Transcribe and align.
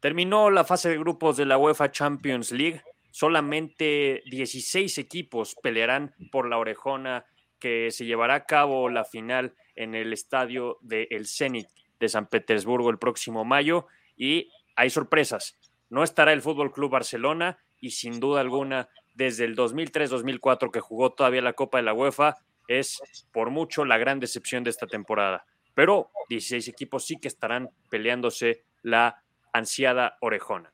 Terminó 0.00 0.50
la 0.50 0.64
fase 0.64 0.88
de 0.88 0.98
grupos 0.98 1.36
de 1.36 1.44
la 1.44 1.58
UEFA 1.58 1.90
Champions 1.90 2.52
League. 2.52 2.82
Solamente 3.10 4.22
16 4.26 4.96
equipos 4.96 5.54
pelearán 5.62 6.14
por 6.32 6.48
la 6.48 6.56
orejona 6.58 7.26
que 7.58 7.90
se 7.90 8.06
llevará 8.06 8.34
a 8.34 8.46
cabo 8.46 8.88
la 8.88 9.04
final 9.04 9.54
en 9.76 9.94
el 9.94 10.14
estadio 10.14 10.78
del 10.80 11.06
El 11.10 11.26
Zenit 11.26 11.68
de 11.98 12.08
San 12.08 12.26
Petersburgo 12.26 12.88
el 12.88 12.98
próximo 12.98 13.44
mayo. 13.44 13.86
Y 14.16 14.50
hay 14.74 14.88
sorpresas. 14.88 15.58
No 15.90 16.02
estará 16.02 16.32
el 16.32 16.40
Fútbol 16.40 16.72
Club 16.72 16.92
Barcelona 16.92 17.58
y 17.78 17.90
sin 17.90 18.20
duda 18.20 18.40
alguna, 18.40 18.88
desde 19.14 19.44
el 19.44 19.54
2003-2004 19.54 20.70
que 20.70 20.80
jugó 20.80 21.12
todavía 21.12 21.42
la 21.42 21.52
Copa 21.52 21.78
de 21.78 21.84
la 21.84 21.92
UEFA, 21.92 22.36
es 22.68 23.00
por 23.32 23.50
mucho 23.50 23.84
la 23.84 23.98
gran 23.98 24.20
decepción 24.20 24.64
de 24.64 24.70
esta 24.70 24.86
temporada. 24.86 25.44
Pero 25.74 26.10
16 26.28 26.68
equipos 26.68 27.04
sí 27.06 27.16
que 27.16 27.28
estarán 27.28 27.68
peleándose 27.90 28.64
la 28.82 29.22
ansiada 29.52 30.16
orejona. 30.20 30.72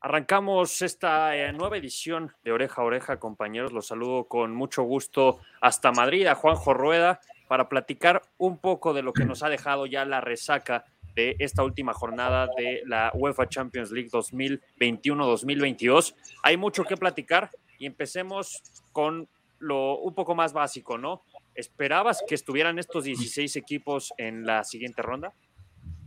Arrancamos 0.00 0.80
esta 0.80 1.36
eh, 1.36 1.52
nueva 1.52 1.76
edición 1.76 2.32
de 2.42 2.52
Oreja 2.52 2.80
a 2.80 2.84
Oreja, 2.84 3.18
compañeros. 3.18 3.72
Los 3.72 3.88
saludo 3.88 4.28
con 4.28 4.54
mucho 4.54 4.82
gusto 4.84 5.40
hasta 5.60 5.92
Madrid, 5.92 6.26
a 6.26 6.34
Juanjo 6.34 6.72
Rueda, 6.72 7.20
para 7.46 7.68
platicar 7.68 8.22
un 8.38 8.58
poco 8.58 8.94
de 8.94 9.02
lo 9.02 9.12
que 9.12 9.24
nos 9.24 9.42
ha 9.42 9.48
dejado 9.48 9.86
ya 9.86 10.04
la 10.04 10.20
resaca 10.20 10.84
de 11.14 11.36
esta 11.40 11.64
última 11.64 11.92
jornada 11.92 12.48
de 12.56 12.82
la 12.86 13.10
UEFA 13.12 13.48
Champions 13.48 13.90
League 13.90 14.10
2021-2022. 14.10 16.14
Hay 16.42 16.56
mucho 16.56 16.84
que 16.84 16.96
platicar 16.96 17.50
y 17.78 17.86
empecemos 17.86 18.62
con 18.92 19.28
lo 19.58 19.98
un 19.98 20.14
poco 20.14 20.34
más 20.34 20.52
básico, 20.52 20.98
¿no? 20.98 21.22
¿Esperabas 21.54 22.22
que 22.26 22.34
estuvieran 22.34 22.78
estos 22.78 23.04
16 23.04 23.56
equipos 23.56 24.12
en 24.18 24.46
la 24.46 24.64
siguiente 24.64 25.02
ronda? 25.02 25.32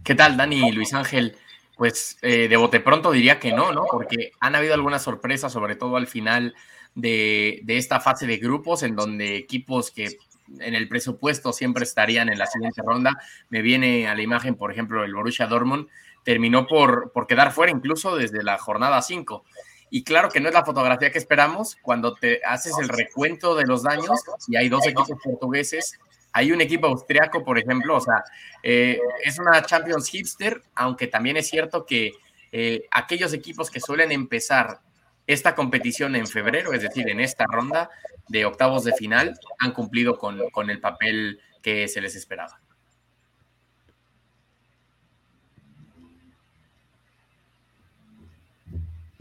¿Qué 0.04 0.16
tal, 0.16 0.38
Dani 0.38 0.72
Luis 0.72 0.94
Ángel? 0.94 1.36
Pues 1.78 2.18
eh, 2.22 2.48
de 2.48 2.58
bote 2.58 2.80
pronto 2.80 3.12
diría 3.12 3.40
que 3.40 3.52
no, 3.52 3.72
¿no? 3.74 3.86
Porque 3.92 4.32
han 4.40 4.56
habido 4.56 4.74
algunas 4.74 5.04
sorpresas, 5.04 5.52
sobre 5.52 5.76
todo 5.76 5.98
al 5.98 6.08
final 6.08 6.56
de, 6.96 7.62
de 7.64 7.78
esta 7.78 8.00
fase 8.00 8.28
de 8.28 8.38
grupos, 8.38 8.84
en 8.84 8.96
donde 8.96 9.36
equipos 9.36 9.92
que 9.92 10.18
en 10.60 10.76
el 10.76 10.88
presupuesto 10.88 11.54
siempre 11.54 11.84
estarían 11.84 12.30
en 12.30 12.38
la 12.38 12.48
siguiente 12.48 12.82
ronda. 12.86 13.18
Me 13.50 13.62
viene 13.62 14.08
a 14.08 14.16
la 14.16 14.22
imagen, 14.22 14.56
por 14.56 14.72
ejemplo, 14.72 15.04
el 15.04 15.14
Borussia 15.14 15.48
Dortmund 15.48 15.88
terminó 16.24 16.68
por, 16.68 17.12
por 17.12 17.28
quedar 17.28 17.52
fuera 17.52 17.72
incluso 17.72 18.16
desde 18.16 18.44
la 18.44 18.58
jornada 18.58 19.02
5. 19.02 19.44
Y 19.94 20.06
claro 20.06 20.30
que 20.30 20.40
no 20.40 20.48
es 20.48 20.54
la 20.54 20.64
fotografía 20.64 21.12
que 21.12 21.18
esperamos 21.18 21.76
cuando 21.82 22.16
te 22.16 22.40
haces 22.46 22.74
el 22.80 22.88
recuento 22.88 23.56
de 23.56 23.66
los 23.66 23.84
daños 23.84 24.22
y 24.48 24.56
hay 24.56 24.70
dos 24.70 24.88
equipos 24.88 25.20
portugueses. 25.22 26.00
Hay 26.32 26.54
un 26.54 26.62
equipo 26.62 26.88
austriaco, 26.88 27.44
por 27.44 27.60
ejemplo, 27.60 27.98
o 27.98 28.00
sea, 28.00 28.24
eh, 28.64 29.02
es 29.22 29.38
una 29.38 29.62
Champions 29.64 30.08
hipster, 30.08 30.64
aunque 30.76 31.08
también 31.08 31.36
es 31.36 31.50
cierto 31.50 31.86
que 31.86 32.14
eh, 32.54 32.88
aquellos 32.90 33.34
equipos 33.34 33.70
que 33.70 33.82
suelen 33.82 34.14
empezar 34.14 34.80
esta 35.28 35.56
competición 35.56 36.16
en 36.16 36.26
febrero, 36.26 36.72
es 36.72 36.84
decir, 36.84 37.10
en 37.10 37.20
esta 37.20 37.46
ronda 37.46 37.90
de 38.30 38.46
octavos 38.46 38.86
de 38.86 38.94
final, 38.94 39.38
han 39.60 39.74
cumplido 39.74 40.18
con, 40.18 40.50
con 40.52 40.70
el 40.70 40.80
papel 40.80 41.42
que 41.62 41.90
se 41.90 42.00
les 42.00 42.16
esperaba. 42.16 42.62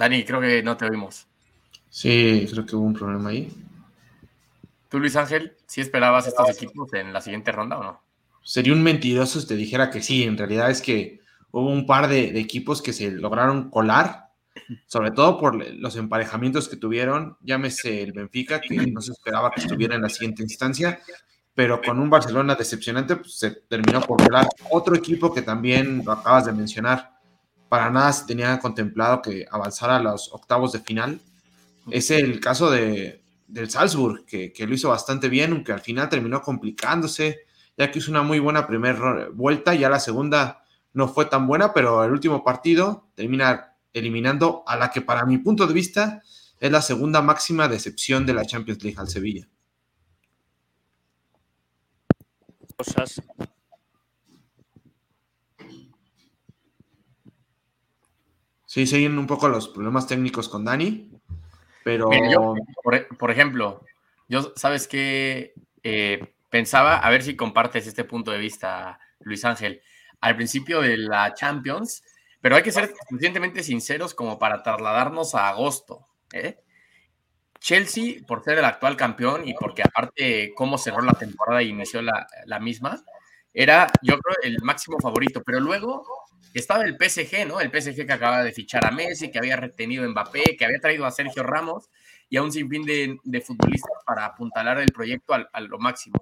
Dani, 0.00 0.24
creo 0.24 0.40
que 0.40 0.62
no 0.62 0.78
te 0.78 0.86
oímos. 0.86 1.26
Sí, 1.90 2.48
creo 2.50 2.64
que 2.64 2.74
hubo 2.74 2.86
un 2.86 2.94
problema 2.94 3.28
ahí. 3.28 3.52
¿Tú, 4.88 4.98
Luis 4.98 5.14
Ángel, 5.14 5.52
sí 5.66 5.82
esperabas 5.82 6.26
estos 6.26 6.48
equipos 6.48 6.90
en 6.94 7.12
la 7.12 7.20
siguiente 7.20 7.52
ronda 7.52 7.76
o 7.78 7.82
no? 7.82 8.02
Sería 8.42 8.72
un 8.72 8.82
mentiroso 8.82 9.38
si 9.38 9.46
te 9.46 9.56
dijera 9.56 9.90
que 9.90 10.00
sí. 10.00 10.22
En 10.24 10.38
realidad 10.38 10.70
es 10.70 10.80
que 10.80 11.20
hubo 11.50 11.68
un 11.68 11.84
par 11.84 12.08
de, 12.08 12.32
de 12.32 12.40
equipos 12.40 12.80
que 12.80 12.94
se 12.94 13.10
lograron 13.10 13.68
colar 13.68 14.30
sobre 14.86 15.10
todo 15.10 15.38
por 15.38 15.54
los 15.54 15.96
emparejamientos 15.96 16.68
que 16.68 16.76
tuvieron, 16.76 17.36
llámese 17.42 18.02
el 18.02 18.12
Benfica, 18.12 18.60
que 18.60 18.74
no 18.74 19.00
se 19.00 19.12
esperaba 19.12 19.50
que 19.50 19.60
estuviera 19.60 19.94
en 19.94 20.02
la 20.02 20.08
siguiente 20.08 20.42
instancia, 20.42 20.98
pero 21.54 21.80
con 21.80 21.98
un 21.98 22.08
Barcelona 22.10 22.54
decepcionante, 22.54 23.16
pues, 23.16 23.38
se 23.38 23.50
terminó 23.68 24.00
por 24.00 24.22
volar. 24.22 24.48
Otro 24.70 24.96
equipo 24.96 25.32
que 25.32 25.42
también 25.42 26.02
lo 26.04 26.12
acabas 26.12 26.46
de 26.46 26.52
mencionar, 26.52 27.19
para 27.70 27.88
nada 27.88 28.12
se 28.12 28.26
tenía 28.26 28.58
contemplado 28.58 29.22
que 29.22 29.46
avanzara 29.48 29.96
a 29.96 30.02
los 30.02 30.32
octavos 30.32 30.72
de 30.72 30.80
final, 30.80 31.20
es 31.88 32.10
el 32.10 32.40
caso 32.40 32.68
de, 32.68 33.22
del 33.46 33.70
Salzburg, 33.70 34.26
que, 34.26 34.52
que 34.52 34.66
lo 34.66 34.74
hizo 34.74 34.88
bastante 34.88 35.28
bien, 35.28 35.52
aunque 35.52 35.72
al 35.72 35.80
final 35.80 36.08
terminó 36.08 36.42
complicándose, 36.42 37.46
ya 37.78 37.88
que 37.90 38.00
hizo 38.00 38.10
una 38.10 38.24
muy 38.24 38.40
buena 38.40 38.66
primera 38.66 39.28
vuelta, 39.32 39.72
ya 39.76 39.88
la 39.88 40.00
segunda 40.00 40.64
no 40.92 41.06
fue 41.06 41.26
tan 41.26 41.46
buena, 41.46 41.72
pero 41.72 42.02
el 42.02 42.10
último 42.10 42.42
partido 42.42 43.06
termina 43.14 43.76
eliminando 43.92 44.64
a 44.66 44.76
la 44.76 44.90
que 44.90 45.00
para 45.00 45.24
mi 45.24 45.38
punto 45.38 45.64
de 45.68 45.72
vista 45.72 46.22
es 46.58 46.72
la 46.72 46.82
segunda 46.82 47.22
máxima 47.22 47.68
decepción 47.68 48.26
de 48.26 48.34
la 48.34 48.44
Champions 48.44 48.82
League 48.82 48.98
al 48.98 49.08
Sevilla. 49.08 49.48
Cosas. 52.76 53.22
Sí, 58.70 58.86
siguen 58.86 59.18
un 59.18 59.26
poco 59.26 59.48
los 59.48 59.66
problemas 59.66 60.06
técnicos 60.06 60.48
con 60.48 60.64
Dani, 60.64 61.10
pero... 61.82 62.08
por, 63.18 63.30
ejemplo, 63.32 63.84
yo, 64.28 64.52
¿sabes 64.54 64.86
qué? 64.86 65.54
Eh, 65.82 66.32
pensaba, 66.50 66.98
a 66.98 67.10
ver 67.10 67.24
si 67.24 67.34
compartes 67.34 67.88
este 67.88 68.04
punto 68.04 68.30
de 68.30 68.38
vista, 68.38 69.00
Luis 69.18 69.44
Ángel. 69.44 69.82
Al 70.20 70.36
principio 70.36 70.82
de 70.82 70.98
la 70.98 71.34
Champions, 71.34 72.04
pero 72.40 72.54
hay 72.54 72.62
que 72.62 72.70
ser 72.70 72.94
suficientemente 73.08 73.64
sinceros 73.64 74.14
como 74.14 74.38
para 74.38 74.62
trasladarnos 74.62 75.34
a 75.34 75.48
agosto. 75.48 76.06
¿eh? 76.32 76.60
Chelsea, 77.58 78.24
por 78.24 78.44
ser 78.44 78.58
el 78.58 78.64
actual 78.64 78.96
campeón 78.96 79.48
y 79.48 79.54
porque 79.54 79.82
aparte 79.82 80.52
cómo 80.54 80.78
cerró 80.78 81.02
la 81.02 81.14
temporada 81.14 81.60
y 81.60 81.70
inició 81.70 82.02
la, 82.02 82.24
la, 82.46 82.60
misma, 82.60 83.02
era 83.52 83.88
yo 84.00 84.16
creo 84.20 84.36
el 84.44 84.62
máximo 84.62 85.00
favorito. 85.00 85.42
Pero 85.44 85.58
luego 85.58 86.04
estaba 86.54 86.84
el 86.84 86.96
PSG, 86.96 87.46
¿no? 87.46 87.60
El 87.60 87.70
PSG 87.70 88.06
que 88.06 88.12
acaba 88.12 88.42
de 88.42 88.52
fichar 88.52 88.84
a 88.84 88.90
Messi, 88.90 89.30
que 89.30 89.38
había 89.38 89.56
retenido 89.56 90.04
a 90.04 90.08
Mbappé, 90.08 90.56
que 90.56 90.64
había 90.64 90.80
traído 90.80 91.06
a 91.06 91.10
Sergio 91.10 91.42
Ramos 91.42 91.88
y 92.28 92.36
a 92.36 92.42
un 92.42 92.52
sinfín 92.52 92.84
de, 92.84 93.40
futbolistas 93.40 93.92
para 94.06 94.24
apuntalar 94.24 94.78
el 94.78 94.92
proyecto 94.92 95.34
a, 95.34 95.48
a, 95.52 95.60
lo 95.60 95.78
máximo. 95.78 96.20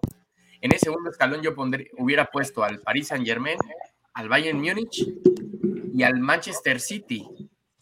En 0.61 0.72
ese 0.72 0.87
segundo 0.87 1.11
escalón 1.11 1.43
yo 1.43 1.55
pondría, 1.55 1.87
hubiera 1.99 2.27
puesto 2.27 2.65
al 2.65 2.81
Paris 2.81 3.09
Saint 3.09 3.27
Germain, 3.27 3.59
al 4.15 4.28
Bayern 4.28 4.59
Múnich 4.59 5.06
y 5.94 6.03
al 6.03 6.19
Manchester 6.19 6.81
City. 6.81 7.27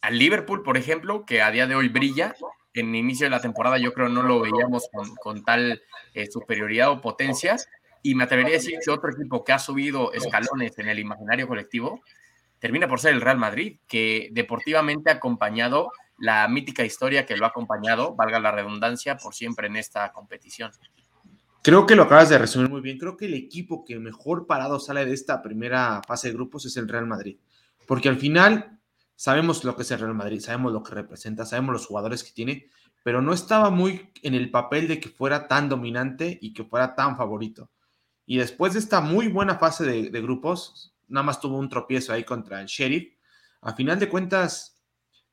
Al 0.01 0.19
Liverpool, 0.19 0.63
por 0.63 0.77
ejemplo, 0.77 1.25
que 1.25 1.41
a 1.41 1.51
día 1.51 1.67
de 1.67 1.75
hoy 1.75 1.89
brilla, 1.89 2.34
en 2.75 2.95
inicio 2.95 3.27
de 3.27 3.31
la 3.31 3.41
temporada 3.41 3.78
yo 3.78 3.93
creo 3.93 4.09
no 4.09 4.23
lo 4.23 4.41
veíamos 4.41 4.89
con, 4.93 5.15
con 5.16 5.45
tal 5.45 5.83
eh, 6.15 6.27
superioridad 6.31 6.91
o 6.91 7.01
potencia. 7.01 7.57
Y 8.03 8.15
me 8.15 8.25
atrevería 8.25 8.54
a 8.54 8.59
decir 8.59 8.78
que 8.84 8.91
otro 8.91 9.10
equipo 9.10 9.43
que 9.43 9.53
ha 9.53 9.59
subido 9.59 10.13
escalones 10.13 10.78
en 10.78 10.89
el 10.89 10.98
imaginario 10.98 11.48
colectivo 11.48 12.03
termina 12.59 12.89
por 12.89 13.01
ser 13.01 13.15
el 13.15 13.21
Real 13.21 13.39
Madrid, 13.39 13.79
que 13.87 14.29
deportivamente 14.33 15.11
ha 15.11 15.15
acompañado 15.15 15.93
la 16.19 16.49
mítica 16.49 16.85
historia 16.85 17.27
que 17.27 17.37
lo 17.37 17.45
ha 17.45 17.49
acompañado, 17.49 18.15
valga 18.15 18.41
la 18.41 18.51
redundancia, 18.51 19.17
por 19.17 19.35
siempre 19.35 19.67
en 19.67 19.77
esta 19.77 20.13
competición. 20.13 20.71
Creo 21.63 21.87
que 21.87 21.97
lo 21.97 22.05
acabas 22.05 22.29
de 22.29 22.39
resumir 22.39 22.71
muy 22.71 22.81
bien. 22.81 22.97
Creo 22.97 23.17
que 23.17 23.27
el 23.27 23.35
equipo 23.35 23.85
que 23.85 23.99
mejor 23.99 24.47
parado 24.47 24.79
sale 24.79 25.05
de 25.05 25.13
esta 25.13 25.43
primera 25.43 26.01
fase 26.07 26.29
de 26.29 26.35
grupos 26.35 26.65
es 26.65 26.77
el 26.77 26.89
Real 26.89 27.07
Madrid 27.07 27.37
porque 27.87 28.09
al 28.09 28.19
final 28.19 28.79
sabemos 29.15 29.65
lo 29.65 29.77
que 29.77 29.83
es 29.83 29.91
el 29.91 30.01
Real 30.01 30.15
Madrid, 30.15 30.41
sabemos 30.41 30.73
lo 30.73 30.83
que 30.83 30.95
representa, 30.95 31.47
sabemos 31.47 31.73
los 31.73 31.87
jugadores 31.87 32.23
que 32.23 32.33
tiene, 32.33 32.67
pero 33.03 33.23
no 33.23 33.33
estaba 33.33 33.71
muy 33.71 34.11
en 34.23 34.35
el 34.35 34.51
papel 34.51 34.89
de 34.89 35.01
que 35.01 35.09
fuera 35.09 35.49
tan 35.49 35.69
dominante 35.69 36.39
y 36.41 36.53
que 36.53 36.65
fuera 36.65 36.95
tan 36.95 37.17
favorito. 37.17 37.71
Y 38.27 38.39
después 38.39 38.73
de 38.73 38.81
esta 38.81 39.01
muy 39.01 39.29
buena 39.29 39.57
fase 39.57 39.85
de, 39.85 40.11
de 40.11 40.21
grupos, 40.21 40.96
nada 41.09 41.25
más 41.25 41.41
tuvo 41.41 41.59
un 41.59 41.69
tropiezo 41.69 42.13
ahí 42.13 42.25
contra 42.25 42.61
el 42.61 42.67
Sheriff. 42.67 43.15
A 43.63 43.75
final 43.75 43.99
de 43.99 44.09
cuentas, 44.09 44.83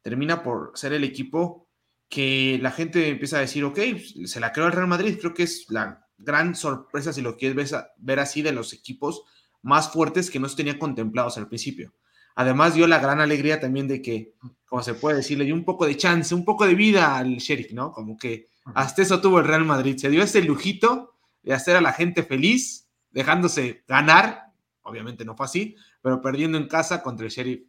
termina 0.01 0.43
por 0.43 0.71
ser 0.75 0.93
el 0.93 1.03
equipo 1.03 1.69
que 2.09 2.59
la 2.61 2.71
gente 2.71 3.09
empieza 3.09 3.37
a 3.37 3.41
decir, 3.41 3.63
ok, 3.63 3.79
se 4.25 4.39
la 4.39 4.51
creó 4.51 4.67
el 4.67 4.73
Real 4.73 4.87
Madrid, 4.87 5.17
creo 5.19 5.33
que 5.33 5.43
es 5.43 5.65
la 5.69 6.05
gran 6.17 6.55
sorpresa, 6.55 7.11
si 7.11 7.21
lo 7.21 7.37
quieres 7.37 7.73
ver 7.97 8.19
así, 8.19 8.41
de 8.41 8.51
los 8.51 8.73
equipos 8.73 9.23
más 9.61 9.91
fuertes 9.91 10.29
que 10.29 10.39
no 10.39 10.47
se 10.47 10.57
tenían 10.57 10.77
contemplados 10.77 11.37
al 11.37 11.47
principio. 11.47 11.93
Además 12.35 12.73
dio 12.73 12.87
la 12.87 12.99
gran 12.99 13.19
alegría 13.21 13.59
también 13.59 13.87
de 13.87 14.01
que, 14.01 14.33
como 14.65 14.83
se 14.83 14.93
puede 14.93 15.17
decir, 15.17 15.37
le 15.37 15.45
dio 15.45 15.53
un 15.53 15.65
poco 15.65 15.85
de 15.85 15.97
chance, 15.97 16.33
un 16.33 16.45
poco 16.45 16.65
de 16.65 16.75
vida 16.75 17.17
al 17.17 17.37
Sheriff, 17.37 17.71
¿no? 17.73 17.91
Como 17.91 18.17
que 18.17 18.49
hasta 18.73 19.01
eso 19.01 19.21
tuvo 19.21 19.39
el 19.39 19.45
Real 19.45 19.65
Madrid. 19.65 19.97
Se 19.97 20.09
dio 20.09 20.23
ese 20.23 20.41
lujito 20.41 21.15
de 21.43 21.53
hacer 21.53 21.75
a 21.75 21.81
la 21.81 21.93
gente 21.93 22.23
feliz, 22.23 22.89
dejándose 23.11 23.83
ganar. 23.87 24.42
Obviamente 24.83 25.25
no 25.25 25.35
fue 25.35 25.45
así, 25.45 25.75
pero 26.01 26.21
perdiendo 26.21 26.57
en 26.57 26.67
casa 26.67 27.01
contra 27.01 27.25
el 27.25 27.31
Sheriff. 27.31 27.63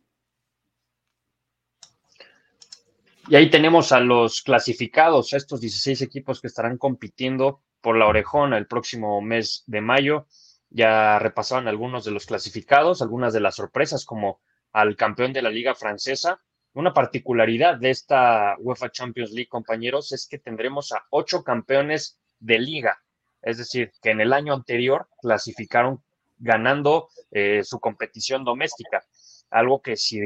Y 3.29 3.37
ahí 3.37 3.49
tenemos 3.49 3.93
a 3.93 4.01
los 4.01 4.43
clasificados, 4.43 5.33
estos 5.33 5.61
16 5.61 6.03
equipos 6.03 6.41
que 6.41 6.49
estarán 6.49 6.77
compitiendo 6.77 7.63
por 7.81 7.97
la 7.97 8.07
orejona 8.07 8.59
el 8.59 8.67
próximo 8.67 9.21
mes 9.23 9.63
de 9.67 9.81
mayo. 9.81 10.27
Ya 10.69 11.19
repasaban 11.19 11.69
algunos 11.69 12.05
de 12.05 12.11
los 12.11 12.27
clasificados, 12.27 13.01
algunas 13.01 13.33
de 13.33 13.41
las 13.41 13.55
sorpresas, 13.55 14.05
como 14.05 14.41
al 14.73 14.97
campeón 14.97 15.33
de 15.33 15.41
la 15.41 15.51
Liga 15.51 15.75
Francesa. 15.75 16.43
Una 16.75 16.93
particularidad 16.93 17.79
de 17.79 17.91
esta 17.91 18.57
UEFA 18.59 18.91
Champions 18.91 19.31
League, 19.31 19.49
compañeros, 19.49 20.13
es 20.13 20.27
que 20.27 20.39
tendremos 20.39 20.93
a 20.93 21.05
ocho 21.11 21.45
campeones 21.45 22.19
de 22.41 22.59
liga. 22.59 22.99
Es 23.41 23.59
decir, 23.59 23.93
que 24.03 24.11
en 24.11 24.21
el 24.21 24.33
año 24.33 24.53
anterior 24.53 25.09
clasificaron 25.21 26.03
ganando 26.39 27.09
eh, 27.31 27.63
su 27.65 27.81
competición 27.81 28.45
doméstica. 28.45 29.05
Algo 29.51 29.81
que 29.81 29.97
si 29.97 30.21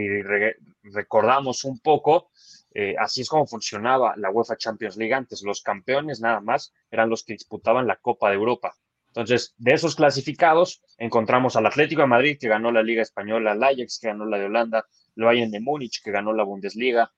recordamos 0.82 1.64
un 1.64 1.80
poco, 1.80 2.30
eh, 2.74 2.94
así 2.98 3.22
es 3.22 3.28
como 3.28 3.46
funcionaba 3.46 4.14
la 4.16 4.30
UEFA 4.30 4.56
Champions 4.56 4.96
League 4.96 5.14
antes. 5.14 5.42
Los 5.42 5.62
campeones 5.62 6.20
nada 6.20 6.40
más 6.40 6.72
eran 6.90 7.10
los 7.10 7.24
que 7.24 7.34
disputaban 7.34 7.86
la 7.86 7.96
Copa 7.96 8.30
de 8.30 8.36
Europa. 8.36 8.74
Entonces, 9.08 9.54
de 9.56 9.72
esos 9.72 9.96
clasificados, 9.96 10.82
encontramos 10.96 11.56
al 11.56 11.66
Atlético 11.66 12.02
de 12.02 12.08
Madrid, 12.08 12.38
que 12.38 12.48
ganó 12.48 12.70
la 12.70 12.82
Liga 12.82 13.02
Española, 13.02 13.52
al 13.52 13.62
Ajax, 13.62 13.98
que 13.98 14.08
ganó 14.08 14.26
la 14.26 14.38
de 14.38 14.46
Holanda, 14.46 14.86
el 15.16 15.24
Bayern 15.24 15.50
de 15.50 15.60
Múnich, 15.60 16.02
que 16.02 16.10
ganó 16.10 16.32
la 16.32 16.44
Bundesliga, 16.44 17.10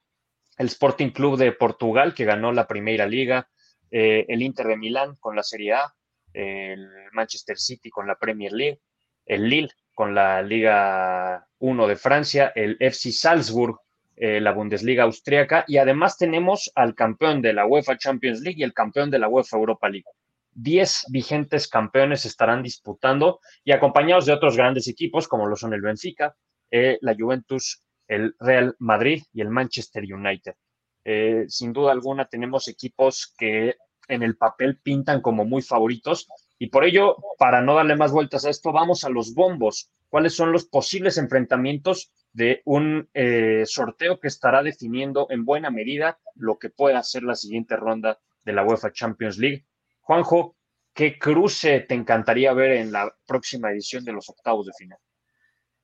el 0.56 0.66
Sporting 0.66 1.10
Club 1.10 1.36
de 1.36 1.52
Portugal, 1.52 2.14
que 2.14 2.24
ganó 2.24 2.52
la 2.52 2.66
Primera 2.66 3.06
Liga, 3.06 3.48
eh, 3.90 4.24
el 4.28 4.42
Inter 4.42 4.66
de 4.68 4.76
Milán 4.76 5.16
con 5.16 5.34
la 5.34 5.42
Serie 5.42 5.74
A, 5.74 5.94
el 6.32 6.88
Manchester 7.12 7.58
City 7.58 7.90
con 7.90 8.06
la 8.06 8.16
Premier 8.16 8.52
League, 8.52 8.80
el 9.26 9.48
Lille 9.48 9.70
con 9.94 10.14
la 10.14 10.42
Liga 10.42 11.46
1 11.58 11.86
de 11.86 11.96
Francia, 11.96 12.52
el 12.54 12.76
FC 12.80 13.12
Salzburg, 13.12 13.78
eh, 14.16 14.40
la 14.40 14.52
Bundesliga 14.52 15.04
austriaca, 15.04 15.64
y 15.66 15.78
además 15.78 16.18
tenemos 16.18 16.70
al 16.74 16.94
campeón 16.94 17.40
de 17.42 17.52
la 17.52 17.66
UEFA 17.66 17.96
Champions 17.96 18.40
League 18.40 18.60
y 18.60 18.64
el 18.64 18.74
campeón 18.74 19.10
de 19.10 19.18
la 19.18 19.28
UEFA 19.28 19.56
Europa 19.56 19.88
League. 19.88 20.04
10 20.52 21.06
vigentes 21.08 21.68
campeones 21.68 22.24
estarán 22.24 22.62
disputando 22.62 23.40
y 23.64 23.72
acompañados 23.72 24.26
de 24.26 24.32
otros 24.32 24.56
grandes 24.56 24.88
equipos 24.88 25.28
como 25.28 25.46
lo 25.46 25.56
son 25.56 25.72
el 25.72 25.80
Benfica, 25.80 26.34
eh, 26.70 26.98
la 27.00 27.14
Juventus, 27.14 27.82
el 28.08 28.34
Real 28.38 28.74
Madrid 28.78 29.22
y 29.32 29.40
el 29.40 29.50
Manchester 29.50 30.02
United. 30.02 30.54
Eh, 31.04 31.44
sin 31.48 31.72
duda 31.72 31.92
alguna 31.92 32.26
tenemos 32.26 32.68
equipos 32.68 33.32
que 33.38 33.76
en 34.10 34.22
el 34.22 34.36
papel 34.36 34.78
pintan 34.78 35.20
como 35.20 35.44
muy 35.44 35.62
favoritos 35.62 36.28
y 36.58 36.68
por 36.68 36.84
ello, 36.84 37.16
para 37.38 37.62
no 37.62 37.74
darle 37.74 37.96
más 37.96 38.12
vueltas 38.12 38.44
a 38.44 38.50
esto, 38.50 38.70
vamos 38.70 39.04
a 39.04 39.08
los 39.08 39.32
bombos. 39.32 39.90
¿Cuáles 40.10 40.34
son 40.34 40.52
los 40.52 40.66
posibles 40.66 41.16
enfrentamientos 41.16 42.12
de 42.32 42.60
un 42.66 43.08
eh, 43.14 43.62
sorteo 43.64 44.20
que 44.20 44.28
estará 44.28 44.62
definiendo 44.62 45.26
en 45.30 45.46
buena 45.46 45.70
medida 45.70 46.18
lo 46.34 46.58
que 46.58 46.68
pueda 46.68 47.02
ser 47.02 47.22
la 47.22 47.34
siguiente 47.34 47.76
ronda 47.76 48.18
de 48.44 48.52
la 48.52 48.62
UEFA 48.62 48.92
Champions 48.92 49.38
League? 49.38 49.64
Juanjo, 50.02 50.56
¿qué 50.92 51.18
cruce 51.18 51.80
te 51.80 51.94
encantaría 51.94 52.52
ver 52.52 52.72
en 52.72 52.92
la 52.92 53.10
próxima 53.26 53.70
edición 53.70 54.04
de 54.04 54.12
los 54.12 54.28
octavos 54.28 54.66
de 54.66 54.72
final? 54.74 54.98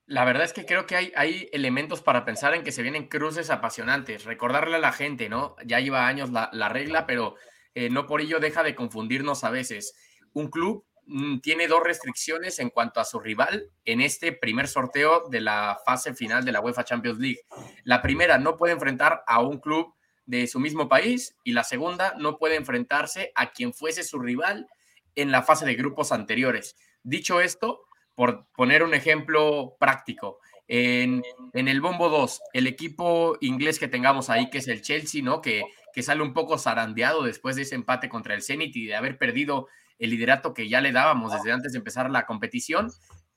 La 0.06 0.24
verdad 0.24 0.44
es 0.44 0.52
que 0.52 0.66
creo 0.66 0.86
que 0.86 0.94
hay, 0.94 1.12
hay 1.16 1.48
elementos 1.52 2.00
para 2.00 2.24
pensar 2.24 2.54
en 2.54 2.62
que 2.62 2.70
se 2.70 2.82
vienen 2.82 3.08
cruces 3.08 3.50
apasionantes. 3.50 4.24
Recordarle 4.24 4.76
a 4.76 4.80
la 4.80 4.92
gente, 4.92 5.28
¿no? 5.28 5.56
Ya 5.64 5.80
lleva 5.80 6.06
años 6.06 6.30
la, 6.30 6.68
regla, 6.68 7.06
pero 7.06 7.34
eh, 7.76 7.90
no 7.90 8.06
por 8.06 8.22
ello 8.22 8.40
deja 8.40 8.62
de 8.62 8.74
confundirnos 8.74 9.44
a 9.44 9.50
veces. 9.50 9.94
Un 10.32 10.48
club 10.48 10.86
mm, 11.04 11.40
tiene 11.40 11.68
dos 11.68 11.82
restricciones 11.84 12.58
en 12.58 12.70
cuanto 12.70 13.00
a 13.00 13.04
su 13.04 13.20
rival 13.20 13.70
en 13.84 14.00
este 14.00 14.32
primer 14.32 14.66
sorteo 14.66 15.28
de 15.28 15.42
la 15.42 15.78
fase 15.84 16.14
final 16.14 16.42
de 16.42 16.52
la 16.52 16.62
UEFA 16.62 16.84
Champions 16.84 17.18
League. 17.18 17.42
La 17.84 18.00
primera, 18.00 18.38
no 18.38 18.56
puede 18.56 18.72
enfrentar 18.72 19.22
a 19.26 19.42
un 19.42 19.58
club 19.58 19.94
de 20.24 20.46
su 20.46 20.58
mismo 20.58 20.88
país 20.88 21.36
y 21.44 21.52
la 21.52 21.64
segunda 21.64 22.14
no 22.16 22.38
puede 22.38 22.56
enfrentarse 22.56 23.30
a 23.34 23.52
quien 23.52 23.74
fuese 23.74 24.04
su 24.04 24.20
rival 24.20 24.66
en 25.14 25.30
la 25.30 25.42
fase 25.42 25.66
de 25.66 25.74
grupos 25.74 26.12
anteriores. 26.12 26.76
Dicho 27.02 27.42
esto, 27.42 27.82
por 28.14 28.46
poner 28.56 28.84
un 28.84 28.94
ejemplo 28.94 29.76
práctico, 29.78 30.38
en, 30.68 31.22
el 31.52 31.80
Bombo 31.80 32.08
2, 32.08 32.40
el 32.52 32.66
equipo 32.66 33.36
inglés 33.40 33.78
que 33.78 33.88
tengamos 33.88 34.30
ahí, 34.30 34.50
que 34.50 34.58
es 34.58 34.68
el 34.68 34.82
Chelsea, 34.82 35.22
¿no? 35.22 35.40
Que, 35.40 35.64
que 35.96 36.02
sale 36.02 36.22
un 36.22 36.34
poco 36.34 36.58
zarandeado 36.58 37.22
después 37.22 37.56
de 37.56 37.62
ese 37.62 37.74
empate 37.74 38.10
contra 38.10 38.34
el 38.34 38.42
Zenit 38.42 38.76
y 38.76 38.84
de 38.84 38.96
haber 38.96 39.16
perdido 39.16 39.66
el 39.98 40.10
liderato 40.10 40.52
que 40.52 40.68
ya 40.68 40.82
le 40.82 40.92
dábamos 40.92 41.32
desde 41.32 41.52
antes 41.52 41.72
de 41.72 41.78
empezar 41.78 42.10
la 42.10 42.26
competición, 42.26 42.92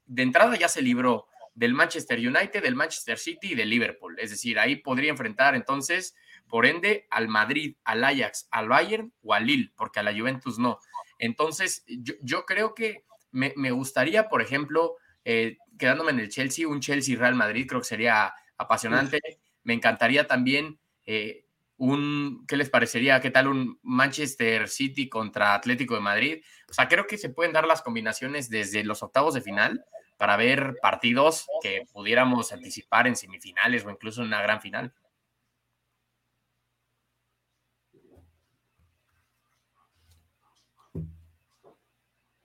de 0.05 0.23
entrada 0.23 0.57
ya 0.57 0.67
se 0.67 0.81
libró 0.81 1.27
del 1.55 1.73
Manchester 1.73 2.19
United, 2.19 2.61
del 2.61 2.75
Manchester 2.75 3.17
City 3.17 3.53
y 3.53 3.55
del 3.55 3.69
Liverpool. 3.69 4.19
Es 4.19 4.31
decir, 4.31 4.59
ahí 4.59 4.75
podría 4.75 5.09
enfrentar 5.09 5.55
entonces 5.55 6.15
por 6.49 6.65
ende, 6.65 7.07
al 7.09 7.29
Madrid, 7.29 7.77
al 7.85 8.03
Ajax, 8.03 8.49
al 8.51 8.67
Bayern 8.67 9.13
o 9.23 9.33
al 9.33 9.45
Lille, 9.45 9.71
porque 9.77 10.01
a 10.01 10.03
la 10.03 10.11
Juventus 10.11 10.59
no. 10.59 10.79
Entonces, 11.17 11.85
yo, 11.87 12.45
creo 12.45 12.73
que 12.73 13.05
me, 13.31 13.71
gustaría, 13.71 14.27
por 14.27 14.41
ejemplo, 14.41 14.97
eh, 15.23 15.55
quedándome 15.77 16.11
en 16.11 16.19
el 16.19 16.27
Chelsea, 16.27 16.67
un 16.67 16.81
Chelsea-Real 16.81 17.35
Madrid, 17.35 17.67
creo 17.69 17.79
que 17.79 17.87
sería 17.87 18.33
apasionante. 18.57 19.21
Me 19.63 19.75
encantaría 19.75 20.27
también 20.27 20.77
eh, 21.05 21.45
un, 21.79 22.45
¿qué 22.47 22.57
les 22.57 22.69
parecería? 22.69 23.21
¿Qué 23.21 23.31
tal 23.31 23.47
un 23.47 23.79
Manchester 23.81 24.67
City 24.67 25.09
contra 25.09 25.55
Atlético 25.55 25.95
de 25.95 26.01
Madrid? 26.01 26.43
O 26.69 26.73
sea, 26.73 26.87
creo 26.87 27.07
que 27.07 27.17
se 27.17 27.29
pueden 27.29 27.53
dar 27.53 27.65
las 27.65 27.81
combinaciones 27.81 28.49
desde 28.49 28.83
los 28.83 29.01
octavos 29.01 29.33
de 29.33 29.41
final 29.41 29.85
para 30.17 30.35
ver 30.35 30.75
partidos 30.81 31.47
que 31.63 31.85
pudiéramos 31.91 32.51
anticipar 32.51 33.07
en 33.07 33.15
semifinales 33.15 33.85
o 33.85 33.89
incluso 33.89 34.21
en 34.21 34.27
una 34.27 34.41
gran 34.41 34.61
final. 34.61 34.93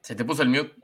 Se 0.01 0.15
te 0.15 0.25
puso 0.25 0.43
el 0.43 0.51
mute. 0.51 0.84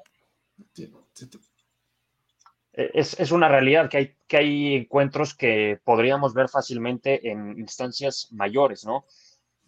Es, 2.72 3.32
una 3.32 3.48
realidad 3.48 3.90
que 3.90 3.96
hay, 3.96 4.14
que 4.28 4.36
hay 4.36 4.74
encuentros 4.76 5.34
que 5.34 5.80
podríamos 5.82 6.34
ver 6.34 6.48
fácilmente 6.48 7.28
en 7.28 7.58
instancias 7.58 8.28
mayores, 8.30 8.84
¿no? 8.84 9.06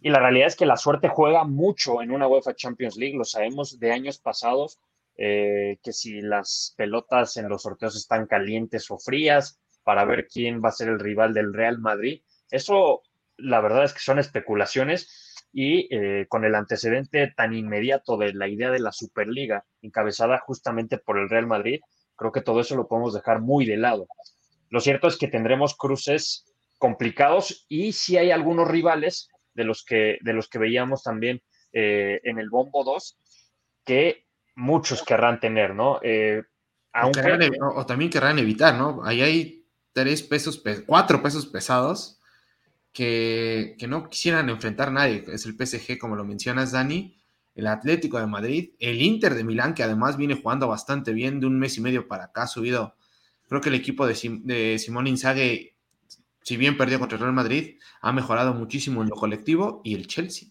Y 0.00 0.10
la 0.10 0.20
realidad 0.20 0.48
es 0.48 0.56
que 0.56 0.66
la 0.66 0.76
suerte 0.76 1.08
juega 1.08 1.44
mucho 1.44 2.02
en 2.02 2.10
una 2.10 2.26
UEFA 2.28 2.54
Champions 2.54 2.96
League, 2.96 3.16
lo 3.16 3.24
sabemos 3.24 3.78
de 3.78 3.92
años 3.92 4.18
pasados, 4.18 4.78
eh, 5.16 5.78
que 5.82 5.92
si 5.92 6.20
las 6.20 6.74
pelotas 6.76 7.36
en 7.36 7.48
los 7.48 7.62
sorteos 7.62 7.96
están 7.96 8.26
calientes 8.26 8.90
o 8.90 8.98
frías, 8.98 9.60
para 9.84 10.04
ver 10.04 10.26
quién 10.26 10.62
va 10.62 10.68
a 10.68 10.72
ser 10.72 10.88
el 10.88 11.00
rival 11.00 11.34
del 11.34 11.52
Real 11.52 11.78
Madrid. 11.78 12.22
Eso, 12.50 13.02
la 13.36 13.60
verdad 13.60 13.84
es 13.84 13.92
que 13.92 14.00
son 14.00 14.18
especulaciones 14.18 15.34
y 15.52 15.94
eh, 15.94 16.26
con 16.28 16.44
el 16.44 16.54
antecedente 16.54 17.32
tan 17.36 17.54
inmediato 17.54 18.16
de 18.16 18.32
la 18.32 18.48
idea 18.48 18.70
de 18.70 18.78
la 18.78 18.92
Superliga, 18.92 19.64
encabezada 19.82 20.38
justamente 20.38 20.98
por 20.98 21.18
el 21.18 21.28
Real 21.28 21.46
Madrid, 21.46 21.80
creo 22.16 22.32
que 22.32 22.40
todo 22.40 22.60
eso 22.60 22.76
lo 22.76 22.88
podemos 22.88 23.14
dejar 23.14 23.40
muy 23.40 23.66
de 23.66 23.76
lado. 23.76 24.06
Lo 24.70 24.80
cierto 24.80 25.06
es 25.06 25.16
que 25.16 25.28
tendremos 25.28 25.76
cruces 25.76 26.44
complicados 26.78 27.66
y 27.68 27.92
si 27.92 28.16
hay 28.16 28.30
algunos 28.30 28.68
rivales 28.68 29.28
de 29.54 29.64
los 29.64 29.84
que, 29.84 30.18
de 30.22 30.32
los 30.32 30.48
que 30.48 30.58
veíamos 30.58 31.02
también 31.02 31.42
eh, 31.72 32.20
en 32.24 32.38
el 32.38 32.50
Bombo 32.50 32.84
2 32.84 33.18
que 33.84 34.26
muchos 34.54 35.02
querrán 35.02 35.40
tener, 35.40 35.74
¿no? 35.74 36.00
Eh, 36.02 36.42
o, 36.94 37.86
también 37.86 38.10
querrán 38.10 38.38
evitar, 38.38 38.74
¿no? 38.74 39.02
Ahí 39.04 39.22
hay 39.22 39.66
tres 39.92 40.22
pesos, 40.22 40.62
cuatro 40.86 41.22
pesos 41.22 41.46
pesados 41.46 42.20
que, 42.92 43.76
no 43.88 44.08
quisieran 44.08 44.50
enfrentar 44.50 44.88
a 44.88 44.92
nadie. 44.92 45.24
Es 45.28 45.46
el 45.46 45.54
PSG, 45.54 45.98
como 45.98 46.16
lo 46.16 46.24
mencionas, 46.24 46.72
Dani, 46.72 47.16
el 47.54 47.66
Atlético 47.66 48.18
de 48.18 48.26
Madrid, 48.26 48.70
el 48.78 49.02
Inter 49.02 49.34
de 49.34 49.44
Milán, 49.44 49.74
que 49.74 49.82
además 49.82 50.16
viene 50.16 50.34
jugando 50.34 50.68
bastante 50.68 51.12
bien 51.12 51.40
de 51.40 51.46
un 51.46 51.58
mes 51.58 51.76
y 51.76 51.80
medio 51.80 52.08
para 52.08 52.24
acá, 52.24 52.42
ha 52.44 52.46
subido. 52.46 52.96
Creo 53.48 53.60
que 53.60 53.68
el 53.68 53.74
equipo 53.74 54.06
de, 54.06 54.16
de 54.44 54.78
Simón 54.78 55.06
Inzaghi, 55.06 55.72
si 56.42 56.56
bien 56.56 56.76
perdió 56.76 56.98
contra 56.98 57.16
el 57.16 57.22
Real 57.22 57.34
Madrid, 57.34 57.78
ha 58.00 58.12
mejorado 58.12 58.54
muchísimo 58.54 59.02
en 59.02 59.10
lo 59.10 59.16
colectivo 59.16 59.82
y 59.84 59.94
el 59.94 60.06
Chelsea. 60.06 60.48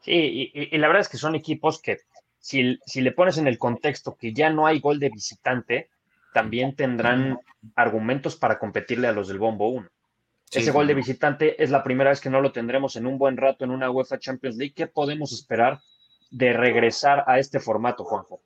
Sí, 0.00 0.52
y, 0.54 0.78
la 0.78 0.86
verdad 0.86 1.02
es 1.02 1.08
que 1.08 1.16
son 1.16 1.34
equipos 1.34 1.82
que, 1.82 1.98
si, 2.38 2.78
si, 2.86 3.00
le 3.00 3.12
pones 3.12 3.36
en 3.38 3.48
el 3.48 3.58
contexto 3.58 4.16
que 4.16 4.32
ya 4.32 4.48
no 4.48 4.66
hay 4.66 4.78
gol 4.78 5.00
de 5.00 5.10
visitante, 5.10 5.90
también 6.32 6.76
tendrán 6.76 7.40
argumentos 7.74 8.36
para 8.36 8.58
competirle 8.58 9.08
a 9.08 9.12
los 9.12 9.26
del 9.26 9.38
Bombo 9.38 9.68
1. 9.68 9.88
Ese 10.52 10.70
gol 10.70 10.86
de 10.86 10.94
visitante 10.94 11.62
es 11.62 11.70
la 11.70 11.82
primera 11.82 12.10
vez 12.10 12.20
que 12.20 12.30
no 12.30 12.40
lo 12.40 12.52
tendremos 12.52 12.96
en 12.96 13.06
un 13.06 13.18
buen 13.18 13.36
rato 13.36 13.64
en 13.64 13.70
una 13.70 13.90
UEFA 13.90 14.18
Champions 14.18 14.56
League. 14.56 14.74
¿Qué 14.74 14.86
podemos 14.86 15.32
esperar 15.32 15.80
de 16.30 16.52
regresar 16.52 17.24
a 17.26 17.38
este 17.38 17.60
formato, 17.60 18.04
Juanjo? 18.04 18.42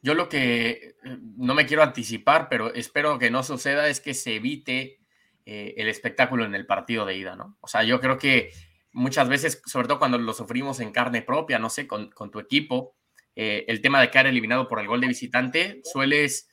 Yo 0.00 0.14
lo 0.14 0.28
que 0.28 0.94
eh, 1.04 1.18
no 1.36 1.54
me 1.54 1.66
quiero 1.66 1.82
anticipar, 1.82 2.48
pero 2.48 2.72
espero 2.72 3.18
que 3.18 3.30
no 3.30 3.42
suceda 3.42 3.88
es 3.88 4.00
que 4.00 4.14
se 4.14 4.36
evite 4.36 5.00
eh, 5.44 5.74
el 5.76 5.88
espectáculo 5.88 6.44
en 6.44 6.54
el 6.54 6.66
partido 6.66 7.04
de 7.04 7.16
ida, 7.16 7.36
¿no? 7.36 7.56
O 7.60 7.68
sea, 7.68 7.82
yo 7.82 8.00
creo 8.00 8.16
que 8.16 8.52
muchas 8.92 9.28
veces, 9.28 9.60
sobre 9.66 9.88
todo 9.88 9.98
cuando 9.98 10.18
lo 10.18 10.32
sufrimos 10.32 10.80
en 10.80 10.92
carne 10.92 11.22
propia, 11.22 11.58
no 11.58 11.68
sé, 11.68 11.86
con, 11.86 12.10
tu 12.30 12.38
equipo, 12.38 12.94
eh, 13.34 13.64
el 13.68 13.80
tema 13.80 14.00
de 14.00 14.10
quedar 14.10 14.26
eliminado 14.26 14.68
por 14.68 14.80
el 14.80 14.86
gol 14.86 15.00
de 15.00 15.08
visitante, 15.08 15.80
sueles 15.84 16.48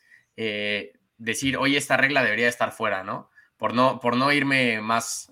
decir, 1.17 1.55
oye, 1.55 1.77
esta 1.77 1.96
regla 1.96 2.22
debería 2.22 2.50
estar 2.50 2.74
fuera, 2.74 3.05
¿no? 3.05 3.29
Por 3.65 3.74
no, 3.74 4.00
por 4.00 4.15
no 4.15 4.31
irme 4.31 4.79
más, 4.79 5.31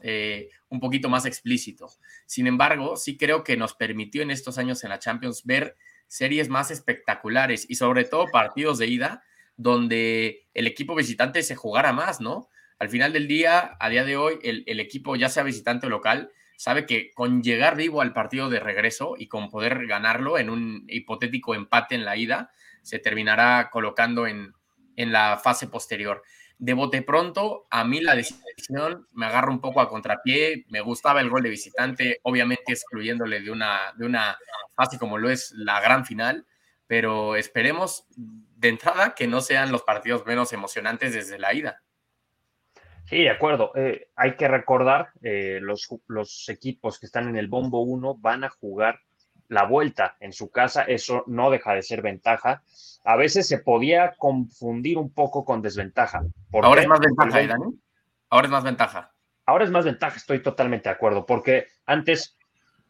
un 0.67 0.79
poquito 0.79 1.07
más 1.07 1.27
explícito. 1.27 1.91
Sin 2.25 2.47
embargo, 2.47 2.97
sí 2.97 3.15
creo 3.15 3.43
que 3.43 3.57
nos 3.57 3.75
permitió 3.75 4.23
en 4.23 4.31
estos 4.31 4.57
años 4.57 4.83
en 4.83 4.89
la 4.89 4.97
Champions 4.97 5.43
ver 5.45 5.75
series 6.07 6.49
más 6.49 6.71
espectaculares 6.71 7.67
y 7.69 7.75
sobre 7.75 8.05
todo 8.05 8.25
partidos 8.31 8.79
de 8.79 8.87
ida 8.87 9.23
donde 9.55 10.47
el 10.55 10.65
equipo 10.65 10.95
visitante 10.95 11.43
se 11.43 11.55
jugara 11.55 11.93
más, 11.93 12.21
¿no? 12.21 12.49
Al 12.79 12.89
final 12.89 13.13
del 13.13 13.27
día, 13.27 13.77
a 13.79 13.89
día 13.89 14.03
de 14.03 14.17
hoy, 14.17 14.39
el, 14.41 14.79
equipo, 14.79 15.15
ya 15.15 15.29
sea 15.29 15.43
visitante 15.43 15.85
o 15.85 15.91
local, 15.91 16.31
sabe 16.57 16.87
que 16.87 17.11
con 17.11 17.43
llegar 17.43 17.75
vivo 17.75 18.01
al 18.01 18.13
partido 18.13 18.49
de 18.49 18.59
regreso 18.59 19.13
y 19.15 19.27
con 19.27 19.51
poder 19.51 19.85
ganarlo 19.85 20.39
en 20.39 20.49
un 20.49 20.85
hipotético 20.87 21.53
empate 21.53 21.93
en 21.93 22.03
la 22.03 22.17
ida, 22.17 22.49
se 22.81 22.97
terminará 22.97 23.69
colocando 23.71 24.25
en, 24.25 24.53
en 24.95 25.11
la 25.11 25.37
fase 25.37 25.67
posterior 25.67 26.23
de 26.57 26.73
bote 26.73 27.01
pronto, 27.01 27.67
a 27.69 27.83
mí 27.83 28.01
la 28.01 28.15
decisión 28.15 29.07
me 29.11 29.25
agarra 29.25 29.51
un 29.51 29.59
poco 29.59 29.81
a 29.81 29.89
contrapié. 29.89 30.65
Me 30.69 30.81
gustaba 30.81 31.21
el 31.21 31.29
gol 31.29 31.43
de 31.43 31.49
visitante, 31.49 32.19
obviamente 32.23 32.71
excluyéndole 32.71 33.41
de 33.41 33.51
una, 33.51 33.93
de 33.97 34.05
una 34.05 34.37
fase 34.75 34.97
como 34.97 35.17
lo 35.17 35.29
es 35.29 35.51
la 35.51 35.81
gran 35.81 36.05
final, 36.05 36.45
pero 36.87 37.35
esperemos 37.35 38.05
de 38.15 38.69
entrada 38.69 39.13
que 39.13 39.27
no 39.27 39.41
sean 39.41 39.71
los 39.71 39.83
partidos 39.83 40.25
menos 40.25 40.53
emocionantes 40.53 41.13
desde 41.13 41.39
la 41.39 41.53
ida. 41.53 41.81
Sí, 43.05 43.23
de 43.23 43.29
acuerdo. 43.29 43.71
Eh, 43.75 44.09
hay 44.15 44.35
que 44.35 44.47
recordar, 44.47 45.09
eh, 45.21 45.59
los, 45.61 45.87
los 46.07 46.47
equipos 46.49 46.99
que 46.99 47.05
están 47.05 47.27
en 47.27 47.35
el 47.35 47.47
bombo 47.47 47.81
1 47.81 48.15
van 48.15 48.43
a 48.43 48.49
jugar 48.49 49.01
la 49.53 49.65
vuelta 49.65 50.17
en 50.19 50.33
su 50.33 50.49
casa, 50.51 50.83
eso 50.83 51.23
no 51.27 51.49
deja 51.49 51.73
de 51.73 51.81
ser 51.81 52.01
ventaja. 52.01 52.63
A 53.03 53.15
veces 53.15 53.47
se 53.47 53.59
podía 53.59 54.13
confundir 54.17 54.97
un 54.97 55.13
poco 55.13 55.45
con 55.45 55.61
desventaja. 55.61 56.23
Ahora 56.51 56.81
es 56.81 56.87
más 56.87 56.99
ventaja, 56.99 57.41
¿eh, 57.41 57.47
Dani. 57.47 57.79
Ahora 58.29 58.47
es 58.47 58.51
más 58.51 58.63
ventaja. 58.63 59.11
Ahora 59.45 59.65
es 59.65 59.71
más 59.71 59.85
ventaja, 59.85 60.17
estoy 60.17 60.41
totalmente 60.41 60.89
de 60.89 60.95
acuerdo, 60.95 61.25
porque 61.25 61.67
antes 61.85 62.37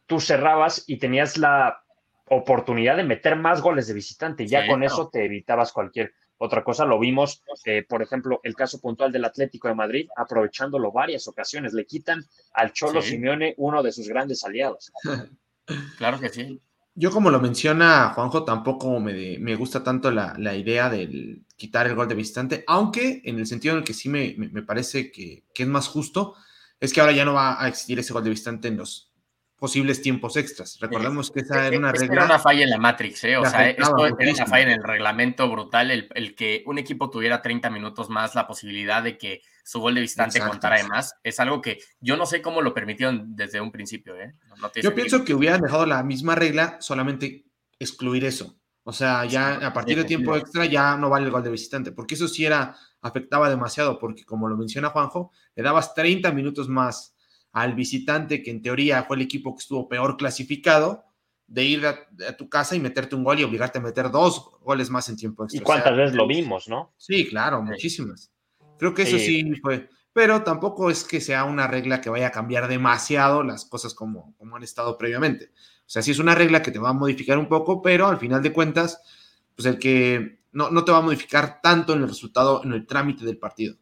tú 0.06 0.20
cerrabas 0.20 0.84
y 0.88 0.98
tenías 0.98 1.38
la 1.38 1.84
oportunidad 2.30 2.96
de 2.96 3.04
meter 3.04 3.36
más 3.36 3.62
goles 3.62 3.88
de 3.88 3.94
visitante, 3.94 4.48
ya 4.48 4.68
con 4.68 4.84
eso 4.84 5.10
te 5.10 5.26
evitabas 5.26 5.72
cualquier 5.72 6.14
otra 6.38 6.64
cosa. 6.64 6.86
Lo 6.86 7.00
vimos, 7.00 7.42
eh, 7.66 7.84
por 7.88 8.02
ejemplo, 8.02 8.40
el 8.44 8.56
caso 8.56 8.80
puntual 8.80 9.12
del 9.12 9.26
Atlético 9.26 9.68
de 9.68 9.76
Madrid, 9.76 10.08
aprovechándolo 10.16 10.92
varias 10.92 11.28
ocasiones, 11.28 11.74
le 11.74 11.86
quitan 11.86 12.24
al 12.54 12.72
Cholo 12.74 13.02
Simeone 13.02 13.56
uno 13.58 13.82
de 13.82 13.92
sus 13.92 14.08
grandes 14.08 14.44
aliados. 14.44 14.92
Claro 15.98 16.20
que 16.20 16.30
sí. 16.30 16.62
Yo, 16.96 17.10
como 17.10 17.32
lo 17.32 17.42
menciona 17.42 18.12
Juanjo, 18.14 18.44
tampoco 18.44 19.00
me, 19.00 19.56
gusta 19.56 19.84
tanto 19.84 20.12
la, 20.12 20.56
idea 20.56 20.90
de 20.90 21.42
quitar 21.58 21.88
el 21.88 21.96
gol 21.96 22.08
de 22.08 22.16
visitante, 22.16 22.64
aunque 22.68 23.22
en 23.26 23.40
el 23.40 23.48
sentido 23.48 23.74
en 23.74 23.80
el 23.80 23.84
que 23.84 23.94
sí 23.94 24.10
me, 24.10 24.36
parece 24.62 25.12
que, 25.12 25.46
es 25.56 25.68
más 25.68 25.88
justo, 25.88 26.36
es 26.80 26.94
que 26.94 27.02
ahora 27.02 27.14
ya 27.14 27.26
no 27.26 27.34
va 27.34 27.64
a 27.64 27.68
existir 27.68 27.98
ese 27.98 28.14
gol 28.14 28.24
de 28.24 28.30
visitante 28.30 28.68
en 28.68 28.78
los 28.78 29.13
posibles 29.64 30.02
tiempos 30.02 30.36
extras. 30.36 30.78
Recordemos 30.82 31.32
que 31.32 31.40
esa 31.40 31.66
era 31.66 31.78
una 31.78 31.94
regla. 31.94 32.14
Era 32.16 32.26
una 32.26 32.38
falla 32.38 32.66
en 32.66 32.70
la 32.70 32.78
Matrix, 32.78 33.24
¿eh? 33.24 33.38
O 33.38 33.46
sea, 33.46 33.70
esto 33.70 34.06
era 34.06 34.34
una 34.34 34.46
falla 34.46 34.64
en 34.64 34.72
el 34.72 34.84
reglamento 34.84 35.50
brutal, 35.50 35.90
el, 35.90 36.36
que 36.36 36.64
un 36.66 36.80
equipo 36.80 37.10
tuviera 37.10 37.42
30 37.42 37.70
minutos 37.70 38.10
más 38.10 38.36
la 38.36 38.46
posibilidad 38.46 39.02
de 39.02 39.18
que 39.18 39.42
su 39.64 39.80
gol 39.80 39.96
de 39.96 40.02
visitante 40.02 40.42
contara 40.42 40.76
de 40.76 40.84
más. 40.84 41.16
Es 41.24 41.40
algo 41.40 41.62
que 41.62 41.80
yo 42.02 42.18
no 42.18 42.26
sé 42.26 42.42
cómo 42.42 42.62
lo 42.62 42.74
permitieron 42.74 43.38
desde 43.38 43.62
un 43.62 43.72
principio, 43.72 44.20
¿eh? 44.20 44.36
yo 44.82 44.94
pienso 44.94 45.24
que 45.24 45.34
hubieran 45.34 45.62
dejado 45.62 45.86
la 45.86 46.04
misma 46.04 46.36
regla, 46.36 46.76
solamente 46.82 47.46
excluir 47.80 48.26
eso. 48.26 48.60
O 48.84 48.92
sea, 48.92 49.24
ya 49.24 49.66
a 49.66 49.72
partir 49.72 49.96
de 49.96 50.04
tiempo 50.04 50.36
extra 50.36 50.66
ya 50.66 50.98
no 50.98 51.10
vale 51.10 51.28
el 51.28 51.32
gol 51.32 51.42
de 51.42 51.52
visitante, 51.52 51.94
porque 51.94 52.16
eso 52.16 52.28
sí 52.28 52.46
era, 52.46 52.76
afectaba 53.02 53.50
demasiado, 53.50 53.98
porque 53.98 54.26
como 54.26 54.50
lo 54.50 54.58
menciona 54.58 54.90
Juanjo, 54.90 55.32
le 55.56 55.64
dabas 55.64 55.96
30 55.96 56.34
minutos 56.34 56.68
más 56.68 57.13
al 57.54 57.76
visitante, 57.76 58.44
que 58.44 58.52
en 58.52 58.62
teoría 58.62 59.04
fue 59.04 59.16
el 59.16 59.22
equipo 59.22 59.56
que 59.56 59.62
estuvo 59.62 59.88
peor 59.88 60.18
clasificado, 60.18 61.06
de 61.48 61.64
ir 61.64 61.86
a, 61.86 62.36
tu 62.36 62.50
casa 62.50 62.76
y 62.76 62.80
meterte 62.80 63.16
un 63.16 63.24
gol 63.24 63.40
y 63.40 63.44
obligarte 63.44 63.78
a 63.78 63.82
meter 63.82 64.10
dos 64.10 64.52
goles 64.62 64.90
más 64.90 65.08
en 65.10 65.18
tiempo 65.18 65.44
extra. 65.44 65.62
¿Y 65.62 65.64
cuántas 65.64 65.96
veces 65.96 66.16
lo 66.16 66.26
vimos, 66.26 66.68
no? 66.68 66.94
Sí, 66.98 67.28
claro, 67.28 67.62
muchísimas. 67.62 68.32
Creo 68.80 68.94
que 68.94 69.04
eso 69.04 69.20
sí 69.20 69.54
fue, 69.62 69.88
pero 70.14 70.44
tampoco 70.44 70.90
es 70.90 71.04
que 71.04 71.22
sea 71.22 71.44
una 71.44 71.68
regla 71.68 72.02
que 72.02 72.10
vaya 72.10 72.28
a 72.28 72.32
cambiar 72.32 72.68
demasiado 72.68 73.44
las 73.44 73.66
cosas 73.66 73.94
como, 73.94 74.36
como 74.38 74.56
han 74.56 74.64
estado 74.64 74.98
previamente. 74.98 75.52
O 75.86 75.90
sea, 75.94 76.02
sí 76.02 76.10
es 76.10 76.20
una 76.20 76.34
regla 76.34 76.64
que 76.64 76.72
te 76.72 76.80
va 76.80 76.90
a 76.90 76.94
modificar 76.94 77.38
un 77.38 77.48
poco, 77.48 77.84
pero 77.84 78.08
al 78.08 78.18
final 78.18 78.42
de 78.42 78.52
cuentas, 78.52 79.00
pues 79.56 79.68
el 79.68 79.78
que 79.78 80.40
no, 80.54 80.72
no 80.72 80.84
te 80.84 80.92
va 80.92 81.00
a 81.00 81.02
modificar 81.02 81.62
tanto 81.62 81.94
en 81.94 82.02
el 82.02 82.08
resultado, 82.08 82.64
en 82.64 82.74
el 82.74 82.88
trámite 82.88 83.26
del 83.26 83.38
partido. 83.38 83.76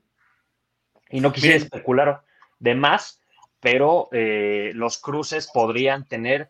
Y 1.09 1.21
no 1.21 1.31
quisiera 1.31 1.55
especular 1.55 2.25
de 2.59 2.75
más, 2.75 3.20
pero 3.61 4.09
eh, 4.11 4.71
los 4.73 4.97
cruces 4.97 5.49
podrían 5.53 6.07
tener 6.07 6.49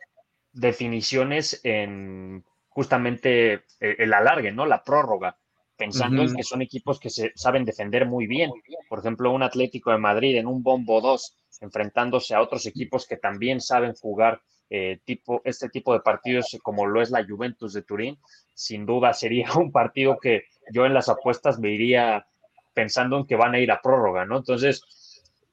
definiciones 0.54 1.60
en 1.64 2.44
justamente 2.70 3.54
eh, 3.54 3.96
el 4.00 4.14
alargue, 4.14 4.52
¿no? 4.52 4.66
La 4.66 4.84
prórroga, 4.84 5.38
pensando 5.76 6.24
en 6.24 6.34
que 6.34 6.44
son 6.44 6.62
equipos 6.62 7.00
que 7.00 7.10
se 7.10 7.34
saben 7.36 7.66
defender 7.66 8.06
muy 8.06 8.28
bien. 8.28 8.50
Por 8.88 9.00
ejemplo, 9.00 9.32
un 9.32 9.44
Atlético 9.44 9.92
de 9.92 9.98
Madrid 9.98 10.38
en 10.38 10.48
un 10.48 10.64
bombo 10.64 11.02
2, 11.02 11.38
enfrentándose 11.60 12.34
a 12.34 12.42
otros 12.42 12.66
equipos 12.66 13.06
que 13.06 13.18
también 13.18 13.60
saben 13.60 13.94
jugar 13.94 14.42
eh, 14.70 15.00
tipo, 15.04 15.42
este 15.44 15.68
tipo 15.68 15.92
de 15.92 16.00
partidos 16.00 16.58
como 16.64 16.86
lo 16.86 17.02
es 17.02 17.12
la 17.12 17.26
Juventus 17.28 17.74
de 17.74 17.82
Turín, 17.82 18.18
sin 18.54 18.86
duda 18.86 19.14
sería 19.14 19.52
un 19.58 19.72
partido 19.72 20.18
que 20.18 20.46
yo 20.72 20.86
en 20.86 20.94
las 20.94 21.10
apuestas 21.10 21.60
me 21.60 21.72
iría 21.72 22.26
pensando 22.74 23.18
en 23.18 23.26
que 23.26 23.36
van 23.36 23.54
a 23.54 23.60
ir 23.60 23.70
a 23.70 23.82
prórroga, 23.82 24.26
¿no? 24.26 24.38
Entonces, 24.38 24.82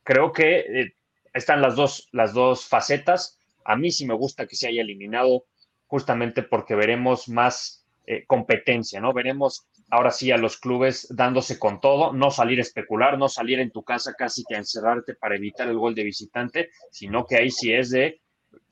creo 0.05 0.31
que 0.31 0.93
están 1.39 1.63
las 1.63 1.77
dos, 1.77 2.09
las 2.13 2.35
dos 2.35 2.67
facetas. 2.67 3.39
A 3.65 3.77
mí 3.77 3.91
sí 3.91 4.07
me 4.07 4.15
gusta 4.15 4.47
que 4.47 4.57
se 4.57 4.69
haya 4.69 4.83
eliminado 4.83 5.45
justamente 5.87 6.43
porque 6.43 6.75
veremos 6.75 7.29
más 7.29 7.85
eh, 8.07 8.25
competencia, 8.27 9.01
¿no? 9.01 9.13
Veremos 9.13 9.67
ahora 9.91 10.11
sí 10.11 10.31
a 10.31 10.37
los 10.37 10.59
clubes 10.59 11.07
dándose 11.11 11.59
con 11.59 11.81
todo, 11.81 12.13
no 12.13 12.31
salir 12.31 12.59
a 12.59 12.63
especular, 12.63 13.19
no 13.19 13.29
salir 13.29 13.61
en 13.61 13.71
tu 13.71 13.83
casa 13.83 14.15
casi 14.17 14.45
que 14.45 14.55
a 14.55 14.59
encerrarte 14.59 15.15
para 15.15 15.37
evitar 15.37 15.69
el 15.69 15.79
gol 15.79 15.95
de 15.95 16.05
visitante, 16.05 16.71
sino 16.91 17.27
que 17.27 17.37
ahí 17.37 17.51
sí 17.51 17.73
es 17.73 17.91
de, 17.91 18.21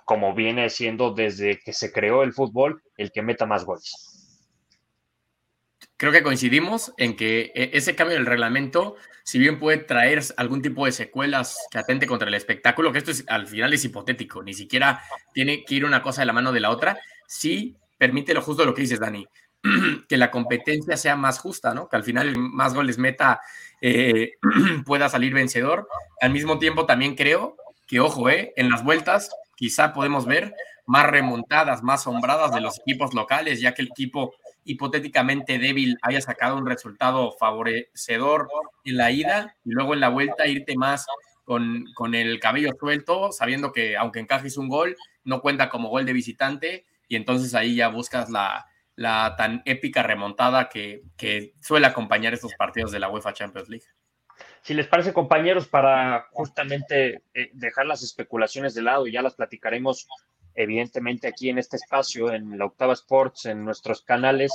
como 0.04 0.34
viene 0.34 0.68
siendo 0.68 1.14
desde 1.14 1.58
que 1.58 1.72
se 1.72 1.92
creó 1.92 2.22
el 2.22 2.32
fútbol, 2.32 2.82
el 2.96 3.12
que 3.12 3.22
meta 3.22 3.46
más 3.46 3.64
goles 3.64 4.15
creo 5.96 6.12
que 6.12 6.22
coincidimos 6.22 6.92
en 6.96 7.16
que 7.16 7.52
e, 7.54 7.70
ese 7.74 7.94
cambio 7.94 8.16
del 8.16 8.26
reglamento, 8.26 8.96
si 9.24 9.38
bien 9.38 9.58
puede 9.58 9.78
traer 9.78 10.22
algún 10.36 10.62
tipo 10.62 10.86
de 10.86 10.92
secuelas 10.92 11.58
que 11.70 11.78
atente 11.78 12.06
contra 12.06 12.28
el 12.28 12.34
espectáculo, 12.34 12.92
que 12.92 12.98
esto 12.98 13.10
es, 13.10 13.24
al 13.28 13.46
final 13.46 13.72
es 13.72 13.84
hipotético, 13.84 14.42
ni 14.42 14.54
siquiera 14.54 15.02
tiene 15.32 15.64
que 15.64 15.74
ir 15.74 15.84
una 15.84 16.02
cosa 16.02 16.22
de 16.22 16.26
la 16.26 16.32
mano 16.32 16.52
de 16.52 16.60
la 16.60 16.70
otra, 16.70 16.98
sí 17.26 17.76
permite 17.98 18.34
lo 18.34 18.42
justo 18.42 18.64
lo 18.64 18.74
que 18.74 18.82
dices, 18.82 19.00
Dani, 19.00 19.26
que 20.08 20.16
la 20.16 20.30
competencia 20.30 20.96
sea 20.96 21.16
más 21.16 21.38
justa, 21.38 21.74
¿no? 21.74 21.88
Que 21.88 21.96
al 21.96 22.04
final 22.04 22.36
más 22.36 22.74
goles 22.74 22.98
meta 22.98 23.40
eh, 23.80 24.32
pueda 24.84 25.08
salir 25.08 25.34
vencedor. 25.34 25.88
Al 26.20 26.32
mismo 26.32 26.58
tiempo 26.58 26.86
también 26.86 27.14
creo 27.14 27.56
que, 27.86 28.00
ojo, 28.00 28.28
eh, 28.28 28.52
en 28.56 28.68
las 28.68 28.84
vueltas 28.84 29.30
quizá 29.56 29.92
podemos 29.92 30.26
ver 30.26 30.54
más 30.86 31.06
remontadas, 31.06 31.82
más 31.82 32.04
sombradas 32.04 32.52
de 32.52 32.60
los 32.60 32.78
equipos 32.78 33.14
locales, 33.14 33.60
ya 33.60 33.74
que 33.74 33.82
el 33.82 33.88
equipo 33.88 34.34
hipotéticamente 34.66 35.58
débil 35.58 35.96
haya 36.02 36.20
sacado 36.20 36.56
un 36.56 36.66
resultado 36.66 37.32
favorecedor 37.38 38.48
en 38.84 38.96
la 38.96 39.10
ida 39.10 39.56
y 39.64 39.70
luego 39.70 39.94
en 39.94 40.00
la 40.00 40.10
vuelta 40.10 40.46
irte 40.46 40.76
más 40.76 41.06
con, 41.44 41.84
con 41.94 42.14
el 42.14 42.40
cabello 42.40 42.72
suelto, 42.78 43.32
sabiendo 43.32 43.72
que 43.72 43.96
aunque 43.96 44.20
encajes 44.20 44.58
un 44.58 44.68
gol, 44.68 44.96
no 45.24 45.40
cuenta 45.40 45.68
como 45.68 45.88
gol 45.88 46.04
de 46.04 46.12
visitante 46.12 46.84
y 47.08 47.16
entonces 47.16 47.54
ahí 47.54 47.76
ya 47.76 47.88
buscas 47.88 48.28
la, 48.28 48.66
la 48.96 49.36
tan 49.36 49.62
épica 49.64 50.02
remontada 50.02 50.68
que, 50.68 51.02
que 51.16 51.54
suele 51.62 51.86
acompañar 51.86 52.34
estos 52.34 52.54
partidos 52.54 52.90
de 52.90 52.98
la 52.98 53.08
UEFA 53.08 53.32
Champions 53.32 53.68
League. 53.68 53.86
Si 54.62 54.74
les 54.74 54.88
parece, 54.88 55.12
compañeros, 55.12 55.68
para 55.68 56.26
justamente 56.32 57.22
eh, 57.32 57.50
dejar 57.52 57.86
las 57.86 58.02
especulaciones 58.02 58.74
de 58.74 58.82
lado 58.82 59.06
y 59.06 59.12
ya 59.12 59.22
las 59.22 59.34
platicaremos 59.34 60.08
evidentemente 60.56 61.28
aquí 61.28 61.50
en 61.50 61.58
este 61.58 61.76
espacio, 61.76 62.32
en 62.32 62.58
la 62.58 62.64
Octava 62.64 62.94
Sports, 62.94 63.46
en 63.46 63.64
nuestros 63.64 64.02
canales, 64.02 64.52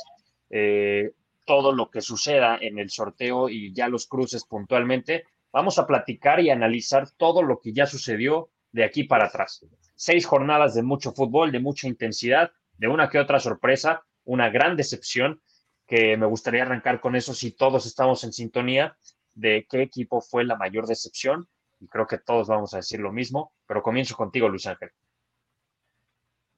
eh, 0.49 1.11
todo 1.45 1.71
lo 1.71 1.89
que 1.89 2.01
suceda 2.01 2.57
en 2.59 2.79
el 2.79 2.89
sorteo 2.89 3.49
y 3.49 3.73
ya 3.73 3.87
los 3.87 4.07
cruces 4.07 4.43
puntualmente, 4.45 5.25
vamos 5.51 5.77
a 5.77 5.87
platicar 5.87 6.39
y 6.39 6.49
analizar 6.49 7.09
todo 7.11 7.43
lo 7.43 7.59
que 7.59 7.73
ya 7.73 7.85
sucedió 7.85 8.49
de 8.71 8.83
aquí 8.83 9.03
para 9.03 9.25
atrás. 9.25 9.65
Seis 9.95 10.25
jornadas 10.25 10.73
de 10.73 10.83
mucho 10.83 11.11
fútbol, 11.11 11.51
de 11.51 11.59
mucha 11.59 11.87
intensidad, 11.87 12.51
de 12.77 12.87
una 12.87 13.09
que 13.09 13.19
otra 13.19 13.39
sorpresa, 13.39 14.03
una 14.23 14.49
gran 14.49 14.75
decepción, 14.75 15.41
que 15.85 16.15
me 16.17 16.25
gustaría 16.25 16.63
arrancar 16.63 17.01
con 17.01 17.15
eso 17.15 17.33
si 17.33 17.51
todos 17.51 17.85
estamos 17.85 18.23
en 18.23 18.33
sintonía 18.33 18.97
de 19.35 19.67
qué 19.69 19.81
equipo 19.81 20.21
fue 20.21 20.45
la 20.45 20.55
mayor 20.55 20.87
decepción, 20.87 21.47
y 21.79 21.87
creo 21.87 22.07
que 22.07 22.17
todos 22.17 22.47
vamos 22.47 22.73
a 22.73 22.77
decir 22.77 22.99
lo 22.99 23.11
mismo, 23.11 23.53
pero 23.67 23.83
comienzo 23.83 24.15
contigo, 24.15 24.47
Luis 24.47 24.67
Ángel. 24.67 24.91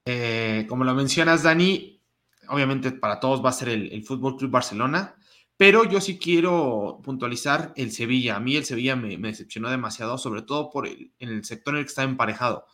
Eh, 0.05 0.65
como 0.67 0.83
lo 0.83 0.93
mencionas, 0.95 1.43
Dani, 1.43 2.01
obviamente 2.49 2.91
para 2.91 3.19
todos 3.19 3.43
va 3.43 3.49
a 3.49 3.53
ser 3.53 3.69
el, 3.69 3.91
el 3.91 4.03
Fútbol 4.03 4.35
Club 4.35 4.51
Barcelona, 4.51 5.15
pero 5.57 5.85
yo 5.85 6.01
sí 6.01 6.17
quiero 6.17 6.99
puntualizar 7.03 7.73
el 7.75 7.91
Sevilla. 7.91 8.35
A 8.35 8.39
mí 8.39 8.55
el 8.55 8.65
Sevilla 8.65 8.95
me, 8.95 9.17
decepcionó 9.17 9.69
demasiado, 9.69 10.17
sobre 10.17 10.41
todo 10.41 10.69
por 10.69 10.87
el, 10.87 11.13
en 11.19 11.29
el 11.29 11.45
sector 11.45 11.75
en 11.75 11.79
el 11.79 11.85
que 11.85 11.89
estaba 11.89 12.09
emparejado. 12.09 12.65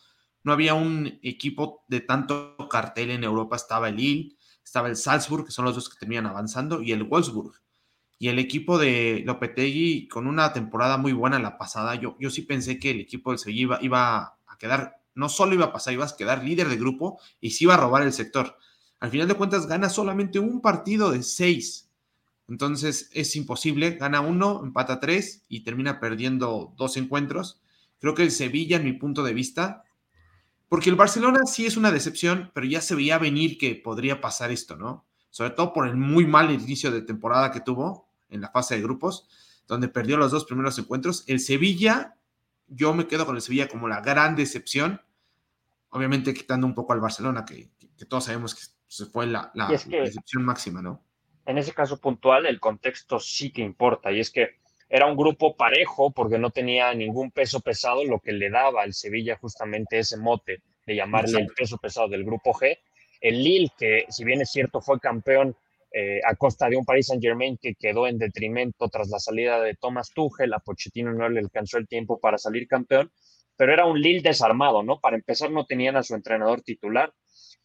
No 0.42 0.52
había 0.52 0.74
un 0.74 1.18
equipo 1.22 1.84
de 1.88 2.00
tanto 2.00 2.56
cartel 2.70 3.10
en 3.10 3.24
Europa. 3.24 3.56
Estaba 3.56 3.90
el 3.90 3.96
Lille, 3.96 4.36
estaba 4.64 4.88
el 4.88 4.96
Salzburg, 4.96 5.44
que 5.44 5.52
son 5.52 5.66
los 5.66 5.74
dos 5.74 5.88
que 5.90 5.98
terminan 5.98 6.26
avanzando, 6.26 6.82
y 6.82 6.92
el 6.92 7.04
Wolfsburg. 7.04 7.52
Y 8.18 8.28
el 8.28 8.38
equipo 8.38 8.78
de 8.78 9.22
Lopetegui, 9.26 10.08
con 10.08 10.26
una 10.26 10.52
temporada 10.52 10.96
muy 10.96 11.12
buena 11.12 11.38
la 11.38 11.58
pasada, 11.58 11.94
yo, 11.94 12.16
yo 12.18 12.30
sí 12.30 12.42
pensé 12.42 12.78
que 12.78 12.90
el 12.90 13.00
equipo 13.00 13.30
del 13.30 13.38
Sevilla 13.38 13.78
iba 13.82 14.18
a 14.46 14.58
quedar, 14.58 14.99
no 15.14 15.28
solo 15.28 15.54
iba 15.54 15.66
a 15.66 15.72
pasar, 15.72 15.92
iba 15.92 16.04
a 16.04 16.16
quedar 16.16 16.44
líder 16.44 16.68
de 16.68 16.76
grupo 16.76 17.20
y 17.40 17.50
sí 17.50 17.64
iba 17.64 17.74
a 17.74 17.78
robar 17.78 18.02
el 18.02 18.12
sector. 18.12 18.56
Al 18.98 19.10
final 19.10 19.28
de 19.28 19.34
cuentas, 19.34 19.66
gana 19.66 19.88
solamente 19.88 20.38
un 20.38 20.60
partido 20.60 21.10
de 21.10 21.22
seis 21.22 21.90
entonces 22.50 23.08
es 23.12 23.36
imposible, 23.36 23.92
gana 23.92 24.20
uno, 24.20 24.62
empata 24.64 24.98
tres 24.98 25.44
y 25.48 25.60
termina 25.60 26.00
perdiendo 26.00 26.74
dos 26.76 26.96
encuentros. 26.96 27.62
Creo 28.00 28.16
que 28.16 28.24
el 28.24 28.32
Sevilla, 28.32 28.78
en 28.78 28.84
mi 28.84 28.92
punto 28.92 29.22
de 29.22 29.32
vista, 29.32 29.84
porque 30.68 30.90
el 30.90 30.96
Barcelona 30.96 31.46
sí 31.46 31.64
es 31.64 31.76
una 31.76 31.92
decepción, 31.92 32.50
pero 32.52 32.66
ya 32.66 32.80
se 32.80 32.96
veía 32.96 33.18
venir 33.18 33.56
que 33.56 33.76
podría 33.76 34.20
pasar 34.20 34.50
esto, 34.50 34.74
¿no? 34.74 35.04
Sobre 35.30 35.50
todo 35.50 35.72
por 35.72 35.86
el 35.86 35.94
muy 35.96 36.26
mal 36.26 36.50
inicio 36.50 36.90
de 36.90 37.02
temporada 37.02 37.52
que 37.52 37.60
tuvo 37.60 38.08
en 38.30 38.40
la 38.40 38.50
fase 38.50 38.74
de 38.74 38.82
grupos, 38.82 39.28
donde 39.68 39.86
perdió 39.86 40.16
los 40.16 40.32
dos 40.32 40.44
primeros 40.44 40.76
encuentros. 40.76 41.22
El 41.28 41.38
Sevilla, 41.38 42.16
yo 42.70 42.94
me 42.94 43.06
quedo 43.06 43.26
con 43.26 43.36
el 43.36 43.42
Sevilla 43.42 43.68
como 43.68 43.86
la 43.86 44.00
gran 44.00 44.34
decepción, 44.34 45.02
obviamente 45.90 46.32
quitando 46.32 46.66
un 46.66 46.74
poco 46.74 46.94
al 46.94 47.00
Barcelona, 47.00 47.44
que, 47.44 47.68
todos 48.08 48.24
sabemos 48.24 48.54
que 48.54 48.62
se 48.86 49.04
fue 49.04 49.26
la 49.26 49.52
decepción 49.54 50.44
máxima, 50.44 50.80
¿no? 50.80 51.04
en 51.50 51.58
ese 51.58 51.72
caso 51.72 52.00
puntual 52.00 52.46
el 52.46 52.60
contexto 52.60 53.18
sí 53.18 53.50
que 53.50 53.62
importa 53.62 54.12
y 54.12 54.20
es 54.20 54.30
que 54.30 54.60
era 54.88 55.06
un 55.06 55.16
grupo 55.16 55.56
parejo 55.56 56.10
porque 56.10 56.38
no 56.38 56.50
tenía 56.50 56.92
ningún 56.94 57.30
peso 57.30 57.60
pesado, 57.60 58.04
lo 58.04 58.18
que 58.18 58.32
le 58.32 58.50
daba 58.50 58.82
al 58.82 58.92
Sevilla 58.92 59.36
justamente 59.36 59.98
ese 59.98 60.16
mote 60.16 60.62
de 60.86 60.96
llamarle 60.96 61.40
el 61.40 61.46
peso 61.48 61.78
pesado 61.78 62.08
del 62.08 62.24
grupo 62.24 62.52
G. 62.52 62.76
El 63.20 63.44
Lille, 63.44 63.70
que 63.78 64.06
si 64.08 64.24
bien 64.24 64.40
es 64.40 64.50
cierto 64.50 64.80
fue 64.80 64.98
campeón 64.98 65.56
eh, 65.92 66.20
a 66.24 66.36
costa 66.36 66.68
de 66.68 66.76
un 66.76 66.84
Paris 66.84 67.06
Saint 67.06 67.22
Germain 67.22 67.58
que 67.60 67.74
quedó 67.74 68.06
en 68.06 68.16
detrimento 68.16 68.88
tras 68.88 69.08
la 69.08 69.18
salida 69.18 69.60
de 69.60 69.74
Thomas 69.74 70.10
Tuchel, 70.14 70.54
a 70.54 70.60
Pochettino 70.60 71.12
no 71.12 71.28
le 71.28 71.40
alcanzó 71.40 71.78
el 71.78 71.88
tiempo 71.88 72.20
para 72.20 72.38
salir 72.38 72.68
campeón, 72.68 73.10
pero 73.56 73.72
era 73.72 73.86
un 73.86 74.00
Lille 74.00 74.22
desarmado, 74.22 74.84
¿no? 74.84 75.00
Para 75.00 75.16
empezar 75.16 75.50
no 75.50 75.66
tenían 75.66 75.96
a 75.96 76.04
su 76.04 76.14
entrenador 76.14 76.62
titular, 76.62 77.12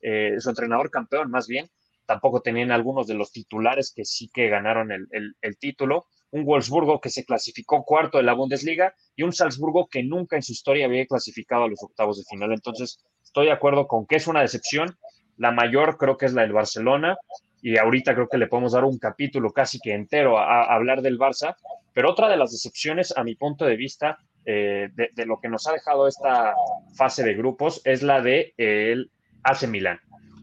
eh, 0.01 0.35
su 0.39 0.49
entrenador 0.49 0.89
campeón 0.89 1.29
más 1.29 1.47
bien, 1.47 1.69
tampoco 2.07 2.41
tenían 2.41 2.71
algunos 2.71 3.05
de 3.05 3.13
los 3.13 3.31
titulares 3.31 3.93
que 3.95 4.05
sí 4.05 4.29
que 4.33 4.49
ganaron 4.49 4.91
el, 4.91 5.57
título, 5.59 6.07
un 6.31 6.45
Wolfsburgo 6.45 6.99
que 6.99 7.09
se 7.09 7.25
clasificó 7.25 7.83
cuarto 7.83 8.17
de 8.17 8.23
la 8.23 8.33
Bundesliga 8.33 8.95
y 9.15 9.23
un 9.23 9.33
Salzburgo 9.33 9.87
que 9.87 10.03
nunca 10.03 10.35
en 10.35 10.43
su 10.43 10.51
historia 10.51 10.85
había 10.85 11.05
clasificado 11.05 11.63
a 11.63 11.67
los 11.67 11.81
octavos 11.81 12.17
de 12.17 12.23
final. 12.29 12.51
Entonces, 12.51 13.03
estoy 13.23 13.45
de 13.45 13.51
acuerdo 13.51 13.87
con 13.87 14.05
que 14.05 14.15
es 14.15 14.27
una 14.27 14.41
decepción. 14.41 14.97
La 15.37 15.51
mayor 15.51 15.97
creo 15.97 16.17
que 16.17 16.25
es 16.25 16.33
la 16.33 16.41
del 16.41 16.53
Barcelona 16.53 17.17
y 17.65 17.79
ahorita 17.79 18.13
creo 18.13 18.29
que 18.29 18.37
le 18.37 18.45
podemos 18.45 18.73
dar 18.73 18.83
un 18.83 18.99
capítulo 18.99 19.49
casi 19.49 19.79
que 19.79 19.91
entero 19.91 20.37
a, 20.37 20.65
hablar 20.65 21.01
del 21.01 21.17
Barça. 21.17 21.55
Pero 21.93 22.11
otra 22.11 22.29
de 22.29 22.37
las 22.37 22.51
decepciones, 22.51 23.11
a 23.17 23.23
mi 23.23 23.33
punto 23.33 23.65
de 23.65 23.75
vista, 23.75 24.19
eh, 24.45 24.89
de, 24.93 25.25
lo 25.25 25.39
que 25.39 25.49
nos 25.49 25.65
ha 25.65 25.71
dejado 25.71 26.07
esta 26.07 26.53
fase 26.95 27.23
de 27.23 27.33
grupos 27.33 27.81
es 27.83 28.03
la 28.03 28.21
de 28.21 28.53
el 28.57 29.09
AC 29.41 29.67
Milán, 29.67 29.99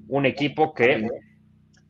un 0.09 0.27
equipo 0.27 0.75
que 0.75 1.07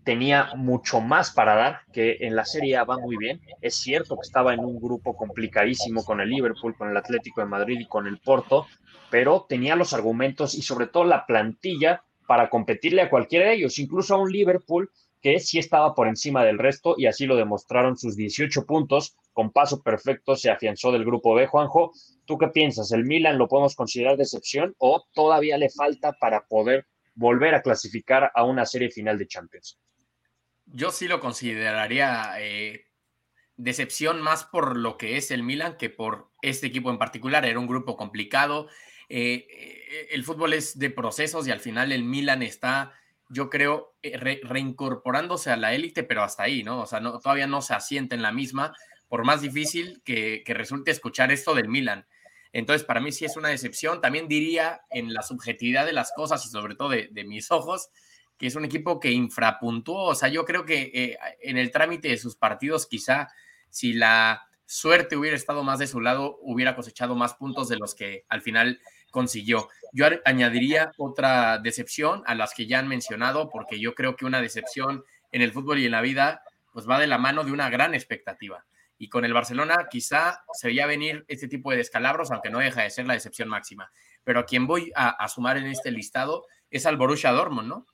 tenía 0.05 0.51
mucho 0.55 1.01
más 1.01 1.31
para 1.31 1.55
dar, 1.55 1.81
que 1.95 2.19
en 2.21 2.37
la 2.37 2.45
Serie 2.45 2.77
A 2.77 2.85
va 2.85 2.99
muy 2.99 3.17
bien. 3.17 3.41
Es 3.63 3.77
cierto 3.77 4.17
que 4.17 4.27
estaba 4.27 4.53
en 4.53 4.61
un 4.61 4.79
grupo 4.79 5.17
complicadísimo 5.17 6.05
con 6.05 6.21
el 6.21 6.29
Liverpool, 6.29 6.77
con 6.77 6.91
el 6.91 6.97
Atlético 6.99 7.41
de 7.41 7.47
Madrid 7.47 7.81
y 7.81 7.87
con 7.87 8.07
el 8.07 8.19
Porto, 8.19 8.67
pero 9.11 9.47
tenía 9.49 9.77
los 9.77 9.95
argumentos 9.95 10.55
y 10.55 10.61
sobre 10.61 10.89
todo 10.89 11.05
la 11.05 11.25
plantilla 11.25 12.03
para 12.27 12.51
competirle 12.51 13.01
a 13.01 13.09
cualquiera 13.09 13.47
de 13.47 13.55
ellos, 13.55 13.79
incluso 13.79 14.15
a 14.15 14.19
un 14.19 14.31
Liverpool 14.31 14.91
que 15.23 15.41
sí 15.41 15.59
estaba 15.59 15.95
por 15.95 16.09
encima 16.09 16.45
del 16.45 16.59
resto 16.59 16.95
y 16.99 17.07
así 17.07 17.27
lo 17.27 17.37
demostraron 17.37 17.97
sus 17.97 18.17
18 18.17 18.67
puntos, 18.67 19.17
con 19.33 19.53
paso 19.53 19.83
perfecto 19.83 20.37
se 20.37 20.51
afianzó 20.51 20.93
del 20.93 21.05
grupo 21.05 21.35
B. 21.35 21.47
Juanjo, 21.47 21.93
¿tú 22.27 22.37
qué 22.37 22.49
piensas? 22.49 22.93
¿El 22.93 23.05
Milan 23.05 23.39
lo 23.39 23.49
podemos 23.49 23.77
considerar 23.77 24.17
decepción 24.17 24.75
o 24.79 25.05
todavía 25.15 25.57
le 25.57 25.71
falta 25.71 26.13
para 26.13 26.47
poder 26.47 26.87
volver 27.15 27.55
a 27.55 27.63
clasificar 27.63 28.31
a 28.35 28.45
una 28.45 28.67
serie 28.67 28.91
final 28.91 29.17
de 29.17 29.27
Champions? 29.29 29.79
yo 30.67 30.91
sí 30.91 31.09
lo 31.09 31.21
consideraría 31.21 32.35
eh, 32.39 32.87
decepción 33.57 34.21
más 34.21 34.45
por 34.45 34.77
lo 34.77 34.97
que 34.97 35.17
es 35.17 35.31
el 35.31 35.43
Milan 35.43 35.77
que 35.77 35.91
por 35.91 36.31
este 36.41 36.67
equipo 36.67 36.91
en 36.91 36.99
particular. 36.99 37.45
Era 37.45 37.59
un 37.59 37.67
grupo 37.67 37.97
complicado. 37.97 38.69
Eh, 39.09 39.47
eh, 39.51 40.09
el 40.11 40.25
fútbol 40.25 40.55
es 40.55 40.79
de 40.79 40.91
procesos 40.91 41.47
y 41.47 41.51
al 41.51 41.61
final 41.61 41.93
el 41.93 42.05
Milan 42.05 42.43
está, 42.43 42.95
yo 43.33 43.49
creo, 43.51 43.95
reincorporándose 44.43 45.51
a 45.51 45.57
la 45.57 45.75
élite, 45.75 46.05
pero 46.05 46.23
hasta 46.23 46.45
ahí, 46.45 46.63
¿no? 46.63 46.81
O 46.83 46.87
sea, 46.87 47.01
no, 47.01 47.19
todavía 47.19 47.47
no 47.47 47.63
se 47.63 47.75
asienta 47.75 48.15
en 48.15 48.23
la 48.23 48.33
misma, 48.33 48.75
por 49.09 49.25
más 49.25 49.41
difícil 49.41 50.03
que, 50.05 50.43
resulte 50.47 50.91
escuchar 50.91 51.33
esto 51.33 51.55
del 51.55 51.69
Milan. 51.69 52.07
Entonces, 52.53 52.85
para 52.87 53.01
mí 53.01 53.13
sí 53.13 53.25
es 53.25 53.37
una 53.37 53.49
decepción. 53.49 54.01
También 54.01 54.29
diría 54.29 54.83
en 54.91 55.15
la 55.15 55.23
subjetividad 55.23 55.87
de 55.87 55.95
las 55.95 56.13
cosas 56.15 56.45
y 56.45 56.51
sobre 56.51 56.75
todo 56.75 56.91
de, 56.91 57.09
de 57.11 57.25
mis 57.25 57.51
ojos, 57.51 57.89
que 58.37 58.47
es 58.47 58.55
un 58.55 58.65
equipo 58.65 59.01
que 59.01 59.11
infrapuntuó. 59.11 60.05
O 60.05 60.15
sea, 60.15 60.29
yo 60.29 60.45
creo 60.45 60.67
que 60.67 60.91
eh, 60.93 61.19
en 61.41 61.57
el 61.57 61.71
trámite 61.71 62.09
de 62.09 62.19
sus 62.19 62.37
partidos, 62.37 62.87
quizá 62.87 63.29
si 63.71 63.95
la 63.95 64.49
suerte 64.67 65.17
hubiera 65.17 65.37
estado 65.37 65.65
más 65.65 65.79
de 65.79 65.87
su 65.87 66.01
lado, 66.01 66.39
hubiera 66.43 66.77
cosechado 66.77 67.15
más 67.15 67.35
puntos 67.35 67.69
de 67.69 67.77
los 67.77 67.95
que 67.95 68.25
al 68.29 68.43
final 68.43 68.81
consiguió. 69.13 69.69
Yo 69.93 70.07
añadiría 70.25 70.91
otra 70.99 71.59
decepción 71.59 72.25
a 72.27 72.35
las 72.35 72.53
que 72.53 72.67
ya 72.67 72.81
han 72.81 72.89
mencionado, 72.89 73.49
porque 73.49 73.79
yo 73.79 73.95
creo 73.95 74.17
que 74.17 74.25
una 74.25 74.43
decepción 74.43 75.05
en 75.31 75.43
el 75.43 75.53
fútbol 75.53 75.79
y 75.79 75.87
en 75.87 75.93
la 75.93 76.01
vida, 76.01 76.43
pues 76.73 76.91
va 76.91 76.99
de 76.99 77.07
la 77.07 77.19
mano 77.19 77.45
de 77.45 77.53
una 77.53 77.71
gran 77.71 77.95
expectativa. 77.95 78.67
Y 78.99 79.09
con 79.09 79.25
el 79.25 79.33
Barcelona 79.33 79.87
quizá 79.89 80.45
se 80.53 80.67
veía 80.67 80.87
venir 80.87 81.25
este 81.29 81.47
tipo 81.47 81.71
de 81.71 81.77
descalabros, 81.77 82.33
aunque 82.33 82.51
no 82.51 82.59
deja 82.59 82.83
de 82.83 82.91
ser 82.91 83.07
la 83.07 83.15
decepción 83.15 83.49
máxima. 83.49 83.93
Pero 84.25 84.41
a 84.41 84.47
quien 84.47 84.67
voy 84.67 84.91
a, 84.97 85.11
a 85.11 85.29
sumar 85.29 85.57
en 85.57 85.67
este 85.67 85.93
listado 85.93 86.45
es 86.71 86.87
al 86.87 86.97
Borussia 86.97 87.31
Dortmund, 87.31 87.69
¿no? 87.69 87.87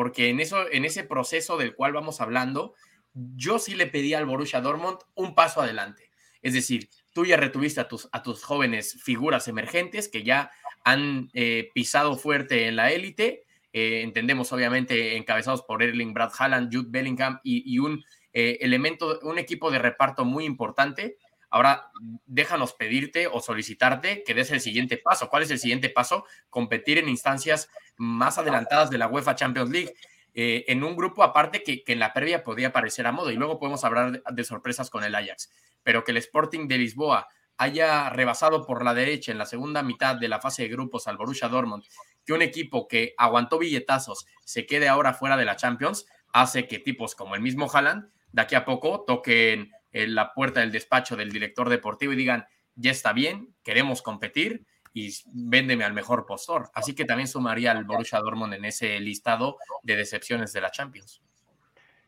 porque 0.00 0.28
en, 0.28 0.40
eso, 0.40 0.70
en 0.70 0.84
ese 0.84 1.04
proceso 1.04 1.56
del 1.56 1.74
cual 1.74 1.92
vamos 1.92 2.20
hablando, 2.20 2.74
yo 3.12 3.58
sí 3.58 3.74
le 3.74 3.86
pedí 3.86 4.14
al 4.14 4.26
Borussia 4.26 4.60
Dortmund 4.60 4.98
un 5.14 5.34
paso 5.34 5.60
adelante. 5.60 6.10
Es 6.42 6.54
decir, 6.54 6.88
tú 7.12 7.24
ya 7.24 7.36
retuviste 7.36 7.80
a 7.80 7.88
tus, 7.88 8.08
a 8.12 8.22
tus 8.22 8.44
jóvenes 8.44 9.00
figuras 9.02 9.48
emergentes 9.48 10.08
que 10.08 10.22
ya 10.22 10.50
han 10.84 11.30
eh, 11.34 11.70
pisado 11.74 12.16
fuerte 12.16 12.66
en 12.66 12.76
la 12.76 12.90
élite. 12.90 13.44
Eh, 13.72 14.02
entendemos, 14.02 14.52
obviamente, 14.52 15.16
encabezados 15.16 15.62
por 15.62 15.82
Erling 15.82 16.14
Brad 16.14 16.32
Haaland, 16.36 16.74
Jude 16.74 16.88
Bellingham 16.90 17.40
y, 17.42 17.78
un 17.78 18.04
eh, 18.32 18.58
elemento, 18.60 19.18
un 19.22 19.38
equipo 19.38 19.70
de 19.70 19.78
reparto 19.78 20.24
muy 20.24 20.44
importante. 20.44 21.16
Ahora, 21.50 21.90
déjanos 22.26 22.74
pedirte 22.74 23.26
o 23.26 23.40
solicitarte 23.40 24.22
que 24.24 24.34
des 24.34 24.52
el 24.52 24.60
siguiente 24.60 24.96
paso. 24.96 25.28
¿Cuál 25.28 25.42
es 25.42 25.50
el 25.50 25.58
siguiente 25.58 25.90
paso? 25.90 26.24
Competir 26.48 26.98
en 26.98 27.08
instancias 27.08 27.68
más 27.96 28.38
adelantadas 28.38 28.88
de 28.88 28.98
la 28.98 29.08
UEFA 29.08 29.34
Champions 29.34 29.70
League. 29.70 29.92
Eh, 30.34 30.64
en 30.68 30.84
un 30.84 30.96
grupo 30.96 31.22
aparte 31.22 31.62
que, 31.62 31.82
en 31.86 31.98
la 31.98 32.12
previa 32.12 32.44
podía 32.44 32.72
parecer 32.72 33.06
a 33.06 33.12
modo 33.12 33.30
y 33.30 33.36
luego 33.36 33.58
podemos 33.58 33.84
hablar 33.84 34.22
de, 34.22 34.44
sorpresas 34.44 34.90
con 34.90 35.04
el 35.04 35.14
Ajax, 35.14 35.50
pero 35.82 36.04
que 36.04 36.12
el 36.12 36.18
Sporting 36.18 36.68
de 36.68 36.78
Lisboa 36.78 37.28
haya 37.56 38.08
rebasado 38.10 38.64
por 38.64 38.84
la 38.84 38.94
derecha 38.94 39.32
en 39.32 39.38
la 39.38 39.46
segunda 39.46 39.82
mitad 39.82 40.16
de 40.16 40.28
la 40.28 40.40
fase 40.40 40.62
de 40.62 40.68
grupos 40.68 41.06
al 41.08 41.16
Borussia 41.16 41.48
Dortmund, 41.48 41.84
que 42.24 42.32
un 42.32 42.42
equipo 42.42 42.88
que 42.88 43.14
aguantó 43.18 43.58
billetazos 43.58 44.26
se 44.44 44.66
quede 44.66 44.88
ahora 44.88 45.14
fuera 45.14 45.36
de 45.36 45.44
la 45.44 45.56
Champions, 45.56 46.06
hace 46.32 46.66
que 46.66 46.78
tipos 46.78 47.14
como 47.14 47.34
el 47.34 47.42
mismo 47.42 47.70
Haaland 47.70 48.10
de 48.32 48.42
aquí 48.42 48.54
a 48.54 48.64
poco 48.64 49.04
toquen 49.06 49.72
en 49.92 50.14
la 50.14 50.32
puerta 50.32 50.60
del 50.60 50.72
despacho 50.72 51.16
del 51.16 51.32
director 51.32 51.68
deportivo 51.68 52.12
y 52.12 52.16
digan, 52.16 52.46
ya 52.76 52.92
está 52.92 53.12
bien, 53.12 53.54
queremos 53.62 54.02
competir 54.02 54.64
y 54.92 55.12
véndeme 55.32 55.84
al 55.84 55.92
mejor 55.92 56.26
postor. 56.26 56.70
Así 56.74 56.94
que 56.94 57.04
también 57.04 57.28
sumaría 57.28 57.72
al 57.72 57.84
Borussia 57.84 58.18
Dortmund 58.18 58.54
en 58.54 58.64
ese 58.64 58.98
listado 59.00 59.56
de 59.82 59.96
decepciones 59.96 60.52
de 60.52 60.60
la 60.60 60.70
Champions. 60.70 61.22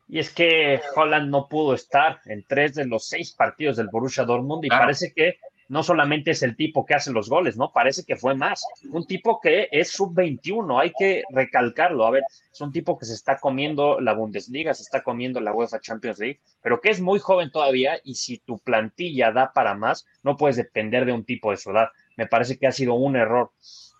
Y 0.07 0.19
es 0.19 0.29
que 0.29 0.81
Holland 0.95 1.29
no 1.29 1.47
pudo 1.47 1.73
estar 1.73 2.19
en 2.25 2.43
tres 2.43 2.75
de 2.75 2.85
los 2.85 3.07
seis 3.07 3.31
partidos 3.31 3.77
del 3.77 3.87
Borussia 3.87 4.25
Dortmund 4.25 4.65
y 4.65 4.69
parece 4.69 5.13
que 5.13 5.37
no 5.69 5.81
solamente 5.81 6.31
es 6.31 6.43
el 6.43 6.55
tipo 6.55 6.85
que 6.85 6.93
hace 6.93 7.11
los 7.11 7.29
goles, 7.29 7.57
¿no? 7.57 7.71
Parece 7.71 8.03
que 8.03 8.15
fue 8.15 8.35
más. 8.35 8.63
Un 8.91 9.07
tipo 9.07 9.39
que 9.41 9.69
es 9.71 9.91
sub-21, 9.91 10.79
hay 10.79 10.91
que 10.97 11.23
recalcarlo. 11.31 12.05
A 12.05 12.11
ver, 12.11 12.23
es 12.51 12.61
un 12.61 12.71
tipo 12.71 12.97
que 12.97 13.05
se 13.05 13.13
está 13.13 13.39
comiendo 13.39 13.99
la 13.99 14.13
Bundesliga, 14.13 14.73
se 14.73 14.83
está 14.83 15.01
comiendo 15.01 15.39
la 15.39 15.53
UEFA 15.53 15.79
Champions 15.79 16.19
League, 16.19 16.41
pero 16.61 16.79
que 16.79 16.89
es 16.89 17.01
muy 17.01 17.19
joven 17.19 17.49
todavía 17.49 17.99
y 18.03 18.15
si 18.15 18.37
tu 18.39 18.59
plantilla 18.59 19.31
da 19.31 19.51
para 19.53 19.73
más, 19.73 20.05
no 20.21 20.37
puedes 20.37 20.57
depender 20.57 21.05
de 21.05 21.13
un 21.13 21.25
tipo 21.25 21.51
de 21.51 21.57
su 21.57 21.71
edad. 21.71 21.89
Me 22.17 22.27
parece 22.27 22.57
que 22.57 22.67
ha 22.67 22.71
sido 22.71 22.93
un 22.93 23.15
error 23.15 23.51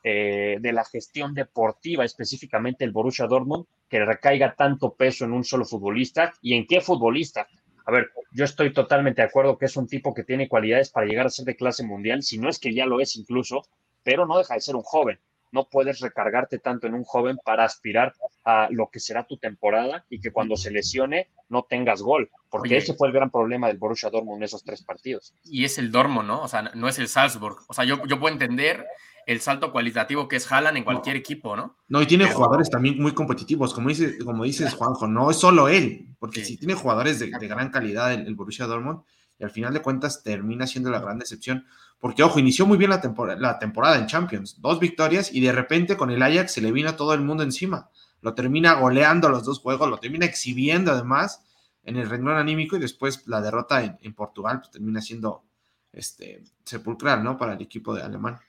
eh, 0.04 0.58
de 0.60 0.74
la 0.74 0.84
gestión 0.84 1.34
deportiva, 1.34 2.04
específicamente 2.04 2.84
el 2.84 2.92
Borussia 2.92 3.26
Dortmund, 3.26 3.66
que 3.90 4.04
recaiga 4.04 4.56
tanto 4.56 4.94
peso 4.94 5.26
en 5.26 5.32
un 5.32 5.44
solo 5.44 5.66
futbolista 5.66 6.34
y 6.42 6.56
en 6.56 6.68
qué 6.68 6.82
futbolista. 6.82 7.48
A 7.86 7.92
ver, 7.92 8.12
yo 8.32 8.46
estoy 8.46 8.74
totalmente 8.74 9.22
de 9.22 9.28
acuerdo 9.28 9.58
que 9.58 9.66
es 9.66 9.78
un 9.78 9.88
tipo 9.88 10.14
que 10.14 10.24
tiene 10.24 10.48
cualidades 10.48 10.90
para 10.90 11.06
llegar 11.06 11.26
a 11.26 11.30
ser 11.30 11.46
de 11.46 11.56
clase 11.56 11.86
mundial, 11.86 12.24
si 12.24 12.38
no 12.38 12.50
es 12.50 12.60
que 12.60 12.74
ya 12.74 12.86
lo 12.86 13.00
es 13.00 13.16
incluso, 13.16 13.64
pero 14.04 14.26
no 14.26 14.38
deja 14.38 14.56
de 14.56 14.62
ser 14.62 14.76
un 14.76 14.84
joven. 14.84 15.20
No 15.54 15.70
puedes 15.70 16.02
recargarte 16.02 16.60
tanto 16.60 16.88
en 16.88 16.94
un 16.94 17.06
joven 17.06 17.38
para 17.46 17.64
aspirar 17.64 18.14
a 18.44 18.68
lo 18.70 18.90
que 18.92 19.00
será 19.00 19.26
tu 19.26 19.38
temporada 19.38 20.04
y 20.10 20.20
que 20.20 20.32
cuando 20.32 20.58
se 20.58 20.72
lesione 20.72 21.30
no 21.48 21.64
tengas 21.64 22.02
gol, 22.02 22.30
porque 22.50 22.76
ese 22.76 22.94
fue 22.96 23.08
el 23.08 23.14
gran 23.14 23.30
problema 23.30 23.68
del 23.68 23.78
Borussia 23.78 24.10
Dortmund 24.10 24.40
en 24.40 24.44
esos 24.44 24.64
tres 24.66 24.84
partidos. 24.84 25.34
Y 25.46 25.64
es 25.64 25.78
el 25.78 25.92
Dortmund, 25.92 26.28
¿no? 26.28 26.42
O 26.42 26.48
sea, 26.50 26.64
no 26.74 26.90
es 26.90 27.00
el 27.00 27.08
Salzburg. 27.08 27.58
O 27.70 27.74
sea, 27.74 27.86
yo, 27.86 28.06
yo 28.06 28.20
puedo 28.20 28.34
entender 28.34 28.86
el 29.26 29.42
salto 29.42 29.72
cualitativo 29.72 30.28
que 30.28 30.36
es 30.38 30.52
Haaland 30.52 30.78
en 30.78 30.84
cualquier 30.84 31.16
equipo, 31.16 31.56
¿no? 31.56 31.78
No, 31.88 32.02
y 32.02 32.06
tiene 32.06 32.26
jugadores 32.32 32.70
también 32.70 33.02
muy 33.02 33.14
competitivos, 33.14 33.74
como, 33.74 33.90
dice, 33.90 34.18
como 34.20 34.44
dices, 34.44 34.74
Juanjo, 34.74 35.08
no 35.08 35.32
es 35.32 35.38
solo 35.38 35.68
él, 35.70 36.08
porque 36.20 36.44
sí, 36.44 36.58
tiene 36.58 36.74
jugadores 36.74 37.20
de, 37.20 37.30
gran 37.30 37.70
calidad 37.70 38.14
el, 38.14 38.36
Borussia 38.36 38.66
Dortmund, 38.66 39.02
y 39.40 39.44
al 39.44 39.52
final 39.52 39.74
de 39.74 39.82
cuentas 39.82 40.24
termina 40.24 40.68
siendo 40.68 40.90
la 40.90 41.00
gran 41.00 41.20
decepción, 41.20 41.66
porque, 42.00 42.24
ojo, 42.24 42.40
inició 42.40 42.66
muy 42.66 42.78
bien 42.78 42.90
la, 42.90 43.02
la 43.40 43.60
temporada 43.60 43.98
en 43.98 44.08
Champions, 44.08 44.62
dos 44.62 44.80
victorias, 44.80 45.34
y 45.34 45.42
de 45.42 45.52
repente 45.52 45.96
con 45.96 46.12
el 46.12 46.22
Ajax 46.22 46.52
se 46.52 46.62
le 46.62 46.72
vino 46.72 46.90
a 46.90 46.98
todo 46.98 47.14
el 47.14 47.22
mundo 47.22 47.44
encima, 47.44 47.90
lo 48.22 48.34
termina 48.34 48.74
goleando 48.74 49.30
los 49.30 49.46
dos 49.46 49.60
juegos, 49.60 49.90
lo 49.90 49.98
termina 49.98 50.26
exhibiendo 50.26 50.92
además 50.92 51.46
en 51.84 51.98
el 51.98 52.10
renglón 52.10 52.38
anímico, 52.38 52.76
y 52.76 52.80
después 52.80 53.28
la 53.28 53.42
derrota 53.42 53.84
en, 53.84 54.14
Portugal 54.14 54.60
pues, 54.60 54.72
termina 54.72 55.02
siendo 55.02 55.44
este, 55.92 56.44
sepulcral, 56.64 57.24
¿no? 57.24 57.38
Para 57.38 57.54
el 57.54 57.62
equipo 57.62 57.94
de 57.94 58.04
alemán. 58.04 58.40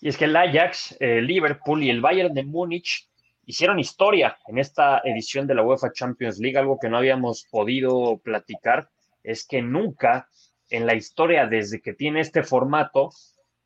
Y 0.00 0.08
es 0.08 0.16
que 0.16 0.24
el 0.24 0.36
Ajax, 0.36 0.96
el 0.98 1.26
Liverpool 1.26 1.82
y 1.82 1.90
el 1.90 2.00
Bayern 2.00 2.32
de 2.32 2.44
Múnich 2.44 3.06
hicieron 3.44 3.78
historia 3.78 4.38
en 4.46 4.58
esta 4.58 5.02
edición 5.04 5.46
de 5.46 5.54
la 5.54 5.62
UEFA 5.62 5.92
Champions 5.92 6.38
League. 6.38 6.56
Algo 6.56 6.78
que 6.80 6.88
no 6.88 6.96
habíamos 6.96 7.46
podido 7.50 8.18
platicar 8.18 8.88
es 9.22 9.46
que 9.46 9.62
nunca 9.62 10.28
en 10.68 10.86
la 10.86 10.94
historia, 10.94 11.46
desde 11.46 11.80
que 11.80 11.94
tiene 11.94 12.20
este 12.20 12.42
formato, 12.42 13.10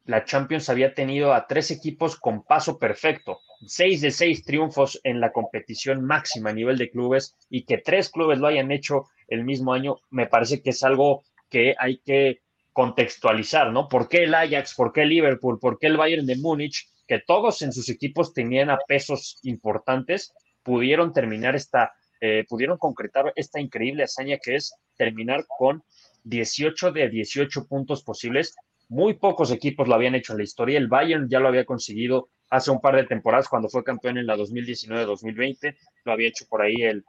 la 0.05 0.25
Champions 0.25 0.69
había 0.69 0.95
tenido 0.95 1.33
a 1.33 1.47
tres 1.47 1.71
equipos 1.71 2.17
con 2.17 2.45
paso 2.45 2.79
perfecto, 2.79 3.41
seis 3.67 4.01
de 4.01 4.11
seis 4.11 4.45
triunfos 4.45 5.01
en 5.03 5.21
la 5.21 5.33
competición 5.33 6.05
máxima 6.05 6.51
a 6.51 6.55
nivel 6.55 6.77
de 6.77 6.91
clubes 6.91 7.35
y 7.49 7.65
que 7.65 7.79
tres 7.79 8.11
clubes 8.11 8.39
lo 8.39 8.47
hayan 8.47 8.71
hecho 8.71 9.07
el 9.29 9.45
mismo 9.45 9.73
año, 9.73 9.97
me 10.11 10.27
parece 10.27 10.63
que 10.63 10.71
es 10.71 10.83
algo 10.83 11.25
que 11.49 11.75
hay 11.79 11.99
que 11.99 12.41
contextualizar, 12.73 13.73
¿no? 13.73 13.89
¿Por 13.89 14.09
qué 14.09 14.25
el 14.25 14.35
Ajax? 14.35 14.75
¿Por 14.75 14.93
qué 14.93 15.03
el 15.03 15.11
Liverpool? 15.11 15.59
¿Por 15.61 15.79
qué 15.79 15.87
el 15.87 15.97
Bayern 15.97 16.27
de 16.27 16.37
Múnich? 16.37 16.89
Que 17.07 17.21
todos 17.21 17.63
en 17.63 17.73
sus 17.73 17.89
equipos 17.89 18.35
tenían 18.35 18.69
a 18.71 18.79
pesos 18.89 19.39
importantes, 19.43 20.35
pudieron 20.63 21.13
terminar 21.13 21.55
esta, 21.55 21.93
eh, 22.27 22.47
pudieron 22.49 22.79
concretar 22.79 23.35
esta 23.37 23.61
increíble 23.61 24.05
hazaña 24.05 24.39
que 24.39 24.55
es 24.55 24.75
terminar 24.97 25.45
con 25.47 25.85
18 26.23 26.91
de 26.91 27.11
18 27.11 27.67
puntos 27.67 28.03
posibles. 28.03 28.57
Muy 28.89 29.13
pocos 29.13 29.53
equipos 29.53 29.87
lo 29.87 29.95
habían 29.95 30.15
hecho 30.15 30.33
en 30.33 30.39
la 30.39 30.45
historia. 30.45 30.79
El 30.79 30.89
Bayern 30.89 31.29
ya 31.29 31.39
lo 31.39 31.49
había 31.49 31.67
conseguido 31.67 32.31
hace 32.49 32.71
un 32.71 32.81
par 32.81 32.97
de 32.97 33.05
temporadas 33.05 33.47
cuando 33.47 33.69
fue 33.69 33.85
campeón 33.85 34.17
en 34.17 34.27
la 34.27 34.39
2019-2020. 34.39 35.77
Lo 36.07 36.13
había 36.13 36.29
hecho 36.29 36.47
por 36.49 36.63
ahí 36.63 36.77
el, 36.77 37.05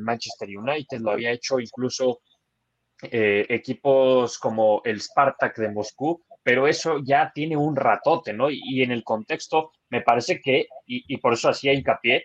Manchester 0.00 0.48
United, 0.58 0.98
lo 0.98 1.12
había 1.12 1.30
hecho 1.30 1.60
incluso 1.60 2.20
eh, 3.02 3.46
equipos 3.48 4.38
como 4.38 4.82
el 4.84 5.00
Spartak 5.00 5.56
de 5.56 5.70
Moscú, 5.70 6.24
pero 6.42 6.66
eso 6.66 6.98
ya 7.04 7.30
tiene 7.32 7.56
un 7.56 7.76
ratote, 7.76 8.32
¿no? 8.32 8.50
Y, 8.50 8.82
en 8.82 8.90
el 8.90 9.04
contexto, 9.04 9.70
me 9.88 10.00
parece 10.00 10.40
que, 10.40 10.66
y, 10.84 11.16
por 11.18 11.34
eso 11.34 11.48
hacía 11.48 11.72
hincapié, 11.72 12.24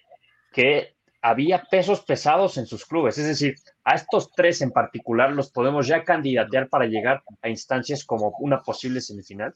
que 0.52 0.95
había 1.26 1.64
pesos 1.64 2.02
pesados 2.02 2.56
en 2.60 2.68
sus 2.68 2.86
clubes. 2.86 3.18
Es 3.18 3.26
decir, 3.26 3.56
a 3.84 3.96
estos 3.96 4.30
tres 4.32 4.62
en 4.62 4.70
particular 4.70 5.32
los 5.34 5.50
podemos 5.50 5.88
ya 5.88 6.04
candidatear 6.04 6.70
para 6.70 6.86
llegar 6.86 7.24
a 7.42 7.50
instancias 7.50 8.06
como 8.06 8.30
una 8.42 8.62
posible 8.62 9.02
semifinal. 9.02 9.52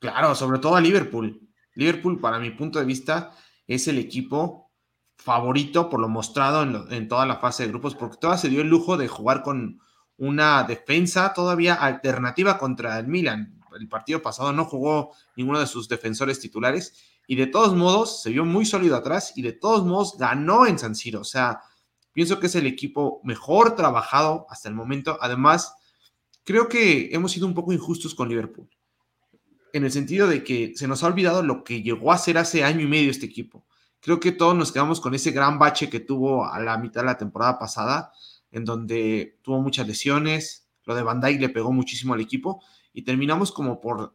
Claro, 0.00 0.34
sobre 0.34 0.58
todo 0.58 0.76
a 0.76 0.82
Liverpool. 0.82 1.40
Liverpool, 1.76 2.20
para 2.20 2.38
mi 2.38 2.50
punto 2.50 2.78
de 2.78 2.84
vista, 2.84 3.30
es 3.66 3.88
el 3.88 3.96
equipo 3.96 4.70
favorito 5.16 5.88
por 5.88 5.98
lo 5.98 6.10
mostrado 6.10 6.62
en, 6.90 7.08
toda 7.08 7.24
la 7.24 7.36
fase 7.36 7.62
de 7.62 7.70
grupos, 7.70 7.94
porque 7.94 8.18
todavía 8.20 8.42
se 8.42 8.50
dio 8.50 8.60
el 8.60 8.68
lujo 8.68 8.98
de 8.98 9.08
jugar 9.08 9.42
con 9.42 9.80
una 10.18 10.64
defensa 10.64 11.32
todavía 11.32 11.72
alternativa 11.72 12.58
contra 12.58 12.98
el 12.98 13.06
Milan. 13.06 13.58
El 13.80 13.88
partido 13.88 14.20
pasado 14.20 14.52
no 14.52 14.66
jugó 14.66 15.12
ninguno 15.36 15.58
de 15.58 15.66
sus 15.66 15.88
defensores 15.88 16.38
titulares 16.38 17.11
y 17.26 17.36
de 17.36 17.46
todos 17.46 17.74
modos 17.74 18.22
se 18.22 18.30
vio 18.30 18.44
muy 18.44 18.66
sólido 18.66 18.96
atrás 18.96 19.32
y 19.36 19.42
de 19.42 19.52
todos 19.52 19.84
modos 19.84 20.16
ganó 20.18 20.66
en 20.66 20.78
San 20.78 20.94
Siro. 20.94 21.20
O 21.20 21.24
sea, 21.24 21.60
pienso 22.12 22.40
que 22.40 22.46
es 22.46 22.54
el 22.54 22.66
equipo 22.66 23.20
mejor 23.24 23.76
trabajado 23.76 24.46
hasta 24.50 24.68
el 24.68 24.74
momento. 24.74 25.18
Además, 25.20 25.74
creo 26.44 26.68
que 26.68 27.10
hemos 27.12 27.32
sido 27.32 27.46
un 27.46 27.54
poco 27.54 27.72
injustos 27.72 28.14
con 28.14 28.28
Liverpool. 28.28 28.68
En 29.72 29.84
el 29.84 29.92
sentido 29.92 30.26
de 30.26 30.44
que 30.44 30.72
se 30.76 30.86
nos 30.86 31.02
ha 31.02 31.06
olvidado 31.06 31.42
lo 31.42 31.64
que 31.64 31.82
llegó 31.82 32.12
a 32.12 32.18
ser 32.18 32.38
hace 32.38 32.64
año 32.64 32.82
y 32.82 32.86
medio 32.86 33.10
este 33.10 33.26
equipo. 33.26 33.64
Creo 34.00 34.20
que 34.20 34.32
todos 34.32 34.54
nos 34.54 34.72
quedamos 34.72 35.00
con 35.00 35.14
ese 35.14 35.30
gran 35.30 35.58
bache 35.58 35.88
que 35.88 36.00
tuvo 36.00 36.44
a 36.44 36.60
la 36.60 36.76
mitad 36.76 37.02
de 37.02 37.06
la 37.06 37.16
temporada 37.16 37.58
pasada 37.58 38.12
en 38.52 38.64
donde 38.64 39.38
tuvo 39.42 39.60
muchas 39.60 39.88
lesiones, 39.88 40.68
lo 40.84 40.94
de 40.94 41.02
Van 41.02 41.20
Dyke 41.20 41.40
le 41.40 41.48
pegó 41.48 41.72
muchísimo 41.72 42.14
al 42.14 42.20
equipo 42.20 42.62
y 42.92 43.02
terminamos 43.02 43.50
como 43.50 43.80
por 43.80 44.14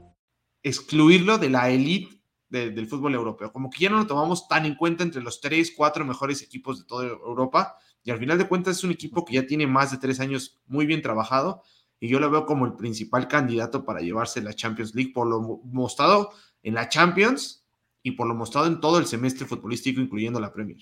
Excluirlo 0.63 1.37
de 1.37 1.49
la 1.49 1.69
elite 1.69 2.21
de, 2.49 2.69
del 2.69 2.87
fútbol 2.87 3.15
europeo, 3.15 3.51
como 3.51 3.69
que 3.69 3.83
ya 3.83 3.89
no 3.89 3.97
lo 3.97 4.07
tomamos 4.07 4.47
tan 4.47 4.65
en 4.65 4.75
cuenta 4.75 5.03
entre 5.03 5.21
los 5.21 5.41
tres, 5.41 5.73
cuatro 5.75 6.05
mejores 6.05 6.41
equipos 6.41 6.79
de 6.79 6.85
toda 6.85 7.07
Europa, 7.07 7.77
y 8.03 8.11
al 8.11 8.19
final 8.19 8.37
de 8.37 8.47
cuentas 8.47 8.77
es 8.77 8.83
un 8.83 8.91
equipo 8.91 9.23
que 9.25 9.35
ya 9.35 9.45
tiene 9.45 9.67
más 9.67 9.91
de 9.91 9.97
tres 9.97 10.19
años 10.19 10.59
muy 10.65 10.85
bien 10.85 11.01
trabajado, 11.01 11.63
y 11.99 12.09
yo 12.09 12.19
lo 12.19 12.29
veo 12.29 12.45
como 12.45 12.65
el 12.65 12.73
principal 12.73 13.27
candidato 13.27 13.85
para 13.85 14.01
llevarse 14.01 14.41
la 14.41 14.53
Champions 14.53 14.95
League 14.95 15.11
por 15.13 15.27
lo 15.27 15.61
mostrado 15.63 16.31
en 16.63 16.73
la 16.73 16.89
Champions 16.89 17.65
y 18.03 18.11
por 18.11 18.27
lo 18.27 18.33
mostrado 18.33 18.67
en 18.67 18.81
todo 18.81 18.97
el 18.97 19.05
semestre 19.05 19.45
futbolístico, 19.45 20.01
incluyendo 20.01 20.39
la 20.39 20.51
Premier. 20.51 20.79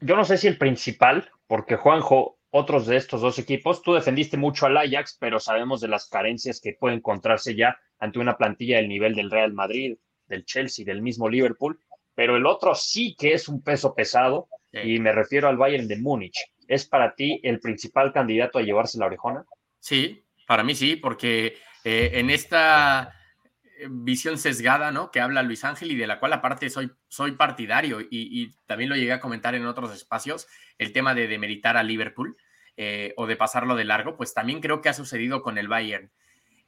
Yo 0.00 0.16
no 0.16 0.24
sé 0.24 0.38
si 0.38 0.46
el 0.46 0.56
principal, 0.56 1.28
porque 1.48 1.76
Juanjo, 1.76 2.38
otros 2.56 2.86
de 2.86 2.96
estos 2.96 3.20
dos 3.20 3.40
equipos, 3.40 3.82
tú 3.82 3.94
defendiste 3.94 4.36
mucho 4.36 4.66
al 4.66 4.76
Ajax, 4.76 5.16
pero 5.18 5.40
sabemos 5.40 5.80
de 5.80 5.88
las 5.88 6.08
carencias 6.08 6.60
que 6.60 6.72
puede 6.72 6.94
encontrarse 6.94 7.56
ya 7.56 7.76
ante 7.98 8.20
una 8.20 8.36
plantilla 8.36 8.76
del 8.76 8.88
nivel 8.88 9.16
del 9.16 9.28
Real 9.28 9.52
Madrid, 9.52 9.96
del 10.28 10.44
Chelsea, 10.44 10.84
del 10.84 11.02
mismo 11.02 11.28
Liverpool, 11.28 11.80
pero 12.14 12.36
el 12.36 12.46
otro 12.46 12.76
sí 12.76 13.16
que 13.18 13.32
es 13.32 13.48
un 13.48 13.60
peso 13.60 13.92
pesado, 13.92 14.46
y 14.72 15.00
me 15.00 15.10
refiero 15.10 15.48
al 15.48 15.56
Bayern 15.56 15.88
de 15.88 15.96
Múnich. 15.96 16.38
¿Es 16.68 16.86
para 16.86 17.16
ti 17.16 17.40
el 17.42 17.58
principal 17.58 18.12
candidato 18.12 18.60
a 18.60 18.62
llevarse 18.62 18.98
la 18.98 19.06
orejona? 19.06 19.44
Sí, 19.80 20.24
para 20.46 20.62
mí 20.62 20.76
sí, 20.76 20.94
porque 20.94 21.56
eh, 21.82 22.10
en 22.14 22.30
esta 22.30 23.12
visión 23.90 24.38
sesgada, 24.38 24.90
¿no? 24.90 25.10
Que 25.10 25.20
habla 25.20 25.42
Luis 25.42 25.64
Ángel 25.64 25.90
y 25.90 25.96
de 25.96 26.06
la 26.06 26.20
cual 26.20 26.32
aparte 26.32 26.70
soy, 26.70 26.90
soy 27.08 27.32
partidario 27.32 27.98
y, 28.00 28.54
también 28.66 28.90
lo 28.90 28.96
llegué 28.96 29.12
a 29.12 29.20
comentar 29.20 29.54
en 29.54 29.66
otros 29.66 29.92
espacios, 29.92 30.46
el 30.78 30.92
tema 30.92 31.14
de 31.14 31.26
demeritar 31.26 31.76
a 31.76 31.82
Liverpool 31.82 32.36
eh, 32.76 33.14
o 33.16 33.26
de 33.26 33.36
pasarlo 33.36 33.76
de 33.76 33.84
largo, 33.84 34.16
pues 34.16 34.34
también 34.34 34.60
creo 34.60 34.80
que 34.80 34.88
ha 34.88 34.94
sucedido 34.94 35.42
con 35.42 35.58
el 35.58 35.68
Bayern. 35.68 36.10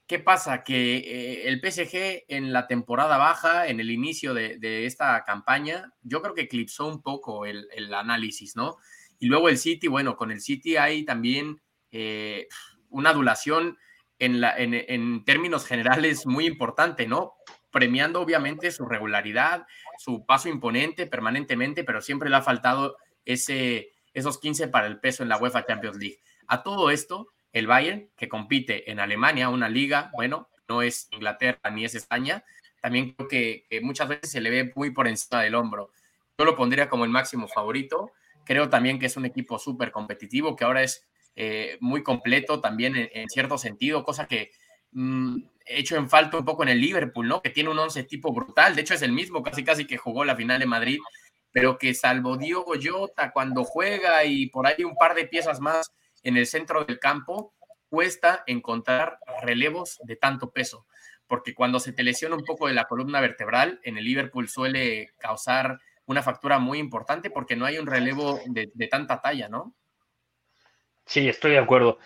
¿Qué 0.06 0.20
pasa? 0.20 0.62
Que 0.62 0.98
eh, 0.98 1.48
el 1.48 1.60
PSG 1.60 2.26
en 2.28 2.52
la 2.52 2.68
temporada 2.68 3.16
baja, 3.16 3.66
en 3.66 3.80
el 3.80 3.90
inicio 3.90 4.34
de, 4.34 4.86
esta 4.86 5.24
campaña, 5.24 5.92
yo 6.02 6.22
creo 6.22 6.34
que 6.34 6.42
eclipsó 6.42 6.86
un 6.86 7.02
poco 7.02 7.44
el, 7.44 7.66
análisis, 7.92 8.54
¿no? 8.54 8.76
Y 9.18 9.26
luego 9.26 9.48
el 9.48 9.58
City, 9.58 9.88
bueno, 9.88 10.16
con 10.16 10.30
el 10.30 10.40
City 10.40 10.76
hay 10.76 11.04
también 11.04 11.60
eh, 11.90 12.46
una 12.88 13.10
adulación 13.10 13.78
en, 14.20 15.24
términos 15.24 15.66
generales 15.66 16.24
muy 16.24 16.46
importante, 16.46 17.08
¿no? 17.08 17.34
Premiando 17.72 18.20
obviamente 18.20 18.70
su 18.70 18.86
regularidad, 18.86 19.66
su 19.98 20.24
paso 20.24 20.48
imponente 20.48 21.08
permanentemente, 21.08 21.82
pero 21.82 22.00
siempre 22.00 22.30
le 22.30 22.36
ha 22.36 22.42
faltado 22.42 22.96
ese, 23.24 23.90
esos 24.16 24.38
15 24.38 24.68
para 24.68 24.86
el 24.86 24.98
peso 24.98 25.22
en 25.22 25.28
la 25.28 25.36
UEFA 25.36 25.66
Champions 25.66 25.98
League. 25.98 26.20
A 26.46 26.62
todo 26.62 26.90
esto, 26.90 27.28
el 27.52 27.66
Bayern, 27.66 28.08
que 28.16 28.28
compite 28.28 28.90
en 28.90 28.98
Alemania, 28.98 29.50
una 29.50 29.68
liga, 29.68 30.10
bueno, 30.14 30.48
no 30.68 30.80
es 30.80 31.08
Inglaterra 31.10 31.70
ni 31.70 31.84
es 31.84 31.94
España, 31.94 32.44
también 32.80 33.12
creo 33.12 33.28
que, 33.28 33.66
muchas 33.82 34.08
veces 34.08 34.30
se 34.30 34.40
le 34.40 34.48
ve 34.48 34.72
muy 34.74 34.90
por 34.90 35.06
encima 35.06 35.42
del 35.42 35.54
hombro. 35.54 35.90
Yo 36.38 36.44
lo 36.44 36.56
pondría 36.56 36.88
como 36.88 37.04
el 37.04 37.10
máximo 37.10 37.46
favorito. 37.46 38.12
Creo 38.44 38.70
también 38.70 38.98
que 38.98 39.06
es 39.06 39.16
un 39.16 39.26
equipo 39.26 39.58
súper 39.58 39.90
competitivo, 39.90 40.56
que 40.56 40.64
ahora 40.64 40.82
es 40.82 41.06
eh, 41.34 41.76
muy 41.80 42.02
completo 42.02 42.60
también 42.60 42.94
en, 42.96 43.28
cierto 43.28 43.58
sentido, 43.58 44.02
cosa 44.02 44.26
que 44.26 44.52
mm, 44.92 45.36
he 45.66 45.80
hecho 45.80 45.96
en 45.96 46.08
falta 46.08 46.38
un 46.38 46.44
poco 46.44 46.62
en 46.62 46.70
el 46.70 46.80
Liverpool, 46.80 47.28
¿no? 47.28 47.42
Que 47.42 47.50
tiene 47.50 47.70
un 47.70 47.78
once 47.78 48.04
tipo 48.04 48.32
brutal, 48.32 48.74
de 48.74 48.82
hecho 48.82 48.94
es 48.94 49.02
el 49.02 49.12
mismo 49.12 49.42
casi 49.42 49.64
casi 49.64 49.84
que 49.84 49.98
jugó 49.98 50.24
la 50.24 50.36
final 50.36 50.60
de 50.60 50.66
Madrid, 50.66 51.00
pero 51.56 51.78
que 51.78 51.94
salvo 51.94 52.36
Diogo 52.36 52.74
Jota 52.78 53.32
cuando 53.32 53.64
juega 53.64 54.22
y 54.26 54.50
por 54.50 54.66
ahí 54.66 54.84
un 54.84 54.94
par 54.94 55.14
de 55.14 55.26
piezas 55.26 55.58
más 55.58 55.90
en 56.22 56.36
el 56.36 56.46
centro 56.46 56.84
del 56.84 56.98
campo, 56.98 57.54
cuesta 57.88 58.44
encontrar 58.46 59.18
relevos 59.40 59.98
de 60.02 60.16
tanto 60.16 60.50
peso, 60.50 60.86
porque 61.26 61.54
cuando 61.54 61.80
se 61.80 61.94
te 61.94 62.02
lesiona 62.02 62.36
un 62.36 62.44
poco 62.44 62.68
de 62.68 62.74
la 62.74 62.84
columna 62.84 63.22
vertebral, 63.22 63.80
en 63.84 63.96
el 63.96 64.04
Liverpool 64.04 64.50
suele 64.50 65.14
causar 65.18 65.80
una 66.04 66.22
factura 66.22 66.58
muy 66.58 66.78
importante 66.78 67.30
porque 67.30 67.56
no 67.56 67.64
hay 67.64 67.78
un 67.78 67.86
relevo 67.86 68.38
de 68.48 68.88
tanta 68.88 69.22
talla, 69.22 69.48
¿no? 69.48 69.74
Sí, 71.06 71.26
estoy 71.26 71.52
de 71.52 71.58
acuerdo. 71.58 71.96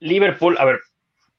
Liverpool, 0.00 0.56
a 0.58 0.64
ver, 0.64 0.80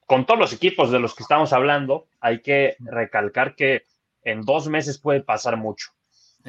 con 0.06 0.26
todos 0.26 0.40
los 0.40 0.54
equipos 0.54 0.90
de 0.90 1.00
los 1.00 1.14
que 1.14 1.24
estamos 1.24 1.52
hablando, 1.52 2.08
hay 2.22 2.42
que 2.42 2.78
recalcar 2.80 3.56
que 3.56 3.84
en 4.24 4.44
dos 4.44 4.70
meses 4.70 5.00
puede 5.00 5.22
pasar 5.22 5.58
mucho. 5.58 5.97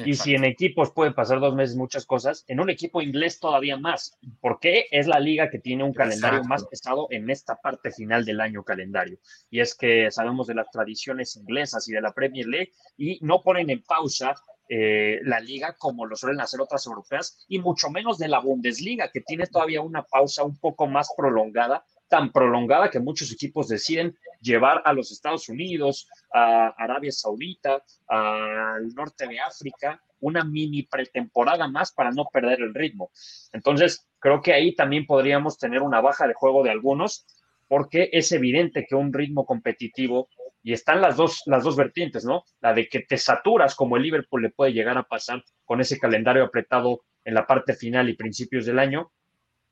Y 0.05 0.15
si 0.15 0.35
en 0.35 0.45
equipos 0.45 0.91
puede 0.91 1.11
pasar 1.11 1.39
dos 1.39 1.55
meses 1.55 1.75
muchas 1.75 2.05
cosas, 2.05 2.45
en 2.47 2.59
un 2.59 2.69
equipo 2.69 3.01
inglés 3.01 3.39
todavía 3.39 3.77
más, 3.77 4.17
porque 4.39 4.85
es 4.91 5.07
la 5.07 5.19
liga 5.19 5.49
que 5.49 5.59
tiene 5.59 5.83
un 5.83 5.93
calendario 5.93 6.43
más 6.43 6.65
pesado 6.65 7.07
en 7.09 7.29
esta 7.29 7.55
parte 7.55 7.91
final 7.91 8.25
del 8.25 8.41
año 8.41 8.63
calendario. 8.63 9.19
Y 9.49 9.59
es 9.59 9.75
que 9.75 10.09
sabemos 10.11 10.47
de 10.47 10.55
las 10.55 10.69
tradiciones 10.71 11.35
inglesas 11.35 11.87
y 11.87 11.93
de 11.93 12.01
la 12.01 12.13
Premier 12.13 12.47
League 12.47 12.71
y 12.97 13.19
no 13.21 13.41
ponen 13.41 13.69
en 13.69 13.83
pausa 13.83 14.35
eh, 14.71 15.19
la 15.23 15.39
liga 15.39 15.75
como 15.79 16.05
lo 16.05 16.15
suelen 16.15 16.41
hacer 16.41 16.61
otras 16.61 16.85
europeas 16.85 17.43
y 17.47 17.57
mucho 17.57 17.89
menos 17.89 18.19
de 18.19 18.27
la 18.27 18.39
Bundesliga, 18.39 19.09
que 19.11 19.21
tiene 19.21 19.47
todavía 19.47 19.81
una 19.81 20.03
pausa 20.03 20.43
un 20.43 20.59
poco 20.59 20.85
más 20.85 21.09
prolongada, 21.17 21.83
tan 22.09 22.31
prolongada 22.31 22.89
que 22.89 22.99
muchos 22.99 23.31
equipos 23.31 23.67
deciden 23.67 24.17
llevar 24.41 24.81
a 24.83 24.93
los 24.93 25.11
Estados 25.11 25.47
Unidos, 25.47 26.07
a 26.33 26.73
Arabia 26.77 27.11
Saudita, 27.11 27.83
al 28.07 28.93
norte 28.93 29.27
de 29.27 29.39
África, 29.39 30.01
una 30.19 30.43
mini 30.43 30.83
pretemporada 30.83 31.67
más 31.67 31.93
para 31.93 32.11
no 32.11 32.25
perder 32.25 32.61
el 32.61 32.73
ritmo. 32.73 33.11
Entonces, 33.53 34.05
creo 34.19 34.41
que 34.41 34.53
ahí 34.53 34.75
también 34.75 35.05
podríamos 35.05 35.57
tener 35.57 35.81
una 35.81 36.01
baja 36.01 36.27
de 36.27 36.33
juego 36.33 36.63
de 36.63 36.71
algunos, 36.71 37.25
porque 37.67 38.09
es 38.11 38.31
evidente 38.31 38.85
que 38.87 38.95
un 38.95 39.13
ritmo 39.13 39.45
competitivo 39.45 40.27
y 40.61 40.73
están 40.73 41.01
las 41.01 41.15
dos, 41.15 41.43
las 41.45 41.63
dos 41.63 41.77
vertientes, 41.77 42.25
¿no? 42.25 42.43
La 42.59 42.73
de 42.73 42.89
que 42.89 43.01
te 43.01 43.17
saturas, 43.17 43.75
como 43.75 43.95
el 43.95 44.03
Liverpool 44.03 44.41
le 44.41 44.49
puede 44.49 44.73
llegar 44.73 44.97
a 44.97 45.03
pasar 45.03 45.43
con 45.63 45.79
ese 45.79 45.99
calendario 45.99 46.43
apretado 46.43 47.03
en 47.23 47.33
la 47.33 47.47
parte 47.47 47.73
final 47.73 48.09
y 48.09 48.15
principios 48.15 48.65
del 48.65 48.79
año, 48.79 49.11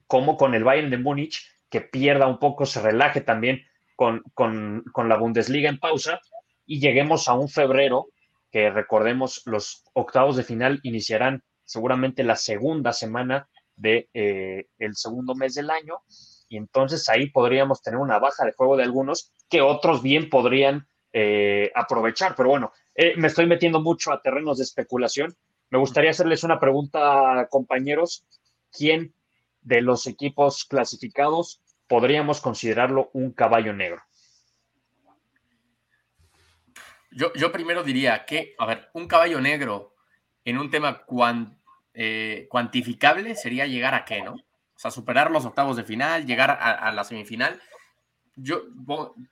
como 0.05 0.37
con 0.37 0.53
el 0.53 0.63
Bayern 0.63 0.89
de 0.89 0.97
Múnich, 0.97 1.56
que 1.69 1.81
pierda 1.81 2.27
un 2.27 2.39
poco, 2.39 2.65
se 2.65 2.81
relaje 2.81 3.21
también 3.21 3.61
con, 3.95 4.23
con, 4.33 4.83
con 4.93 5.09
la 5.09 5.17
Bundesliga 5.17 5.69
en 5.69 5.79
pausa 5.79 6.19
y 6.65 6.79
lleguemos 6.79 7.27
a 7.27 7.33
un 7.33 7.49
febrero 7.49 8.07
que 8.51 8.69
recordemos 8.69 9.41
los 9.45 9.83
octavos 9.93 10.37
de 10.37 10.43
final 10.43 10.79
iniciarán 10.83 11.43
seguramente 11.63 12.23
la 12.23 12.35
segunda 12.35 12.93
semana 12.93 13.49
de 13.75 14.09
eh, 14.13 14.67
segundo 14.93 15.35
mes 15.35 15.53
del 15.55 15.69
año 15.69 16.01
y 16.49 16.57
entonces 16.57 17.07
ahí 17.09 17.29
podríamos 17.29 17.81
tener 17.81 17.99
una 17.99 18.19
baja 18.19 18.45
de 18.45 18.53
juego 18.53 18.77
de 18.77 18.83
algunos 18.83 19.33
que 19.49 19.61
otros 19.61 20.01
bien 20.01 20.29
podrían 20.29 20.87
eh, 21.13 21.71
aprovechar. 21.75 22.35
Pero 22.35 22.49
bueno, 22.49 22.71
eh, 22.95 23.13
me 23.17 23.27
estoy 23.27 23.47
metiendo 23.47 23.81
mucho 23.81 24.11
a 24.11 24.21
terrenos 24.21 24.57
de 24.57 24.63
especulación. 24.63 25.35
Me 25.69 25.77
gustaría 25.77 26.11
hacerles 26.11 26.43
una 26.43 26.59
pregunta, 26.59 27.47
compañeros. 27.49 28.25
¿Quién 28.71 29.13
de 29.61 29.81
los 29.81 30.07
equipos 30.07 30.65
clasificados 30.65 31.61
podríamos 31.87 32.41
considerarlo 32.41 33.09
un 33.13 33.31
caballo 33.31 33.73
negro? 33.73 34.01
Yo, 37.11 37.33
yo 37.33 37.51
primero 37.51 37.83
diría 37.83 38.25
que, 38.25 38.53
a 38.59 38.65
ver, 38.65 38.89
un 38.93 39.07
caballo 39.07 39.41
negro 39.41 39.95
en 40.45 40.57
un 40.57 40.69
tema 40.69 41.03
eh, 41.93 42.47
cuantificable 42.49 43.35
sería 43.35 43.65
llegar 43.65 43.95
a 43.95 44.05
qué, 44.05 44.21
¿no? 44.21 44.33
O 44.33 44.79
sea, 44.79 44.91
superar 44.91 45.31
los 45.31 45.43
octavos 45.45 45.75
de 45.75 45.83
final, 45.83 46.27
llegar 46.27 46.51
a, 46.51 46.91
la 46.91 47.03
semifinal. 47.03 47.59
Yo, 48.35 48.61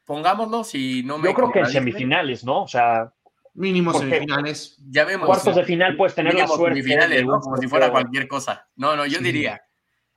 pongámoslo 0.03 0.63
si 0.63 1.03
no 1.03 1.19
me. 1.19 1.29
Yo 1.29 1.35
creo 1.35 1.51
que 1.51 1.59
en 1.59 1.67
semifinales, 1.67 2.43
¿no? 2.43 2.63
O 2.63 2.67
sea. 2.67 3.13
Mínimo 3.53 3.93
semifinales. 3.93 4.77
Ya 4.89 5.05
vemos. 5.05 5.27
Cuartos 5.27 5.55
de 5.55 5.63
final 5.63 5.95
puedes 5.95 6.15
tener 6.15 6.33
la 6.33 6.47
suerte. 6.47 6.81
Semifinales, 6.81 7.23
Como 7.23 7.57
si 7.57 7.67
fuera 7.67 7.91
cualquier 7.91 8.27
cosa. 8.27 8.67
No, 8.75 8.95
no, 8.95 9.05
yo 9.05 9.19
diría 9.19 9.61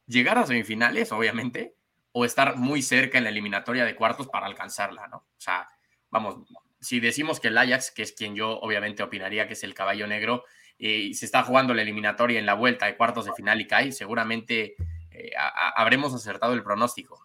llegar 0.09 0.39
a 0.39 0.47
semifinales, 0.47 1.13
obviamente, 1.13 1.75
o 2.13 2.25
estar 2.25 2.57
muy 2.57 2.83
cerca 2.83 3.19
en 3.19 3.25
la 3.25 3.31
eliminatoria 3.31 3.85
de 3.85 3.95
cuartos 3.95 4.27
para 4.29 4.47
alcanzarla, 4.47 5.07
¿no? 5.09 5.19
O 5.19 5.41
sea, 5.41 5.69
vamos, 6.11 6.49
si 6.81 6.99
decimos 6.99 7.39
que 7.39 7.49
el 7.49 7.59
Ajax, 7.59 7.91
que 7.91 8.03
es 8.03 8.13
quien 8.13 8.35
yo 8.35 8.59
obviamente 8.61 9.03
opinaría 9.03 9.47
que 9.47 9.53
es 9.53 9.63
el 9.63 9.75
caballo 9.75 10.07
negro, 10.07 10.45
y 10.79 11.15
se 11.15 11.27
está 11.27 11.43
jugando 11.43 11.75
la 11.75 11.83
eliminatoria 11.83 12.39
en 12.39 12.47
la 12.47 12.55
vuelta 12.55 12.87
de 12.87 12.97
cuartos 12.97 13.27
de 13.27 13.33
final 13.33 13.61
y 13.61 13.67
cae, 13.67 13.91
seguramente 13.93 14.77
eh, 15.11 15.31
habremos 15.75 16.15
acertado 16.15 16.55
el 16.55 16.63
pronóstico. 16.63 17.21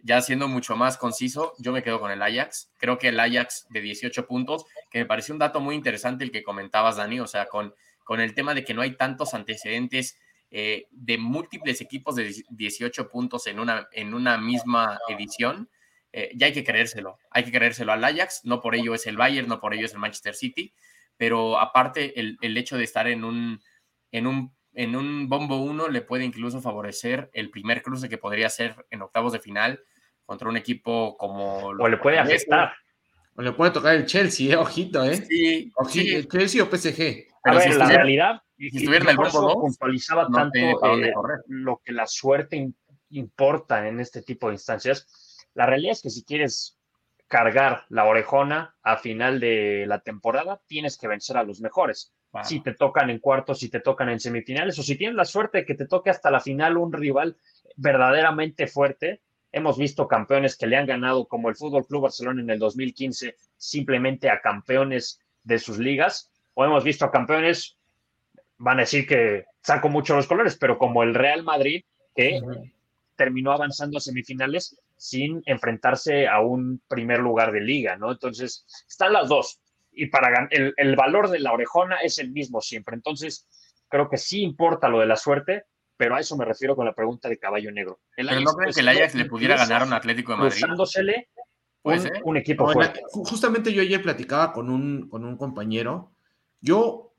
Ya 0.00 0.20
siendo 0.20 0.48
mucho 0.48 0.76
más 0.76 0.96
conciso, 0.96 1.54
yo 1.58 1.72
me 1.72 1.82
quedo 1.82 2.00
con 2.00 2.10
el 2.10 2.22
Ajax. 2.22 2.72
Creo 2.76 2.98
que 2.98 3.08
el 3.08 3.20
Ajax 3.20 3.66
de 3.70 3.80
18 3.80 4.26
puntos, 4.26 4.64
que 4.90 4.98
me 4.98 5.06
pareció 5.06 5.32
un 5.32 5.38
dato 5.38 5.60
muy 5.60 5.74
interesante 5.74 6.24
el 6.24 6.32
que 6.32 6.42
comentabas, 6.42 6.96
Dani, 6.96 7.20
o 7.20 7.26
sea, 7.26 7.46
con, 7.46 7.74
con 8.04 8.20
el 8.20 8.34
tema 8.34 8.54
de 8.54 8.64
que 8.64 8.74
no 8.74 8.82
hay 8.82 8.96
tantos 8.96 9.34
antecedentes 9.34 10.18
eh, 10.50 10.86
de 10.90 11.18
múltiples 11.18 11.80
equipos 11.80 12.16
de 12.16 12.34
18 12.50 13.08
puntos 13.08 13.46
en 13.46 13.60
una, 13.60 13.88
en 13.92 14.14
una 14.14 14.38
misma 14.38 14.98
edición, 15.08 15.68
eh, 16.12 16.30
ya 16.34 16.46
hay 16.46 16.52
que 16.52 16.64
creérselo. 16.64 17.18
Hay 17.30 17.44
que 17.44 17.52
creérselo 17.52 17.92
al 17.92 18.04
Ajax, 18.04 18.42
no 18.44 18.60
por 18.60 18.74
ello 18.74 18.94
es 18.94 19.06
el 19.06 19.16
Bayern, 19.16 19.48
no 19.48 19.60
por 19.60 19.74
ello 19.74 19.86
es 19.86 19.92
el 19.92 19.98
Manchester 19.98 20.34
City, 20.34 20.72
pero 21.16 21.58
aparte 21.58 22.18
el, 22.18 22.38
el 22.40 22.56
hecho 22.56 22.76
de 22.76 22.84
estar 22.84 23.08
en 23.08 23.24
un, 23.24 23.60
en 24.12 24.26
un 24.26 24.58
en 24.74 24.94
un 24.94 25.28
bombo 25.28 25.56
1 25.56 25.88
le 25.88 26.02
puede 26.02 26.24
incluso 26.24 26.60
favorecer 26.60 27.30
el 27.32 27.50
primer 27.50 27.82
cruce 27.82 28.08
que 28.08 28.16
podría 28.16 28.48
ser 28.48 28.86
en 28.90 29.02
octavos 29.02 29.32
de 29.32 29.40
final 29.40 29.82
contra 30.24 30.48
un 30.48 30.56
equipo 30.56 31.16
como... 31.16 31.66
O 31.66 31.88
le 31.88 31.96
puede 31.96 32.18
afectar. 32.18 32.74
O 33.38 33.42
le 33.42 33.52
puede 33.52 33.70
tocar 33.70 33.94
el 33.94 34.04
Chelsea, 34.04 34.52
eh, 34.52 34.56
ojito, 34.56 35.04
¿eh? 35.04 35.14
Sí, 35.14 35.70
ojito, 35.76 36.28
Chelsea 36.28 36.60
o 36.60 36.66
PSG. 36.66 37.28
Pero 37.44 37.56
a 37.56 37.60
ver, 37.60 37.76
la 37.76 37.86
realidad, 37.86 38.42
si 38.56 38.66
estuviera 38.66 39.04
en 39.04 39.10
el 39.10 39.16
bombo 39.16 39.60
puntualizaba 39.60 40.26
tanto 40.28 40.58
eh, 40.58 41.12
lo 41.46 41.80
que 41.84 41.92
la 41.92 42.08
suerte 42.08 42.72
importa 43.10 43.86
en 43.86 44.00
este 44.00 44.22
tipo 44.22 44.48
de 44.48 44.54
instancias. 44.54 45.46
La 45.54 45.66
realidad 45.66 45.92
es 45.92 46.02
que 46.02 46.10
si 46.10 46.24
quieres 46.24 46.80
cargar 47.28 47.84
la 47.90 48.06
orejona 48.06 48.74
a 48.82 48.96
final 48.96 49.38
de 49.38 49.84
la 49.86 50.00
temporada, 50.00 50.60
tienes 50.66 50.98
que 50.98 51.06
vencer 51.06 51.36
a 51.36 51.44
los 51.44 51.60
mejores. 51.60 52.12
Si 52.42 52.60
te 52.60 52.74
tocan 52.74 53.08
en 53.08 53.20
cuartos, 53.20 53.60
si 53.60 53.70
te 53.70 53.78
tocan 53.78 54.08
en 54.08 54.18
semifinales, 54.18 54.76
o 54.80 54.82
si 54.82 54.98
tienes 54.98 55.14
la 55.14 55.24
suerte 55.24 55.58
de 55.58 55.64
que 55.64 55.76
te 55.76 55.86
toque 55.86 56.10
hasta 56.10 56.32
la 56.32 56.40
final 56.40 56.76
un 56.76 56.92
rival 56.92 57.36
verdaderamente 57.76 58.66
fuerte. 58.66 59.22
Hemos 59.52 59.78
visto 59.78 60.06
campeones 60.06 60.56
que 60.56 60.66
le 60.66 60.76
han 60.76 60.86
ganado, 60.86 61.26
como 61.26 61.48
el 61.48 61.56
Fútbol 61.56 61.86
Club 61.86 62.02
Barcelona 62.02 62.42
en 62.42 62.50
el 62.50 62.58
2015, 62.58 63.36
simplemente 63.56 64.30
a 64.30 64.40
campeones 64.40 65.20
de 65.42 65.58
sus 65.58 65.78
ligas, 65.78 66.30
o 66.54 66.64
hemos 66.64 66.84
visto 66.84 67.04
a 67.04 67.10
campeones, 67.10 67.76
van 68.58 68.78
a 68.78 68.82
decir 68.82 69.06
que 69.06 69.46
saco 69.62 69.88
mucho 69.88 70.16
los 70.16 70.26
colores, 70.26 70.56
pero 70.56 70.78
como 70.78 71.02
el 71.02 71.14
Real 71.14 71.42
Madrid, 71.42 71.84
que 72.14 72.40
terminó 73.16 73.52
avanzando 73.52 73.98
a 73.98 74.00
semifinales 74.00 74.78
sin 74.96 75.42
enfrentarse 75.46 76.28
a 76.28 76.40
un 76.40 76.82
primer 76.88 77.20
lugar 77.20 77.52
de 77.52 77.60
liga, 77.60 77.96
¿no? 77.96 78.12
Entonces, 78.12 78.66
están 78.88 79.12
las 79.12 79.28
dos. 79.28 79.60
Y 79.92 80.06
para 80.06 80.48
el, 80.50 80.74
el 80.76 80.96
valor 80.96 81.30
de 81.30 81.40
la 81.40 81.52
orejona 81.52 81.96
es 81.96 82.18
el 82.18 82.30
mismo 82.30 82.60
siempre. 82.60 82.94
Entonces, 82.94 83.46
creo 83.88 84.08
que 84.08 84.16
sí 84.16 84.42
importa 84.42 84.88
lo 84.88 85.00
de 85.00 85.06
la 85.06 85.16
suerte, 85.16 85.64
pero 85.98 86.14
a 86.14 86.20
eso 86.20 86.36
me 86.36 86.44
refiero 86.44 86.76
con 86.76 86.86
la 86.86 86.94
pregunta 86.94 87.28
de 87.28 87.38
caballo 87.38 87.70
negro. 87.72 88.00
El 88.16 88.28
pero 88.28 88.40
no 88.40 88.52
creen 88.54 88.72
que 88.72 88.80
el 88.80 88.88
Ajax 88.88 89.14
le 89.16 89.24
pudiera 89.26 89.56
ganar 89.56 89.82
a 89.82 89.84
un 89.84 89.92
Atlético 89.92 90.32
de 90.32 90.38
Madrid. 90.38 90.56
Usándosele 90.56 91.28
un, 91.82 92.10
un, 92.24 92.36
equipo 92.36 92.72
fuerte. 92.72 93.02
Justamente 93.10 93.72
yo 93.72 93.82
ayer 93.82 94.00
platicaba 94.00 94.52
con 94.52 94.70
un, 94.70 95.08
con 95.08 95.24
un 95.24 95.36
compañero. 95.36 96.12
Yo, 96.60 97.12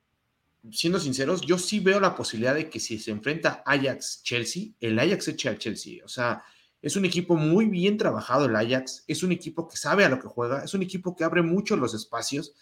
siendo 0.72 0.98
sinceros, 1.00 1.42
yo 1.42 1.58
sí 1.58 1.82
veo 1.82 2.00
la 2.00 2.16
posibilidad 2.16 2.56
de 2.56 2.70
que 2.70 2.80
si 2.80 3.00
se 3.00 3.12
enfrenta 3.12 3.64
Ajax-Chelsea, 3.66 4.72
el 4.80 4.98
Ajax 4.98 5.28
eche 5.28 5.50
al 5.50 5.58
Chelsea. 5.58 6.04
O 6.06 6.08
sea, 6.08 6.42
es 6.82 6.96
un 6.96 7.04
equipo 7.04 7.36
muy 7.36 7.66
bien 7.66 7.98
trabajado 7.98 8.46
el 8.46 8.56
Ajax, 8.56 9.04
es 9.08 9.24
un 9.24 9.34
equipo 9.34 9.68
que 9.68 9.76
sabe 9.76 10.06
a 10.06 10.10
lo 10.10 10.20
que 10.20 10.30
juega, 10.30 10.64
es 10.64 10.74
un 10.74 10.84
equipo 10.84 11.16
que 11.18 11.26
abre 11.26 11.42
mucho 11.42 11.76
los 11.76 11.94
espacios 11.94 12.56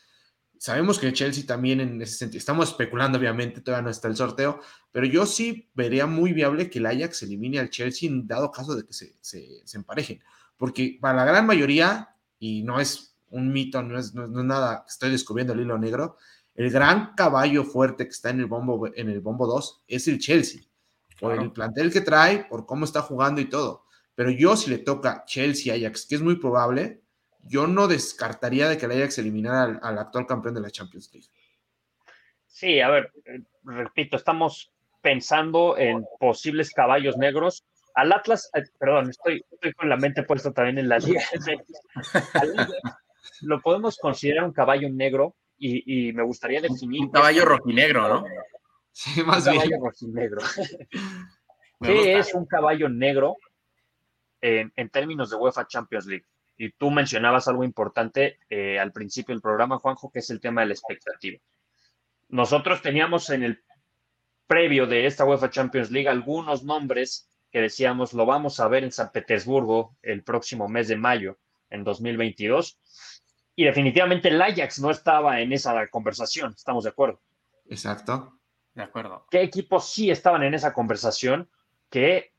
Sabemos 0.59 0.99
que 0.99 1.13
Chelsea 1.13 1.45
también 1.45 1.79
en 1.79 2.01
ese 2.01 2.15
sentido, 2.17 2.39
estamos 2.39 2.69
especulando 2.69 3.17
obviamente, 3.17 3.61
todavía 3.61 3.83
no 3.83 3.89
está 3.89 4.07
el 4.07 4.15
sorteo, 4.15 4.59
pero 4.91 5.05
yo 5.05 5.25
sí 5.25 5.69
vería 5.73 6.05
muy 6.05 6.33
viable 6.33 6.69
que 6.69 6.79
el 6.79 6.85
Ajax 6.85 7.23
elimine 7.23 7.59
al 7.59 7.69
Chelsea 7.69 8.09
en 8.09 8.27
dado 8.27 8.51
caso 8.51 8.75
de 8.75 8.85
que 8.85 8.93
se, 8.93 9.15
se, 9.21 9.63
emparejen, 9.73 10.21
porque 10.57 10.97
para 10.99 11.17
la 11.17 11.25
gran 11.25 11.45
mayoría, 11.45 12.15
y 12.39 12.63
no 12.63 12.79
es 12.79 13.15
un 13.29 13.51
mito, 13.51 13.83
no 13.83 13.99
es, 13.99 14.13
nada, 14.13 14.85
estoy 14.87 15.11
descubriendo 15.11 15.53
el 15.53 15.61
hilo 15.61 15.77
negro, 15.77 16.17
el 16.55 16.71
gran 16.71 17.13
caballo 17.13 17.63
fuerte 17.63 18.05
que 18.05 18.11
está 18.11 18.31
en 18.31 18.39
el 18.39 18.47
bombo, 18.47 18.87
en 18.93 19.09
el 19.09 19.21
bombo 19.21 19.45
2 19.45 19.83
es 19.87 20.07
el 20.07 20.17
Chelsea, 20.17 20.61
por 21.19 21.33
el 21.33 21.51
plantel 21.51 21.91
que 21.91 22.01
trae, 22.01 22.45
por 22.45 22.65
cómo 22.65 22.85
está 22.85 23.01
jugando 23.01 23.41
y 23.41 23.45
todo. 23.45 23.85
Pero 24.15 24.31
yo 24.31 24.55
si 24.57 24.71
le 24.71 24.79
toca 24.79 25.23
Chelsea-Ajax, 25.25 26.07
que 26.07 26.15
es 26.15 26.21
muy 26.21 26.37
probable, 26.37 27.03
yo 27.43 27.67
no 27.67 27.87
descartaría 27.87 28.67
de 28.69 28.77
que 28.77 28.85
el 28.85 28.91
Ajax 28.91 29.17
eliminara 29.17 29.79
al, 29.81 29.97
actual 29.97 30.25
campeón 30.25 30.55
de 30.55 30.61
la 30.61 30.71
Champions 30.71 31.09
League. 31.13 31.27
Sí, 32.45 32.79
a 32.79 32.89
ver, 32.89 33.11
eh, 33.25 33.41
repito, 33.63 34.17
estamos 34.17 34.71
pensando 35.01 35.77
en 35.77 36.05
posibles 36.19 36.71
caballos 36.71 37.17
negros. 37.17 37.65
Al 37.93 38.11
Atlas, 38.11 38.49
eh, 38.53 38.63
perdón, 38.79 39.09
estoy, 39.09 39.43
con 39.75 39.89
la 39.89 39.97
mente 39.97 40.23
puesta 40.23 40.51
también 40.51 40.79
en 40.79 40.89
la 40.89 40.97
liga. 40.99 41.21
lo 43.41 43.61
podemos 43.61 43.97
considerar 43.97 44.43
un 44.43 44.53
caballo 44.53 44.89
negro 44.89 45.35
y, 45.59 46.11
me 46.13 46.23
gustaría 46.23 46.61
definir. 46.61 47.01
Un 47.01 47.11
caballo 47.11 47.45
rojinegro, 47.45 48.07
¿no? 48.07 48.25
Sí, 48.91 49.23
más 49.23 49.45
un 49.47 49.53
caballo 49.53 49.77
rojinegro. 49.81 50.41
¿Qué 51.81 52.17
es 52.17 52.33
un 52.33 52.45
caballo 52.45 52.89
negro 52.89 53.37
en, 54.41 54.71
en 54.75 54.89
términos 54.89 55.29
de 55.29 55.35
UEFA 55.35 55.67
Champions 55.67 56.05
League? 56.07 56.25
Y 56.57 56.71
tú 56.71 56.89
mencionabas 56.89 57.47
algo 57.47 57.63
importante 57.63 58.39
eh, 58.49 58.79
al 58.79 58.91
principio 58.91 59.33
del 59.33 59.41
programa, 59.41 59.77
Juanjo, 59.77 60.11
que 60.11 60.19
es 60.19 60.29
el 60.29 60.39
tema 60.39 60.61
de 60.61 60.67
la 60.67 60.73
expectativa. 60.73 61.39
Nosotros 62.29 62.81
teníamos 62.81 63.29
en 63.29 63.43
el 63.43 63.63
previo 64.47 64.87
de 64.87 65.05
esta 65.05 65.25
UEFA 65.25 65.49
Champions 65.49 65.91
League 65.91 66.09
algunos 66.09 66.63
nombres 66.63 67.29
que 67.51 67.61
decíamos 67.61 68.13
lo 68.13 68.25
vamos 68.25 68.59
a 68.59 68.67
ver 68.67 68.83
en 68.83 68.91
San 68.91 69.11
Petersburgo 69.11 69.95
el 70.01 70.23
próximo 70.23 70.67
mes 70.67 70.87
de 70.87 70.97
mayo, 70.97 71.37
en 71.69 71.83
2022. 71.83 72.79
Y 73.55 73.65
definitivamente 73.65 74.29
el 74.29 74.41
Ajax 74.41 74.79
no 74.79 74.91
estaba 74.91 75.41
en 75.41 75.53
esa 75.53 75.87
conversación, 75.87 76.53
estamos 76.53 76.83
de 76.83 76.89
acuerdo. 76.91 77.21
Exacto. 77.69 78.39
De 78.73 78.83
acuerdo. 78.83 79.25
¿Qué 79.31 79.41
equipos 79.41 79.89
sí 79.91 80.11
estaban 80.11 80.43
en 80.43 80.53
esa 80.53 80.73
conversación 80.73 81.49
que 81.89 82.33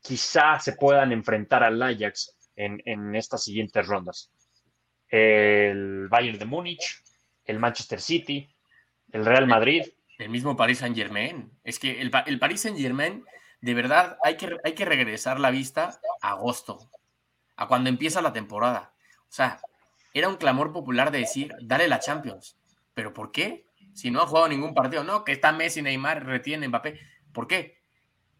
quizá 0.00 0.58
se 0.58 0.72
puedan 0.72 1.12
enfrentar 1.12 1.62
al 1.62 1.80
Ajax 1.80 2.36
en, 2.56 3.14
estas 3.14 3.44
siguientes 3.44 3.86
rondas. 3.86 4.30
El 5.08 6.08
Bayern 6.08 6.38
de 6.38 6.44
Múnich, 6.44 7.02
el 7.44 7.58
Manchester 7.58 8.00
City, 8.00 8.48
el 9.12 9.24
Real 9.24 9.46
Madrid. 9.46 9.84
El 10.18 10.28
mismo 10.28 10.56
Paris 10.56 10.78
Saint 10.78 10.96
Germain. 10.96 11.50
Es 11.64 11.78
que 11.78 12.00
el, 12.00 12.10
el 12.26 12.38
Paris 12.38 12.60
Saint 12.60 12.78
Germain, 12.78 13.24
de 13.60 13.74
verdad, 13.74 14.16
hay 14.22 14.36
que, 14.36 14.56
hay 14.62 14.72
que 14.72 14.84
regresar 14.84 15.40
la 15.40 15.50
vista 15.50 15.98
a 16.22 16.30
agosto, 16.30 16.88
a 17.56 17.66
cuando 17.66 17.90
empieza 17.90 18.22
la 18.22 18.32
temporada. 18.32 18.94
O 19.22 19.32
sea, 19.32 19.60
era 20.12 20.28
un 20.28 20.36
clamor 20.36 20.72
popular 20.72 21.10
de 21.10 21.18
decir, 21.18 21.52
dale 21.60 21.88
la 21.88 21.98
Champions. 21.98 22.56
¿Pero 22.94 23.12
por 23.12 23.32
qué? 23.32 23.66
Si 23.92 24.10
no 24.10 24.20
ha 24.20 24.26
jugado 24.26 24.48
ningún 24.48 24.74
partido, 24.74 25.02
no, 25.02 25.24
que 25.24 25.32
está 25.32 25.52
Messi, 25.52 25.82
Neymar, 25.82 26.24
retiene 26.24 26.68
Mbappé. 26.68 27.00
¿Por 27.32 27.48
qué? 27.48 27.78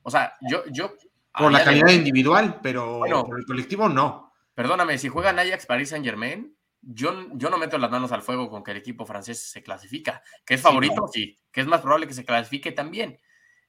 O 0.03 0.11
sea, 0.11 0.35
yo, 0.49 0.63
yo 0.71 0.95
por 1.37 1.53
la 1.53 1.65
calidad 1.65 1.91
individual, 1.91 2.61
pero 2.63 3.01
por 3.27 3.39
el 3.39 3.47
colectivo 3.47 3.89
no. 3.89 4.33
Perdóname, 4.55 4.99
si 4.99 5.09
juegan 5.09 5.39
Ajax, 5.39 5.67
Paris 5.67 5.89
Saint 5.89 6.05
Germain, 6.05 6.57
yo, 6.81 7.29
yo 7.33 7.51
no 7.51 7.59
meto 7.59 7.79
las 7.79 7.91
manos 7.91 8.13
al 8.13 8.23
fuego 8.23 8.49
con 8.49 8.63
que 8.63 8.71
el 8.71 8.77
equipo 8.77 9.07
francés 9.07 9.51
se 9.51 9.63
clasifica. 9.63 10.23
¿Que 10.45 10.55
es 10.55 10.61
favorito? 10.61 11.09
Sí. 11.09 11.37
¿Que 11.51 11.61
es 11.61 11.67
más 11.67 11.81
probable 11.81 12.07
que 12.07 12.15
se 12.15 12.25
clasifique? 12.25 12.73
También. 12.73 13.19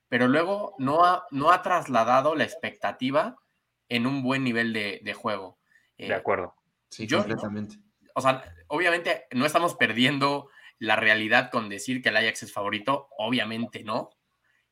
Pero 0.10 0.28
luego 0.28 0.75
no 0.78 1.06
ha, 1.06 1.25
no 1.32 1.51
ha 1.51 1.62
trasladado 1.62 2.36
la 2.36 2.43
expectativa 2.43 3.36
en 3.89 4.06
un 4.06 4.21
buen 4.21 4.43
nivel 4.43 4.73
de, 4.73 5.13
juego. 5.13 5.60
de 5.97 6.13
acuerdo. 6.13 6.56
Sí, 6.89 7.08
completamente. 7.08 7.78
O 8.13 8.21
sea, 8.21 8.43
obviamente 8.67 9.25
no 9.32 9.45
estamos 9.45 9.75
perdiendo 9.75 10.49
la 10.78 10.95
realidad 10.95 11.49
con 11.51 11.69
decir 11.69 12.01
que 12.01 12.10
el 12.10 12.17
Ajax 12.17 12.43
es 12.43 12.54
favorito. 12.54 13.10
Obviamente 13.17 13.84
no. 13.84 14.12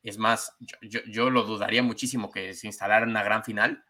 Es 0.03 0.17
más, 0.17 0.57
yo, 0.81 1.29
lo 1.29 1.43
dudaría 1.43 1.81
muchísimo 1.81 2.29
que 2.29 2.53
se 2.53 2.67
instalara 2.67 3.05
una 3.05 3.23
gran 3.23 3.45
final, 3.45 3.85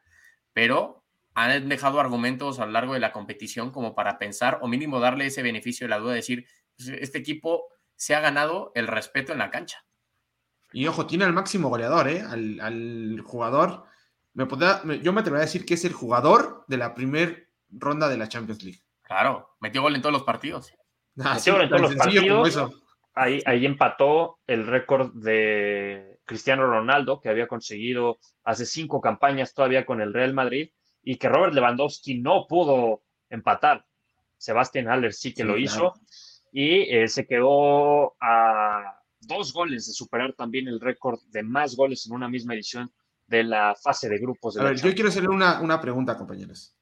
pero 0.53 1.03
han 1.33 1.67
dejado 1.67 1.99
argumentos 1.99 2.59
a 2.59 2.67
lo 2.67 2.71
largo 2.71 2.93
de 2.93 2.99
la 2.99 3.11
competición 3.11 3.71
como 3.71 3.95
para 3.95 4.19
pensar 4.19 4.59
o 4.61 4.67
mínimo 4.67 4.99
darle 4.99 5.25
ese 5.25 5.41
beneficio 5.41 5.85
de 5.85 5.89
la 5.89 5.97
duda, 5.97 6.11
de 6.11 6.17
decir, 6.17 6.45
pues, 6.77 6.89
este 6.89 7.17
equipo 7.17 7.65
se 7.95 8.13
ha 8.13 8.19
ganado 8.19 8.71
el 8.75 8.85
respeto 8.85 9.31
en 9.31 9.39
la 9.39 9.49
cancha. 9.49 9.83
Y 10.71 10.85
ojo, 10.85 11.07
tiene 11.07 11.25
al 11.25 11.33
máximo 11.33 11.69
goleador, 11.69 12.07
¿eh? 12.07 12.21
al, 12.21 13.19
jugador. 13.25 13.85
Me 14.33 14.47
yo 15.01 15.13
me 15.13 15.21
atrevería 15.21 15.43
a 15.43 15.45
decir 15.45 15.65
que 15.65 15.75
es 15.75 15.85
el 15.85 15.93
jugador 15.93 16.63
de 16.67 16.77
la 16.77 16.93
primera 16.93 17.37
ronda 17.69 18.07
de 18.07 18.17
la 18.17 18.27
Champions 18.27 18.63
League. 18.63 18.81
Claro, 19.01 19.55
metió 19.59 19.81
gol 19.81 19.95
en 19.95 20.01
todos 20.01 20.13
los 20.13 20.23
partidos. 20.23 20.73
Ah, 21.19 21.35
metió 21.35 21.53
gol 21.53 21.63
en 21.63 21.69
todos 21.69 21.81
los 21.81 21.95
partidos 21.95 22.82
ahí, 23.13 23.65
empató 23.65 24.39
el 24.47 24.65
récord 24.67 25.13
de 25.13 26.19
Cristiano 26.25 26.65
Ronaldo, 26.65 27.19
que 27.21 27.29
había 27.29 27.47
conseguido 27.47 28.17
hace 28.43 28.65
cinco 28.65 29.01
campañas 29.01 29.53
todavía 29.53 29.85
con 29.85 30.01
el 30.01 30.13
Real 30.13 30.33
Madrid, 30.33 30.69
y 31.03 31.17
que 31.17 31.29
Robert 31.29 31.53
Lewandowski 31.53 32.19
no 32.19 32.47
pudo 32.47 33.03
empatar. 33.29 33.85
Sebastián 34.37 34.87
Haller 34.87 35.13
sí 35.13 35.33
que 35.33 35.43
lo 35.43 35.57
hizo, 35.57 35.93
y 36.51 36.81
eh, 36.93 37.07
se 37.07 37.25
quedó 37.25 38.15
a 38.21 38.99
dos 39.19 39.53
goles 39.53 39.87
de 39.87 39.93
superar 39.93 40.33
también 40.33 40.67
el 40.67 40.79
récord 40.79 41.19
de 41.29 41.43
más 41.43 41.75
goles 41.75 42.05
en 42.05 42.13
una 42.13 42.27
misma 42.27 42.53
edición 42.53 42.91
de 43.27 43.43
la 43.43 43.75
fase 43.81 44.09
de 44.09 44.19
grupos. 44.19 44.55
De 44.55 44.61
a 44.61 44.65
ver, 44.65 44.75
yo 44.75 44.93
quiero 44.93 45.09
hacerle 45.09 45.29
una, 45.29 45.61
una 45.61 45.79
pregunta, 45.79 46.17
compañeros 46.17 46.72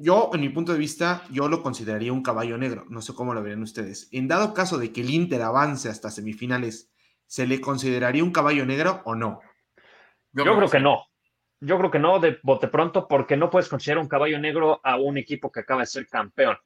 yo, 0.00 0.30
en 0.32 0.40
mi 0.40 0.48
punto 0.48 0.72
de 0.72 0.78
vista, 0.78 1.24
yo 1.28 1.48
lo 1.48 1.60
consideraría 1.60 2.12
un 2.12 2.22
caballo 2.22 2.56
negro. 2.56 2.84
No 2.88 3.02
sé 3.02 3.14
cómo 3.14 3.34
lo 3.34 3.42
verían 3.42 3.62
ustedes. 3.62 4.08
En 4.12 4.28
dado 4.28 4.54
caso 4.54 4.78
de 4.78 4.92
que 4.92 5.00
el 5.00 5.10
Inter 5.10 5.42
avance 5.42 5.88
hasta 5.88 6.08
semifinales, 6.10 6.92
¿se 7.26 7.48
le 7.48 7.60
consideraría 7.60 8.22
un 8.22 8.30
caballo 8.30 8.64
negro 8.64 9.02
o 9.04 9.16
no? 9.16 9.40
Yo, 10.32 10.44
creo 10.44 10.70
que 10.70 10.78
no. 10.78 11.04
Yo 11.60 11.76
creo 11.78 11.90
que 11.90 11.98
no, 11.98 12.20
de 12.20 12.38
bote 12.44 12.68
pronto, 12.68 13.08
porque 13.08 13.36
no 13.36 13.50
puedes 13.50 13.68
considerar 13.68 14.00
un 14.00 14.08
caballo 14.08 14.38
negro 14.38 14.80
a 14.84 14.96
un 14.96 15.18
equipo 15.18 15.50
que 15.50 15.60
acaba 15.60 15.80
de 15.80 15.86
ser 15.86 16.06
campeón. 16.06 16.56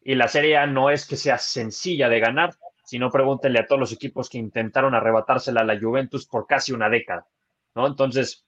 Y 0.00 0.14
la 0.14 0.26
Serie 0.26 0.56
A 0.56 0.66
no 0.66 0.88
es 0.88 1.06
que 1.06 1.16
sea 1.16 1.36
sencilla 1.36 2.08
de 2.08 2.20
ganar, 2.20 2.54
sino 2.86 3.10
pregúntenle 3.10 3.58
a 3.58 3.66
todos 3.66 3.80
los 3.80 3.92
equipos 3.92 4.30
que 4.30 4.38
intentaron 4.38 4.94
arrebatársela 4.94 5.60
a 5.60 5.64
la 5.64 5.78
Juventus 5.78 6.26
por 6.26 6.46
casi 6.46 6.72
una 6.72 6.88
década. 6.88 7.26
¿no? 7.74 7.86
Entonces, 7.86 8.46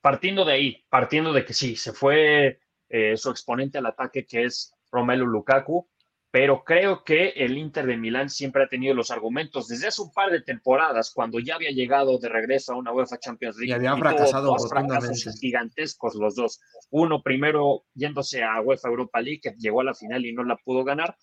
partiendo 0.00 0.44
de 0.44 0.52
ahí, 0.52 0.84
partiendo 0.88 1.32
de 1.32 1.44
que 1.44 1.54
sí, 1.54 1.74
se 1.74 1.92
fue 1.92 2.60
eh, 2.88 3.16
su 3.16 3.30
exponente 3.30 3.78
al 3.78 3.86
ataque 3.86 4.26
que 4.26 4.44
es 4.44 4.72
Romelu 4.90 5.26
Lukaku, 5.26 5.88
pero 6.30 6.62
creo 6.62 7.04
que 7.04 7.30
el 7.30 7.56
Inter 7.56 7.86
de 7.86 7.96
Milán 7.96 8.28
siempre 8.28 8.62
ha 8.62 8.68
tenido 8.68 8.94
los 8.94 9.10
argumentos 9.10 9.66
desde 9.66 9.88
hace 9.88 10.02
un 10.02 10.12
par 10.12 10.30
de 10.30 10.42
temporadas, 10.42 11.10
cuando 11.14 11.38
ya 11.38 11.54
había 11.54 11.70
llegado 11.70 12.18
de 12.18 12.28
regreso 12.28 12.72
a 12.72 12.76
una 12.76 12.92
UEFA 12.92 13.18
Champions 13.18 13.56
League. 13.56 13.70
Y 13.70 13.74
había 13.74 13.96
fracasado 13.96 14.48
dos 14.48 14.68
fracasos 14.68 15.38
gigantescos 15.40 16.14
los 16.16 16.34
dos. 16.34 16.60
Uno 16.90 17.22
primero 17.22 17.84
yéndose 17.94 18.42
a 18.42 18.60
UEFA 18.60 18.88
Europa 18.88 19.20
League, 19.22 19.40
que 19.42 19.54
llegó 19.58 19.80
a 19.80 19.84
la 19.84 19.94
final 19.94 20.26
y 20.26 20.34
no 20.34 20.44
la 20.44 20.56
pudo 20.56 20.84
ganar, 20.84 21.16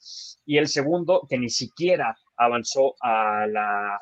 y 0.43 0.57
el 0.57 0.67
segundo 0.67 1.27
que 1.29 1.37
ni 1.37 1.49
siquiera 1.49 2.17
avanzó 2.35 2.95
a 2.99 3.45
la 3.47 3.99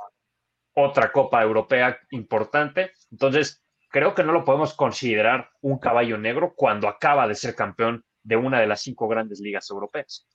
otra 0.76 1.12
Copa 1.12 1.44
Europea 1.44 1.98
importante. 2.12 2.92
Entonces, 3.12 3.63
creo 3.94 4.16
que 4.16 4.24
no 4.24 4.34
lo 4.34 4.44
podemos 4.44 4.74
considerar 4.74 5.52
un 5.62 5.78
caballo 5.78 6.18
negro 6.18 6.56
cuando 6.56 6.88
acaba 6.88 7.28
de 7.28 7.36
ser 7.36 7.54
campeón 7.54 8.04
de 8.24 8.36
una 8.36 8.60
de 8.60 8.66
las 8.66 8.82
cinco 8.82 9.08
grandes 9.08 9.40
ligas 9.40 9.70
europeas. 9.70 10.28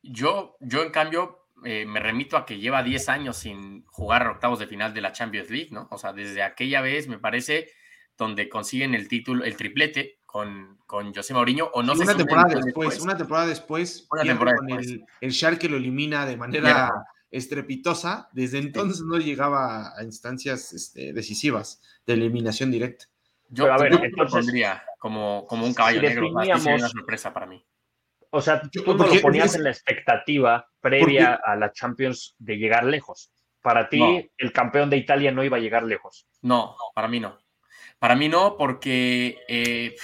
Yo, 0.00 0.56
yo 0.60 0.84
en 0.84 0.90
cambio, 0.90 1.48
eh, 1.64 1.84
me 1.84 1.98
remito 1.98 2.36
a 2.36 2.46
que 2.46 2.60
lleva 2.60 2.84
10 2.84 3.08
años 3.08 3.36
sin 3.36 3.84
jugar 3.86 4.28
octavos 4.28 4.60
de 4.60 4.68
final 4.68 4.94
de 4.94 5.00
la 5.00 5.10
Champions 5.10 5.50
League, 5.50 5.70
¿no? 5.72 5.88
O 5.90 5.98
sea, 5.98 6.12
desde 6.12 6.44
aquella 6.44 6.80
vez, 6.80 7.08
me 7.08 7.18
parece, 7.18 7.72
donde 8.16 8.48
consiguen 8.48 8.94
el 8.94 9.08
título, 9.08 9.44
el 9.44 9.56
triplete, 9.56 10.20
con, 10.24 10.78
con 10.86 11.12
José 11.12 11.34
Mourinho, 11.34 11.68
o 11.74 11.82
no 11.82 11.96
sé 11.96 12.04
una 12.04 12.16
temporada 12.16 12.60
después, 12.64 13.00
una 13.00 13.16
temporada 13.16 13.46
después, 13.48 14.06
una 14.12 14.22
temporada 14.22 14.56
con 14.58 14.70
El, 14.70 15.04
el 15.20 15.32
Schalke 15.32 15.68
lo 15.68 15.78
elimina 15.78 16.24
de 16.26 16.36
manera 16.36 16.92
estrepitosa, 17.30 18.28
desde 18.32 18.58
entonces 18.58 19.02
no 19.02 19.18
llegaba 19.18 19.92
a 19.96 20.02
instancias 20.02 20.72
este, 20.72 21.12
decisivas 21.12 21.82
de 22.06 22.14
eliminación 22.14 22.70
directa. 22.70 23.06
Yo, 23.50 23.72
a 23.72 23.78
ver, 23.78 23.92
entonces, 23.92 24.32
pondría 24.32 24.82
como, 24.98 25.46
como 25.46 25.64
un 25.64 25.74
caballo 25.74 26.02
negro, 26.02 26.28
una 26.30 26.88
sorpresa 26.88 27.32
para 27.32 27.46
mí. 27.46 27.64
O 28.30 28.42
sea, 28.42 28.60
tú 28.60 28.94
no 28.94 29.06
lo 29.06 29.20
ponías 29.20 29.54
en 29.54 29.64
la 29.64 29.70
expectativa 29.70 30.68
previa 30.80 31.40
a 31.42 31.56
la 31.56 31.72
Champions 31.72 32.34
de 32.38 32.56
llegar 32.58 32.84
lejos. 32.84 33.32
Para 33.62 33.88
ti, 33.88 34.30
el 34.36 34.52
campeón 34.52 34.90
de 34.90 34.98
Italia 34.98 35.32
no 35.32 35.42
iba 35.44 35.56
a 35.56 35.60
llegar 35.60 35.82
lejos. 35.82 36.26
No, 36.42 36.76
para 36.94 37.08
mí 37.08 37.20
no. 37.20 37.38
Para 37.98 38.14
mí 38.14 38.28
no, 38.28 38.56
porque 38.56 39.38
eh, 39.48 39.96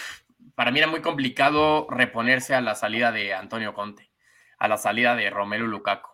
para 0.55 0.71
mí 0.71 0.79
era 0.79 0.89
muy 0.89 1.01
complicado 1.01 1.87
reponerse 1.91 2.55
a 2.55 2.61
la 2.61 2.75
salida 2.75 3.13
de 3.13 3.35
Antonio 3.35 3.75
Conte, 3.75 4.11
a 4.59 4.69
la 4.69 4.79
salida 4.79 5.15
de 5.15 5.31
Romelu 5.31 5.67
Lukaku. 5.67 6.14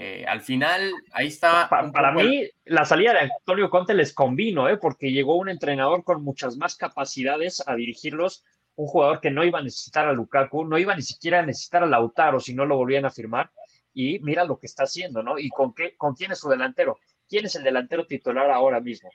Eh, 0.00 0.24
al 0.28 0.42
final, 0.42 0.92
ahí 1.10 1.26
está. 1.26 1.68
para 1.68 2.12
mí, 2.12 2.48
la 2.66 2.84
salida 2.84 3.14
de 3.14 3.18
Antonio 3.36 3.68
Conte 3.68 3.94
les 3.94 4.12
convino, 4.12 4.68
¿eh? 4.68 4.76
porque 4.76 5.10
llegó 5.10 5.34
un 5.34 5.48
entrenador 5.48 6.04
con 6.04 6.22
muchas 6.22 6.56
más 6.56 6.76
capacidades 6.76 7.64
a 7.66 7.74
dirigirlos. 7.74 8.44
Un 8.76 8.86
jugador 8.86 9.20
que 9.20 9.32
no 9.32 9.42
iba 9.42 9.58
a 9.58 9.62
necesitar 9.62 10.06
a 10.06 10.12
Lukaku, 10.12 10.64
no 10.64 10.78
iba 10.78 10.94
ni 10.94 11.02
siquiera 11.02 11.40
a 11.40 11.46
necesitar 11.46 11.82
a 11.82 11.86
Lautaro 11.86 12.38
si 12.38 12.54
no 12.54 12.64
lo 12.64 12.76
volvían 12.76 13.06
a 13.06 13.10
firmar. 13.10 13.50
Y 13.92 14.20
mira 14.20 14.44
lo 14.44 14.60
que 14.60 14.66
está 14.66 14.84
haciendo, 14.84 15.24
¿no? 15.24 15.36
¿Y 15.36 15.48
con, 15.48 15.74
qué, 15.74 15.96
con 15.96 16.14
quién 16.14 16.30
es 16.30 16.38
su 16.38 16.48
delantero? 16.48 17.00
¿Quién 17.28 17.46
es 17.46 17.56
el 17.56 17.64
delantero 17.64 18.06
titular 18.06 18.48
ahora 18.52 18.78
mismo? 18.80 19.10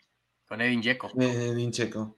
Con 0.46 0.60
Edin 0.60 0.82
Dzeko. 0.82 1.12
Edin 1.18 1.72
Dzeko. 1.72 2.18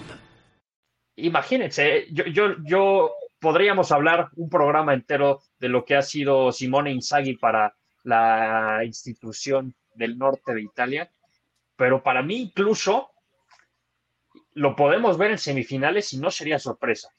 imagínense, 1.25 2.07
yo, 2.11 2.25
yo, 2.25 2.55
yo 2.63 3.11
podríamos 3.39 3.91
hablar 3.91 4.29
un 4.35 4.49
programa 4.49 4.93
entero 4.93 5.41
de 5.59 5.67
lo 5.67 5.83
que 5.83 5.95
ha 5.95 6.01
sido 6.01 6.51
Simone 6.51 6.91
Inzaghi 6.91 7.35
para 7.37 7.75
la 8.03 8.81
institución 8.85 9.73
del 9.95 10.17
norte 10.17 10.53
de 10.53 10.61
Italia, 10.61 11.11
pero 11.75 12.03
para 12.03 12.21
mí 12.21 12.37
incluso 12.41 13.09
lo 14.53 14.75
podemos 14.75 15.17
ver 15.17 15.31
en 15.31 15.37
semifinales 15.37 16.13
y 16.13 16.17
no 16.19 16.29
sería 16.29 16.59
sorpresa 16.59 17.09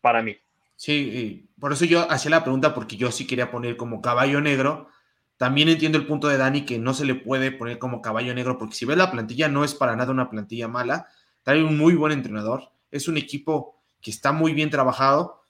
para 0.00 0.22
mí. 0.22 0.36
Sí, 0.76 1.48
por 1.58 1.72
eso 1.72 1.84
yo 1.84 2.10
hacía 2.10 2.30
la 2.30 2.44
pregunta 2.44 2.74
porque 2.74 2.96
yo 2.96 3.10
sí 3.10 3.26
quería 3.26 3.50
poner 3.50 3.76
como 3.76 4.02
caballo 4.02 4.40
negro. 4.40 4.88
También 5.36 5.68
entiendo 5.68 5.98
el 5.98 6.06
punto 6.06 6.28
de 6.28 6.36
Dani 6.36 6.64
que 6.64 6.78
no 6.78 6.94
se 6.94 7.06
le 7.06 7.14
puede 7.14 7.50
poner 7.50 7.78
como 7.78 8.02
caballo 8.02 8.34
negro 8.34 8.58
porque 8.58 8.74
si 8.74 8.84
ves 8.84 8.96
la 8.96 9.10
plantilla 9.10 9.48
no 9.48 9.64
es 9.64 9.74
para 9.74 9.96
nada 9.96 10.12
una 10.12 10.30
plantilla 10.30 10.68
mala. 10.68 11.08
Trae 11.42 11.62
un 11.62 11.76
muy 11.76 11.94
buen 11.94 12.12
entrenador 12.12 12.70
es 12.90 13.08
un 13.08 13.16
equipo 13.16 13.82
que 14.00 14.10
está 14.10 14.32
muy 14.32 14.52
bien 14.52 14.70
trabajado 14.70 15.42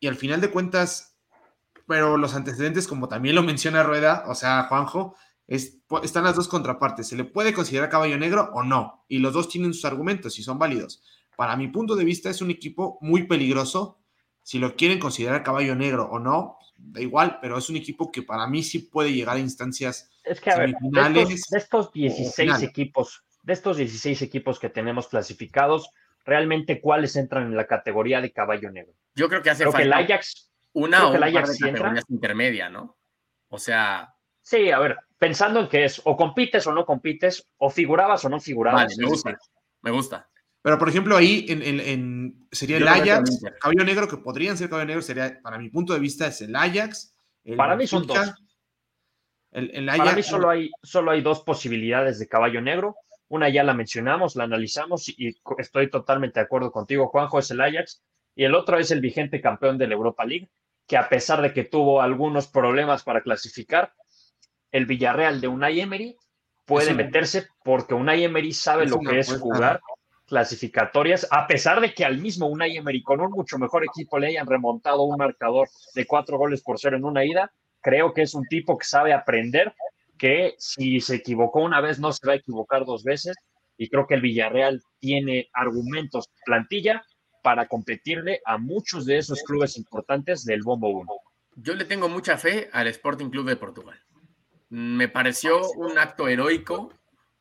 y 0.00 0.06
al 0.06 0.16
final 0.16 0.40
de 0.40 0.50
cuentas, 0.50 1.18
pero 1.86 2.16
los 2.16 2.34
antecedentes, 2.34 2.86
como 2.86 3.08
también 3.08 3.34
lo 3.34 3.42
menciona 3.42 3.82
Rueda, 3.82 4.24
o 4.26 4.34
sea, 4.34 4.64
Juanjo, 4.64 5.16
están 5.46 6.24
las 6.24 6.36
dos 6.36 6.48
contrapartes. 6.48 7.08
¿Se 7.08 7.16
le 7.16 7.24
puede 7.24 7.52
considerar 7.52 7.90
caballo 7.90 8.18
negro 8.18 8.50
o 8.54 8.62
no? 8.62 9.04
Y 9.08 9.18
los 9.18 9.32
dos 9.32 9.48
tienen 9.48 9.74
sus 9.74 9.84
argumentos 9.84 10.38
y 10.38 10.42
son 10.42 10.58
válidos. 10.58 11.02
Para 11.36 11.56
mi 11.56 11.68
punto 11.68 11.96
de 11.96 12.04
vista, 12.04 12.30
es 12.30 12.40
un 12.40 12.50
equipo 12.50 12.98
muy 13.00 13.26
peligroso. 13.26 13.98
Si 14.42 14.58
lo 14.58 14.76
quieren 14.76 14.98
considerar 14.98 15.42
caballo 15.42 15.74
negro 15.74 16.08
o 16.10 16.18
no, 16.18 16.58
da 16.76 17.00
igual, 17.00 17.38
pero 17.40 17.58
es 17.58 17.68
un 17.68 17.76
equipo 17.76 18.10
que 18.10 18.22
para 18.22 18.46
mí 18.46 18.62
sí 18.62 18.78
puede 18.78 19.12
llegar 19.12 19.36
a 19.36 19.40
instancias 19.40 20.10
es 20.24 20.40
que, 20.40 20.50
a 20.50 20.58
ver, 20.58 20.74
de 20.80 21.22
estos, 21.22 21.50
de 21.50 21.58
estos 21.58 21.92
16 21.92 22.62
equipos, 22.62 23.24
de 23.42 23.52
estos 23.52 23.76
16 23.76 24.22
equipos 24.22 24.58
que 24.58 24.70
tenemos 24.70 25.08
clasificados, 25.08 25.90
realmente 26.24 26.80
cuáles 26.80 27.16
entran 27.16 27.44
en 27.44 27.56
la 27.56 27.66
categoría 27.66 28.20
de 28.20 28.32
caballo 28.32 28.70
negro. 28.70 28.94
Yo 29.14 29.28
creo 29.28 29.42
que 29.42 29.50
hace 29.50 29.64
falta 29.64 29.82
el 29.82 29.92
Ajax, 29.92 30.50
una 30.72 31.08
o 31.08 31.14
el 31.14 31.22
Ajax 31.22 31.58
intermedia, 32.08 32.68
¿no? 32.68 32.96
O 33.48 33.58
sea. 33.58 34.14
Sí, 34.42 34.70
a 34.70 34.78
ver, 34.78 34.98
pensando 35.18 35.60
en 35.60 35.68
que 35.68 35.84
es 35.84 36.02
o 36.04 36.16
compites 36.16 36.66
o 36.66 36.72
no 36.72 36.84
compites, 36.84 37.48
o 37.58 37.70
figurabas 37.70 38.24
o 38.24 38.28
no 38.28 38.40
figurabas. 38.40 38.96
me 38.98 39.06
gusta, 39.06 39.38
me 39.82 39.90
gusta. 39.90 40.28
Pero, 40.60 40.78
por 40.78 40.88
ejemplo, 40.88 41.16
ahí 41.16 41.44
en, 41.48 42.46
sería 42.50 42.78
el 42.78 42.88
Ajax, 42.88 43.42
caballo 43.60 43.84
negro, 43.84 44.08
que 44.08 44.16
podrían 44.16 44.56
ser 44.56 44.70
caballo 44.70 44.86
negro, 44.86 45.02
sería, 45.02 45.38
para 45.42 45.58
mi 45.58 45.68
punto 45.68 45.92
de 45.92 46.00
vista, 46.00 46.26
es 46.26 46.40
el 46.40 46.56
Ajax. 46.56 47.14
para 47.56 47.76
mí 47.76 47.86
son 47.86 48.06
dos. 48.06 48.34
El, 49.50 49.88
Ajax, 49.88 50.04
para 50.04 50.16
mí 50.16 50.22
solo 50.22 50.50
hay, 50.50 50.70
solo 50.82 51.10
hay 51.10 51.20
dos 51.20 51.42
posibilidades 51.42 52.18
de 52.18 52.28
caballo 52.28 52.62
negro. 52.62 52.96
Una 53.34 53.48
ya 53.48 53.64
la 53.64 53.74
mencionamos, 53.74 54.36
la 54.36 54.44
analizamos 54.44 55.08
y 55.08 55.34
estoy 55.58 55.90
totalmente 55.90 56.38
de 56.38 56.44
acuerdo 56.44 56.70
contigo, 56.70 57.08
Juanjo, 57.08 57.40
es 57.40 57.50
el 57.50 57.62
Ajax. 57.62 58.00
Y 58.36 58.44
el 58.44 58.54
otro 58.54 58.78
es 58.78 58.92
el 58.92 59.00
vigente 59.00 59.40
campeón 59.40 59.76
de 59.76 59.88
la 59.88 59.94
Europa 59.94 60.24
League, 60.24 60.48
que 60.86 60.96
a 60.96 61.08
pesar 61.08 61.42
de 61.42 61.52
que 61.52 61.64
tuvo 61.64 62.00
algunos 62.00 62.46
problemas 62.46 63.02
para 63.02 63.22
clasificar, 63.22 63.92
el 64.70 64.86
Villarreal 64.86 65.40
de 65.40 65.48
Unai 65.48 65.80
Emery 65.80 66.16
puede 66.64 66.94
meterse 66.94 67.48
porque 67.64 67.94
Unai 67.94 68.22
Emery 68.22 68.52
sabe 68.52 68.86
lo 68.86 69.00
que 69.00 69.18
es 69.18 69.36
jugar 69.36 69.80
clasificatorias, 70.26 71.26
a 71.28 71.48
pesar 71.48 71.80
de 71.80 71.92
que 71.92 72.04
al 72.04 72.18
mismo 72.18 72.46
Unai 72.46 72.76
Emery 72.76 73.02
con 73.02 73.20
un 73.20 73.32
mucho 73.32 73.58
mejor 73.58 73.84
equipo 73.84 74.16
le 74.16 74.28
hayan 74.28 74.46
remontado 74.46 75.02
un 75.02 75.16
marcador 75.16 75.68
de 75.96 76.06
cuatro 76.06 76.38
goles 76.38 76.62
por 76.62 76.78
cero 76.78 76.96
en 76.96 77.04
una 77.04 77.24
ida, 77.24 77.50
creo 77.80 78.14
que 78.14 78.22
es 78.22 78.32
un 78.32 78.46
tipo 78.46 78.78
que 78.78 78.86
sabe 78.86 79.12
aprender 79.12 79.74
que 80.18 80.54
si 80.58 81.00
se 81.00 81.16
equivocó 81.16 81.60
una 81.62 81.80
vez 81.80 81.98
no 81.98 82.12
se 82.12 82.26
va 82.26 82.34
a 82.34 82.36
equivocar 82.36 82.84
dos 82.84 83.04
veces 83.04 83.36
y 83.76 83.88
creo 83.88 84.06
que 84.06 84.14
el 84.14 84.20
Villarreal 84.20 84.82
tiene 85.00 85.48
argumentos, 85.52 86.30
plantilla 86.44 87.04
para 87.42 87.66
competirle 87.66 88.40
a 88.44 88.56
muchos 88.58 89.04
de 89.04 89.18
esos 89.18 89.42
clubes 89.42 89.76
importantes 89.76 90.44
del 90.44 90.62
Bombo 90.62 90.88
1. 90.88 91.12
Yo 91.56 91.74
le 91.74 91.84
tengo 91.84 92.08
mucha 92.08 92.38
fe 92.38 92.70
al 92.72 92.88
Sporting 92.88 93.30
Club 93.30 93.46
de 93.48 93.56
Portugal. 93.56 94.00
Me 94.70 95.08
pareció 95.08 95.70
un 95.72 95.98
acto 95.98 96.26
heroico, 96.26 96.92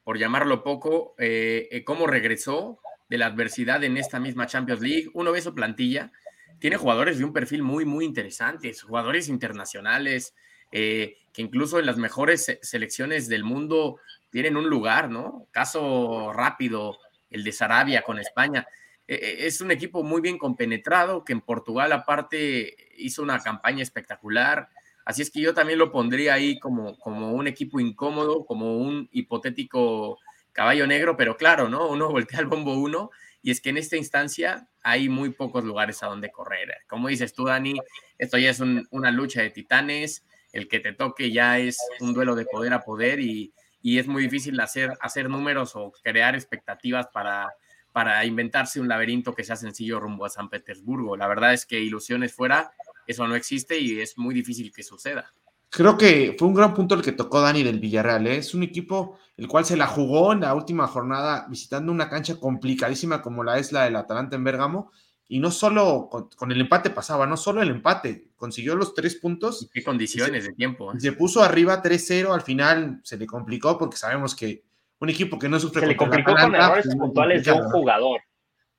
por 0.03 0.19
llamarlo 0.19 0.63
poco, 0.63 1.15
eh, 1.17 1.67
eh, 1.71 1.83
cómo 1.83 2.05
regresó 2.05 2.79
de 3.09 3.17
la 3.17 3.27
adversidad 3.27 3.83
en 3.83 3.97
esta 3.97 4.19
misma 4.19 4.45
Champions 4.45 4.81
League. 4.81 5.09
Uno 5.13 5.31
ve 5.31 5.41
su 5.41 5.55
plantilla, 5.55 6.11
tiene 6.59 6.77
jugadores 6.77 7.17
de 7.17 7.25
un 7.25 7.33
perfil 7.33 7.63
muy, 7.63 7.85
muy 7.85 8.05
interesante, 8.05 8.73
jugadores 8.73 9.29
internacionales, 9.29 10.35
eh, 10.75 11.17
que 11.31 11.43
incluso 11.43 11.77
en 11.77 11.85
las 11.85 11.97
mejores 11.97 12.57
selecciones 12.63 13.27
del 13.27 13.43
mundo 13.43 13.99
tienen 14.31 14.57
un 14.57 14.67
lugar, 14.67 15.07
¿no? 15.07 15.47
Caso 15.51 16.33
rápido, 16.33 16.97
el 17.29 17.43
de 17.43 17.51
Sarabia 17.51 18.01
con 18.01 18.17
España. 18.17 18.67
E, 19.07 19.13
e, 19.13 19.45
es 19.45 19.61
un 19.61 19.69
equipo 19.69 20.01
muy 20.01 20.19
bien 20.19 20.39
compenetrado, 20.39 21.23
que 21.23 21.33
en 21.33 21.41
Portugal 21.41 21.91
aparte 21.91 22.75
hizo 22.97 23.21
una 23.21 23.39
campaña 23.39 23.83
espectacular. 23.83 24.69
Así 25.05 25.21
es 25.21 25.29
que 25.29 25.41
yo 25.41 25.53
también 25.53 25.77
lo 25.77 25.91
pondría 25.91 26.33
ahí 26.33 26.57
como, 26.57 26.97
como 26.97 27.33
un 27.33 27.45
equipo 27.45 27.79
incómodo, 27.79 28.43
como 28.43 28.77
un 28.77 29.07
hipotético 29.11 30.17
caballo 30.53 30.87
negro, 30.87 31.15
pero 31.15 31.37
claro, 31.37 31.69
¿no? 31.69 31.87
Uno 31.87 32.09
voltea 32.11 32.39
al 32.39 32.47
bombo 32.47 32.73
uno 32.73 33.11
y 33.43 33.51
es 33.51 33.61
que 33.61 33.69
en 33.69 33.77
esta 33.77 33.95
instancia 33.95 34.67
hay 34.81 35.07
muy 35.07 35.29
pocos 35.29 35.63
lugares 35.63 36.01
a 36.01 36.07
donde 36.07 36.31
correr. 36.31 36.77
Como 36.87 37.09
dices 37.09 37.35
tú, 37.35 37.45
Dani, 37.45 37.79
esto 38.17 38.39
ya 38.39 38.49
es 38.49 38.59
una 38.59 39.11
lucha 39.11 39.43
de 39.43 39.51
titanes 39.51 40.23
el 40.53 40.67
que 40.67 40.79
te 40.79 40.93
toque 40.93 41.31
ya 41.31 41.59
es 41.59 41.77
un 41.99 42.13
duelo 42.13 42.35
de 42.35 42.45
poder 42.45 42.73
a 42.73 42.83
poder 42.83 43.19
y, 43.19 43.51
es 43.83 44.07
muy 44.07 44.23
difícil 44.23 44.57
hacer, 44.61 44.93
hacer 45.01 45.29
números 45.29 45.75
o 45.75 45.91
crear 46.01 46.35
expectativas 46.35 47.07
para, 47.07 47.51
para 47.91 48.23
inventarse 48.23 48.79
un 48.79 48.87
laberinto 48.87 49.35
que 49.35 49.43
sea 49.43 49.57
sencillo 49.57 49.99
rumbo 49.99 50.23
a 50.23 50.29
San 50.29 50.49
Petersburgo. 50.49 51.17
La 51.17 51.27
verdad 51.27 51.53
es 51.53 51.65
que 51.65 51.81
ilusiones 51.81 52.33
fuera, 52.33 52.71
eso 53.07 53.27
no 53.27 53.35
existe 53.35 53.77
y 53.77 53.99
es 53.99 54.17
muy 54.17 54.33
difícil 54.33 54.71
que 54.71 54.83
suceda. 54.83 55.33
Creo 55.69 55.97
que 55.97 56.35
fue 56.37 56.47
un 56.47 56.53
gran 56.53 56.73
punto 56.73 56.95
el 56.95 57.01
que 57.01 57.11
tocó 57.11 57.41
Dani 57.41 57.63
del 57.63 57.79
Villarreal. 57.79 58.27
¿eh? 58.27 58.37
Es 58.37 58.53
un 58.53 58.63
equipo 58.63 59.17
el 59.35 59.47
cual 59.47 59.65
se 59.65 59.75
la 59.75 59.87
jugó 59.87 60.31
en 60.31 60.41
la 60.41 60.53
última 60.53 60.87
jornada 60.87 61.47
visitando 61.49 61.91
una 61.91 62.09
cancha 62.09 62.39
complicadísima 62.39 63.21
como 63.21 63.43
la 63.43 63.57
es 63.57 63.71
la 63.71 63.83
del 63.83 63.95
Atalanta 63.95 64.35
en 64.35 64.43
Bérgamo 64.43 64.91
y 65.27 65.39
no 65.39 65.51
solo 65.51 66.09
con, 66.09 66.51
el 66.51 66.61
empate 66.61 66.89
pasaba, 66.89 67.25
no 67.25 67.37
solo 67.37 67.61
el 67.61 67.69
empate, 67.69 68.29
consiguió 68.35 68.75
los 68.75 68.93
tres 68.93 69.15
puntos. 69.15 69.69
¿Qué 69.73 69.83
condiciones 69.83 70.45
de 70.45 70.53
tiempo? 70.53 70.93
¿eh? 70.93 70.99
Se 70.99 71.13
puso 71.13 71.41
arriba 71.41 71.81
3-0, 71.81 72.33
al 72.33 72.41
final 72.41 72.99
se 73.03 73.17
le 73.17 73.25
complicó 73.25 73.77
porque 73.77 73.97
sabemos 73.97 74.35
que 74.35 74.63
un 74.99 75.09
equipo 75.09 75.39
que 75.39 75.49
no 75.49 75.59
sufre 75.59 75.81
se 75.81 75.87
le 75.87 75.97
complicó 75.97 76.35
con 76.35 76.53
errores 76.55 76.87
puntuales 76.95 77.45
de 77.45 77.51
un 77.51 77.69
jugador. 77.69 78.21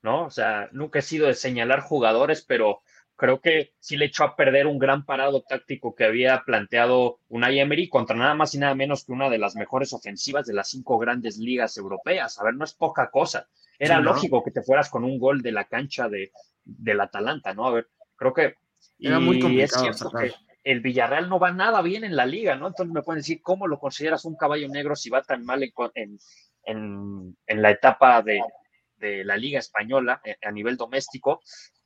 ¿no? 0.04 0.26
O 0.26 0.30
sea, 0.30 0.68
nunca 0.72 0.98
he 0.98 1.02
sido 1.02 1.26
de 1.26 1.34
señalar 1.34 1.80
jugadores, 1.80 2.44
pero 2.46 2.82
creo 3.16 3.40
que 3.40 3.74
sí 3.78 3.96
le 3.96 4.06
echó 4.06 4.24
a 4.24 4.36
perder 4.36 4.66
un 4.66 4.78
gran 4.78 5.04
parado 5.04 5.42
táctico 5.42 5.94
que 5.94 6.04
había 6.04 6.42
planteado 6.44 7.20
Unai 7.28 7.60
Emery 7.60 7.88
contra 7.88 8.16
nada 8.16 8.34
más 8.34 8.54
y 8.54 8.58
nada 8.58 8.74
menos 8.74 9.04
que 9.04 9.12
una 9.12 9.30
de 9.30 9.38
las 9.38 9.56
mejores 9.56 9.92
ofensivas 9.92 10.46
de 10.46 10.54
las 10.54 10.68
cinco 10.68 10.98
grandes 10.98 11.38
ligas 11.38 11.76
europeas. 11.76 12.38
A 12.40 12.44
ver, 12.44 12.54
no 12.54 12.64
es 12.64 12.74
poca 12.74 13.10
cosa. 13.10 13.48
Era 13.78 14.00
lógico 14.00 14.42
que 14.42 14.50
te 14.50 14.62
fueras 14.62 14.88
con 14.88 15.04
un 15.04 15.18
gol 15.18 15.42
de 15.42 15.52
la 15.52 15.64
cancha 15.64 16.08
de, 16.08 16.32
del 16.64 17.00
Atalanta, 17.00 17.54
¿no? 17.54 17.66
A 17.66 17.72
ver, 17.72 17.88
creo 18.16 18.32
que... 18.32 18.54
Era 18.98 19.18
muy 19.18 19.40
complicado. 19.40 19.90
Es 19.90 20.04
que 20.18 20.32
el 20.62 20.80
Villarreal 20.80 21.28
no 21.28 21.38
va 21.38 21.52
nada 21.52 21.82
bien 21.82 22.04
en 22.04 22.16
la 22.16 22.24
liga, 22.24 22.56
¿no? 22.56 22.68
Entonces 22.68 22.92
me 22.92 23.02
pueden 23.02 23.20
decir, 23.20 23.42
¿cómo 23.42 23.66
lo 23.66 23.78
consideras 23.78 24.24
un 24.24 24.36
caballo 24.36 24.68
negro 24.68 24.96
si 24.96 25.10
va 25.10 25.22
tan 25.22 25.44
mal 25.44 25.62
en, 25.94 26.18
en, 26.64 27.36
en 27.46 27.62
la 27.62 27.70
etapa 27.70 28.22
de, 28.22 28.40
de 28.96 29.24
la 29.24 29.36
liga 29.36 29.58
española 29.58 30.20
eh, 30.24 30.36
a 30.42 30.50
nivel 30.50 30.76
doméstico? 30.76 31.42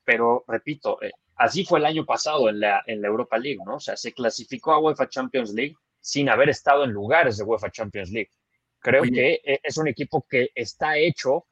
Pero 0.08 0.42
repito, 0.48 1.02
eh, 1.02 1.12
así 1.36 1.66
fue 1.66 1.80
el 1.80 1.84
año 1.84 2.06
pasado 2.06 2.48
en 2.48 2.60
la, 2.60 2.82
en 2.86 3.02
la 3.02 3.08
Europa 3.08 3.36
League, 3.36 3.60
¿no? 3.62 3.74
O 3.74 3.80
sea, 3.80 3.94
se 3.94 4.14
clasificó 4.14 4.72
a 4.72 4.78
UEFA 4.78 5.06
Champions 5.10 5.52
League 5.52 5.74
sin 6.00 6.30
haber 6.30 6.48
estado 6.48 6.84
en 6.84 6.92
lugares 6.92 7.36
de 7.36 7.44
UEFA 7.44 7.70
Champions 7.70 8.10
League. 8.10 8.30
Creo 8.78 9.02
que 9.02 9.38
eh, 9.44 9.60
es 9.62 9.76
un 9.76 9.86
equipo 9.86 10.24
que 10.26 10.48
está 10.54 10.96
hecho, 10.96 11.44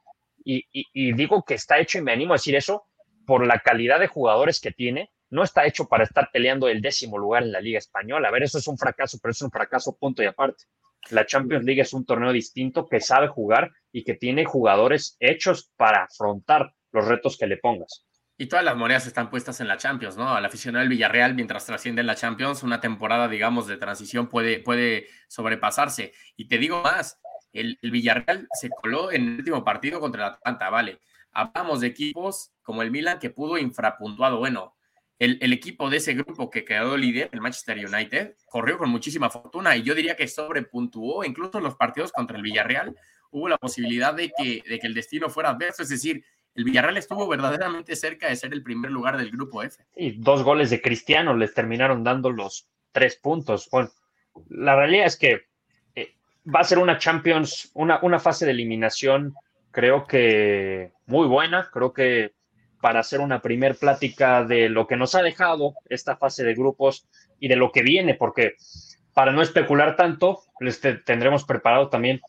y, 0.42 0.64
y, 0.72 1.12
digo 1.12 1.42
que 1.42 1.52
está 1.52 1.78
hecho 1.78 1.98
y 1.98 2.00
me 2.00 2.12
animo 2.12 2.32
a 2.32 2.36
decir 2.36 2.56
eso, 2.56 2.86
por 3.26 3.46
la 3.46 3.58
calidad 3.58 4.00
de 4.00 4.06
jugadores 4.06 4.58
que 4.58 4.72
tiene, 4.72 5.10
no 5.28 5.42
está 5.42 5.66
hecho 5.66 5.86
para 5.86 6.04
estar 6.04 6.30
peleando 6.32 6.66
el 6.68 6.80
décimo 6.80 7.18
lugar 7.18 7.42
en 7.42 7.52
la 7.52 7.60
Liga 7.60 7.78
Española. 7.78 8.28
A 8.28 8.30
ver, 8.30 8.44
eso 8.44 8.56
es 8.56 8.66
un 8.68 8.78
fracaso, 8.78 9.18
pero 9.20 9.32
es 9.32 9.42
un 9.42 9.50
fracaso 9.50 9.98
punto 9.98 10.22
y 10.22 10.26
aparte. 10.26 10.64
La 11.10 11.26
Champions 11.26 11.66
League 11.66 11.82
es 11.82 11.92
un 11.92 12.06
torneo 12.06 12.32
distinto 12.32 12.86
que 12.86 13.02
sabe 13.02 13.28
jugar 13.28 13.70
y 13.92 14.02
que 14.02 14.14
tiene 14.14 14.46
jugadores 14.46 15.18
hechos 15.20 15.70
para 15.76 16.04
afrontar 16.04 16.72
los 16.92 17.06
retos 17.06 17.36
que 17.36 17.46
le 17.46 17.58
pongas. 17.58 18.05
Y 18.38 18.46
todas 18.46 18.64
las 18.64 18.76
monedas 18.76 19.06
están 19.06 19.30
puestas 19.30 19.60
en 19.60 19.68
la 19.68 19.78
Champions, 19.78 20.16
¿no? 20.16 20.28
Al 20.34 20.44
aficionado 20.44 20.80
del 20.80 20.90
Villarreal, 20.90 21.34
mientras 21.34 21.64
trasciende 21.64 22.00
en 22.02 22.06
la 22.06 22.16
Champions, 22.16 22.62
una 22.62 22.80
temporada, 22.80 23.28
digamos, 23.28 23.66
de 23.66 23.78
transición 23.78 24.28
puede, 24.28 24.58
puede 24.58 25.06
sobrepasarse. 25.28 26.12
Y 26.36 26.46
te 26.46 26.58
digo 26.58 26.82
más, 26.82 27.18
el, 27.52 27.78
Villarreal 27.82 28.46
se 28.52 28.68
coló 28.68 29.10
en 29.10 29.22
el 29.22 29.38
último 29.38 29.64
partido 29.64 30.00
contra 30.00 30.26
el 30.26 30.32
Atlanta, 30.34 30.68
¿vale? 30.68 31.00
Hablamos 31.32 31.80
de 31.80 31.88
equipos 31.88 32.52
como 32.62 32.82
el 32.82 32.90
Milan 32.90 33.18
que 33.18 33.30
pudo 33.30 33.56
infrapuntuado. 33.56 34.38
Bueno, 34.38 34.76
el, 35.18 35.52
equipo 35.52 35.88
de 35.88 35.96
ese 35.96 36.12
grupo 36.12 36.50
que 36.50 36.64
quedó 36.64 36.96
líder, 36.96 37.30
el 37.32 37.40
Manchester 37.40 37.78
United, 37.78 38.36
corrió 38.46 38.76
con 38.76 38.90
muchísima 38.90 39.30
fortuna 39.30 39.76
y 39.76 39.82
yo 39.82 39.94
diría 39.94 40.16
que 40.16 40.28
sobrepuntuó. 40.28 41.24
Incluso 41.24 41.60
los 41.60 41.74
partidos 41.74 42.12
contra 42.12 42.36
el 42.36 42.42
Villarreal 42.42 42.94
hubo 43.30 43.48
la 43.48 43.56
posibilidad 43.56 44.12
de 44.12 44.30
que, 44.36 44.62
de 44.68 44.78
que 44.78 44.86
el 44.86 44.94
destino 44.94 45.30
fuera 45.30 45.50
adverso, 45.50 45.82
es 45.82 45.88
decir, 45.88 46.22
el 46.56 46.64
Villarreal 46.64 46.96
estuvo 46.96 47.28
verdaderamente 47.28 47.94
cerca 47.96 48.28
de 48.28 48.36
ser 48.36 48.52
el 48.52 48.62
primer 48.62 48.90
lugar 48.90 49.18
del 49.18 49.30
grupo 49.30 49.62
F. 49.62 49.84
Y 49.94 50.12
dos 50.12 50.42
goles 50.42 50.70
de 50.70 50.80
Cristiano 50.80 51.36
les 51.36 51.52
terminaron 51.52 52.02
dando 52.02 52.30
los 52.30 52.68
tres 52.92 53.16
puntos. 53.16 53.68
Bueno, 53.70 53.90
la 54.48 54.74
realidad 54.74 55.06
es 55.06 55.18
que 55.18 55.42
eh, 55.94 56.14
va 56.52 56.60
a 56.60 56.64
ser 56.64 56.78
una 56.78 56.98
Champions, 56.98 57.70
una, 57.74 58.00
una 58.02 58.18
fase 58.18 58.46
de 58.46 58.52
eliminación, 58.52 59.34
creo 59.70 60.06
que 60.06 60.92
muy 61.04 61.28
buena. 61.28 61.68
Creo 61.70 61.92
que 61.92 62.32
para 62.80 63.00
hacer 63.00 63.20
una 63.20 63.42
primer 63.42 63.76
plática 63.76 64.42
de 64.42 64.70
lo 64.70 64.86
que 64.86 64.96
nos 64.96 65.14
ha 65.14 65.22
dejado 65.22 65.74
esta 65.90 66.16
fase 66.16 66.42
de 66.42 66.54
grupos 66.54 67.06
y 67.38 67.48
de 67.48 67.56
lo 67.56 67.70
que 67.70 67.82
viene, 67.82 68.14
porque 68.14 68.54
para 69.12 69.32
no 69.32 69.42
especular 69.42 69.94
tanto, 69.96 70.40
les 70.60 70.80
tendremos 70.80 71.44
preparado 71.44 71.90
también 71.90 72.20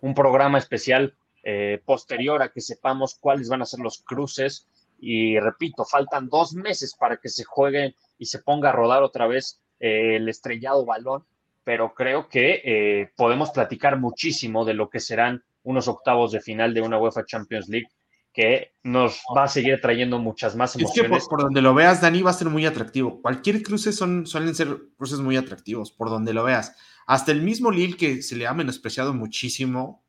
un 0.00 0.14
programa 0.14 0.58
especial 0.58 1.16
eh, 1.48 1.80
posterior 1.84 2.42
a 2.42 2.50
que 2.50 2.60
sepamos 2.60 3.14
cuáles 3.20 3.48
van 3.48 3.62
a 3.62 3.66
ser 3.66 3.78
los 3.78 4.02
cruces. 4.02 4.66
Y 4.98 5.38
repito, 5.38 5.84
faltan 5.84 6.28
dos 6.28 6.54
meses 6.54 6.96
para 6.98 7.18
que 7.18 7.28
se 7.28 7.44
juegue 7.44 7.94
y 8.18 8.26
se 8.26 8.40
ponga 8.40 8.70
a 8.70 8.72
rodar 8.72 9.04
otra 9.04 9.28
vez 9.28 9.60
eh, 9.78 10.16
el 10.16 10.28
estrellado 10.28 10.84
balón, 10.84 11.24
pero 11.62 11.94
creo 11.94 12.28
que 12.28 12.62
eh, 12.64 13.12
podemos 13.14 13.52
platicar 13.52 13.96
muchísimo 13.96 14.64
de 14.64 14.74
lo 14.74 14.90
que 14.90 14.98
serán 14.98 15.44
unos 15.62 15.86
octavos 15.86 16.32
de 16.32 16.40
final 16.40 16.74
de 16.74 16.80
una 16.80 16.98
UEFA 16.98 17.24
Champions 17.24 17.68
League 17.68 17.90
que 18.32 18.72
nos 18.82 19.22
va 19.36 19.44
a 19.44 19.48
seguir 19.48 19.80
trayendo 19.80 20.18
muchas 20.18 20.56
más 20.56 20.74
emociones. 20.74 21.12
Es 21.12 21.24
que 21.24 21.28
por, 21.30 21.42
donde 21.42 21.62
lo 21.62 21.74
veas, 21.74 22.00
Dani, 22.00 22.22
va 22.22 22.30
a 22.30 22.34
ser 22.34 22.50
muy 22.50 22.66
atractivo. 22.66 23.22
Cualquier 23.22 23.62
cruce 23.62 23.92
son, 23.92 24.26
suelen 24.26 24.56
ser 24.56 24.76
cruces 24.96 25.20
muy 25.20 25.36
atractivos, 25.36 25.92
por 25.92 26.10
donde 26.10 26.34
lo 26.34 26.42
veas. 26.42 26.74
Hasta 27.06 27.30
el 27.30 27.42
mismo 27.42 27.70
Lille, 27.70 27.96
que 27.96 28.20
se 28.22 28.34
le 28.34 28.48
ha 28.48 28.52
menospreciado 28.52 29.14
muchísimo, 29.14 30.02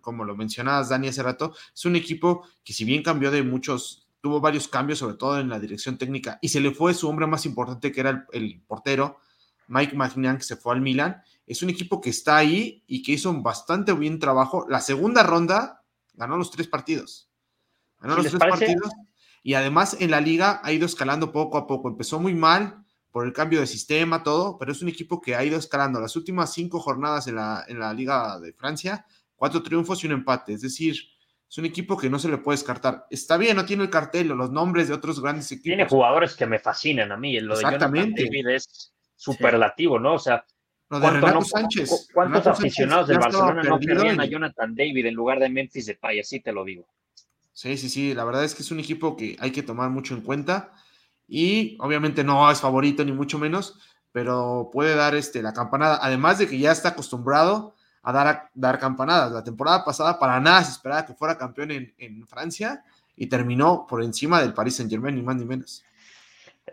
como 0.00 0.24
lo 0.24 0.36
mencionabas, 0.36 0.88
Dani, 0.88 1.08
hace 1.08 1.22
rato, 1.22 1.54
es 1.74 1.84
un 1.84 1.96
equipo 1.96 2.46
que 2.62 2.72
si 2.72 2.84
bien 2.84 3.02
cambió 3.02 3.30
de 3.30 3.42
muchos, 3.42 4.08
tuvo 4.22 4.40
varios 4.40 4.68
cambios, 4.68 5.00
sobre 5.00 5.16
todo 5.16 5.40
en 5.40 5.48
la 5.48 5.58
dirección 5.58 5.98
técnica, 5.98 6.38
y 6.40 6.48
se 6.48 6.60
le 6.60 6.70
fue 6.70 6.94
su 6.94 7.08
hombre 7.08 7.26
más 7.26 7.44
importante, 7.44 7.90
que 7.90 8.00
era 8.00 8.26
el, 8.32 8.62
portero, 8.66 9.18
Mike 9.66 9.96
Magnan, 9.96 10.38
que 10.38 10.44
se 10.44 10.56
fue 10.56 10.74
al 10.74 10.80
Milan. 10.80 11.22
Es 11.46 11.62
un 11.62 11.70
equipo 11.70 12.00
que 12.00 12.10
está 12.10 12.36
ahí 12.36 12.84
y 12.86 13.02
que 13.02 13.12
hizo 13.12 13.30
un 13.30 13.42
bastante 13.42 13.92
bien 13.94 14.18
trabajo. 14.18 14.66
La 14.68 14.80
segunda 14.80 15.22
ronda 15.22 15.82
ganó 16.14 16.36
los 16.36 16.50
tres 16.50 16.68
partidos. 16.68 17.30
Ganó 18.00 18.16
los 18.16 18.26
tres 18.26 18.38
partidos. 18.38 18.92
Y 19.42 19.54
además 19.54 19.96
en 19.98 20.10
la 20.10 20.20
liga 20.20 20.60
ha 20.62 20.72
ido 20.72 20.86
escalando 20.86 21.32
poco 21.32 21.58
a 21.58 21.66
poco. 21.66 21.88
Empezó 21.88 22.20
muy 22.20 22.34
mal 22.34 22.84
por 23.10 23.26
el 23.26 23.32
cambio 23.32 23.60
de 23.60 23.66
sistema, 23.66 24.22
todo, 24.22 24.56
pero 24.58 24.72
es 24.72 24.82
un 24.82 24.88
equipo 24.88 25.20
que 25.20 25.34
ha 25.34 25.44
ido 25.44 25.58
escalando. 25.58 26.00
Las 26.00 26.16
últimas 26.16 26.52
cinco 26.52 26.78
jornadas 26.78 27.26
en 27.26 27.36
la, 27.36 27.64
en 27.66 27.78
la 27.78 27.92
Liga 27.92 28.38
de 28.40 28.52
Francia 28.52 29.04
cuatro 29.42 29.60
triunfos 29.60 30.04
y 30.04 30.06
un 30.06 30.12
empate. 30.12 30.52
Es 30.52 30.60
decir, 30.60 30.94
es 31.50 31.58
un 31.58 31.64
equipo 31.64 31.96
que 31.96 32.08
no 32.08 32.20
se 32.20 32.28
le 32.28 32.38
puede 32.38 32.58
descartar. 32.58 33.06
Está 33.10 33.36
bien, 33.36 33.56
no 33.56 33.64
tiene 33.64 33.82
el 33.82 33.90
cartel 33.90 34.30
o 34.30 34.36
los 34.36 34.52
nombres 34.52 34.86
de 34.86 34.94
otros 34.94 35.20
grandes 35.20 35.50
equipos. 35.50 35.64
Tiene 35.64 35.88
jugadores 35.88 36.36
que 36.36 36.46
me 36.46 36.60
fascinan 36.60 37.10
a 37.10 37.16
mí. 37.16 37.40
Lo 37.40 37.54
Exactamente. 37.54 38.22
de 38.22 38.28
David 38.28 38.48
es 38.50 38.92
superlativo, 39.16 39.98
¿no? 39.98 40.14
O 40.14 40.18
sea, 40.20 40.44
¿cuántos, 40.86 41.48
Sánchez. 41.48 42.08
¿cuántos 42.14 42.46
aficionados 42.46 43.08
del 43.08 43.18
Barcelona 43.18 43.64
no 43.64 43.80
querían 43.80 44.20
a 44.20 44.26
Jonathan 44.26 44.76
David 44.76 45.06
en 45.06 45.14
lugar 45.14 45.40
de 45.40 45.48
Memphis 45.48 45.86
Depay? 45.86 46.20
Así 46.20 46.38
te 46.38 46.52
lo 46.52 46.64
digo. 46.64 46.86
Sí, 47.52 47.76
sí, 47.76 47.88
sí. 47.88 48.14
La 48.14 48.22
verdad 48.22 48.44
es 48.44 48.54
que 48.54 48.62
es 48.62 48.70
un 48.70 48.78
equipo 48.78 49.16
que 49.16 49.36
hay 49.40 49.50
que 49.50 49.64
tomar 49.64 49.90
mucho 49.90 50.14
en 50.14 50.20
cuenta. 50.20 50.70
Y 51.26 51.76
obviamente 51.80 52.22
no 52.22 52.48
es 52.48 52.60
favorito 52.60 53.04
ni 53.04 53.10
mucho 53.10 53.40
menos, 53.40 53.76
pero 54.12 54.70
puede 54.72 54.94
dar 54.94 55.16
este, 55.16 55.42
la 55.42 55.52
campanada. 55.52 55.98
Además 56.00 56.38
de 56.38 56.46
que 56.46 56.60
ya 56.60 56.70
está 56.70 56.90
acostumbrado 56.90 57.74
a 58.02 58.12
dar, 58.12 58.50
dar 58.54 58.78
campanadas. 58.78 59.32
La 59.32 59.44
temporada 59.44 59.84
pasada 59.84 60.18
para 60.18 60.40
nada 60.40 60.64
se 60.64 60.72
esperaba 60.72 61.06
que 61.06 61.14
fuera 61.14 61.38
campeón 61.38 61.70
en, 61.70 62.26
Francia 62.26 62.84
y 63.16 63.26
terminó 63.28 63.86
por 63.86 64.02
encima 64.02 64.40
del 64.40 64.54
Paris 64.54 64.76
Saint 64.76 64.90
Germain, 64.90 65.14
ni 65.14 65.22
más 65.22 65.36
ni 65.36 65.44
menos. 65.44 65.84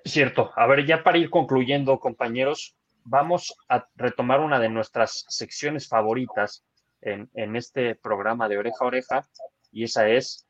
Cierto. 0.05 0.51
A 0.55 0.65
ver, 0.67 0.85
ya 0.85 1.03
para 1.03 1.17
ir 1.17 1.29
concluyendo, 1.29 1.99
compañeros, 1.99 2.75
vamos 3.03 3.55
a 3.67 3.87
retomar 3.95 4.39
una 4.39 4.59
de 4.59 4.69
nuestras 4.69 5.25
secciones 5.27 5.87
favoritas 5.87 6.63
en, 7.01 7.29
en 7.33 7.55
este 7.55 7.95
programa 7.95 8.47
de 8.47 8.57
oreja 8.57 8.77
a 8.81 8.87
oreja, 8.87 9.27
y 9.71 9.83
esa 9.83 10.07
es 10.09 10.47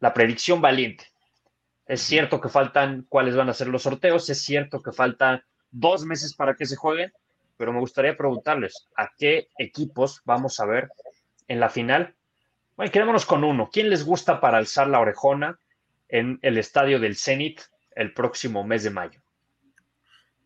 la 0.00 0.12
predicción 0.12 0.60
valiente. 0.60 1.06
Es 1.86 2.02
cierto 2.02 2.40
que 2.40 2.48
faltan 2.48 3.06
cuáles 3.08 3.36
van 3.36 3.48
a 3.48 3.54
ser 3.54 3.68
los 3.68 3.82
sorteos, 3.82 4.28
es 4.28 4.42
cierto 4.42 4.82
que 4.82 4.92
faltan 4.92 5.42
dos 5.70 6.04
meses 6.04 6.34
para 6.34 6.54
que 6.54 6.66
se 6.66 6.76
jueguen, 6.76 7.12
pero 7.56 7.72
me 7.72 7.80
gustaría 7.80 8.16
preguntarles 8.16 8.88
a 8.96 9.10
qué 9.16 9.48
equipos 9.58 10.22
vamos 10.24 10.60
a 10.60 10.66
ver 10.66 10.90
en 11.48 11.60
la 11.60 11.68
final. 11.68 12.14
Bueno, 12.76 12.92
quedémonos 12.92 13.24
con 13.24 13.44
uno. 13.44 13.70
¿Quién 13.72 13.90
les 13.90 14.04
gusta 14.04 14.40
para 14.40 14.58
alzar 14.58 14.88
la 14.88 15.00
orejona 15.00 15.58
en 16.08 16.38
el 16.42 16.58
estadio 16.58 17.00
del 17.00 17.16
Zenit 17.16 17.62
el 17.94 18.12
próximo 18.12 18.64
mes 18.64 18.84
de 18.84 18.90
mayo? 18.90 19.20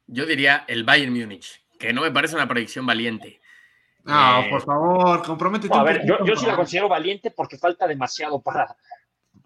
Yo 0.06 0.26
diría 0.26 0.64
el 0.66 0.84
Bayern 0.84 1.12
Múnich, 1.12 1.62
que 1.78 1.92
no 1.92 2.02
me 2.02 2.10
parece 2.10 2.34
una 2.34 2.48
predicción 2.48 2.86
valiente. 2.86 3.40
No, 4.04 4.44
por 4.50 4.62
favor, 4.62 5.22
comprométete. 5.22 5.76
a 5.76 5.82
ver, 5.82 6.06
yo, 6.06 6.24
yo 6.24 6.34
sí 6.34 6.46
la 6.46 6.56
considero 6.56 6.88
valiente 6.88 7.30
porque 7.30 7.58
falta 7.58 7.86
demasiado 7.86 8.40
para. 8.40 8.76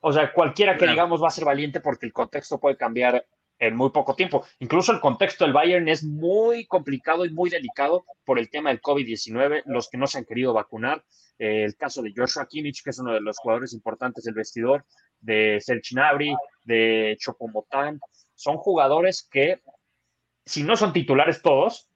O 0.00 0.12
sea, 0.12 0.32
cualquiera 0.32 0.76
que 0.76 0.86
digamos 0.86 1.22
va 1.22 1.28
a 1.28 1.32
ser 1.32 1.44
valiente 1.44 1.80
porque 1.80 2.06
el 2.06 2.12
contexto 2.12 2.60
puede 2.60 2.76
cambiar 2.76 3.26
en 3.66 3.76
muy 3.76 3.90
poco 3.90 4.14
tiempo. 4.14 4.44
Incluso 4.58 4.92
el 4.92 5.00
contexto 5.00 5.44
del 5.44 5.52
Bayern 5.52 5.88
es 5.88 6.02
muy 6.04 6.66
complicado 6.66 7.24
y 7.24 7.30
muy 7.30 7.50
delicado 7.50 8.04
por 8.24 8.38
el 8.38 8.50
tema 8.50 8.70
del 8.70 8.80
COVID-19, 8.80 9.62
los 9.66 9.88
que 9.88 9.98
no 9.98 10.06
se 10.06 10.18
han 10.18 10.24
querido 10.24 10.52
vacunar, 10.52 11.04
eh, 11.38 11.64
el 11.64 11.76
caso 11.76 12.02
de 12.02 12.12
Joshua 12.14 12.46
Kimmich, 12.46 12.82
que 12.82 12.90
es 12.90 12.98
uno 12.98 13.12
de 13.12 13.20
los 13.20 13.38
jugadores 13.38 13.72
importantes 13.72 14.24
del 14.24 14.34
vestidor, 14.34 14.84
de 15.20 15.58
Serge 15.60 15.94
Gnabry, 15.94 16.36
de 16.62 17.16
Chopomotán, 17.18 18.00
son 18.34 18.56
jugadores 18.56 19.26
que, 19.30 19.62
si 20.44 20.62
no 20.62 20.76
son 20.76 20.92
titulares 20.92 21.42
todos, 21.42 21.88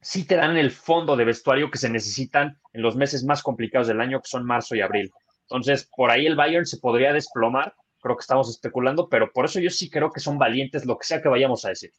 sí 0.00 0.26
te 0.26 0.36
dan 0.36 0.56
el 0.56 0.70
fondo 0.70 1.16
de 1.16 1.24
vestuario 1.24 1.70
que 1.70 1.78
se 1.78 1.88
necesitan 1.88 2.58
en 2.72 2.82
los 2.82 2.96
meses 2.96 3.24
más 3.24 3.42
complicados 3.42 3.86
del 3.86 4.00
año, 4.00 4.20
que 4.20 4.28
son 4.28 4.44
marzo 4.44 4.74
y 4.74 4.80
abril. 4.80 5.12
Entonces, 5.42 5.88
por 5.96 6.10
ahí 6.10 6.26
el 6.26 6.34
Bayern 6.34 6.66
se 6.66 6.78
podría 6.78 7.12
desplomar 7.12 7.74
creo 8.02 8.16
que 8.16 8.22
estamos 8.22 8.50
especulando, 8.50 9.08
pero 9.08 9.32
por 9.32 9.46
eso 9.46 9.60
yo 9.60 9.70
sí 9.70 9.88
creo 9.88 10.10
que 10.10 10.20
son 10.20 10.36
valientes, 10.38 10.84
lo 10.84 10.98
que 10.98 11.06
sea 11.06 11.22
que 11.22 11.28
vayamos 11.28 11.64
a 11.64 11.70
decir. 11.70 11.94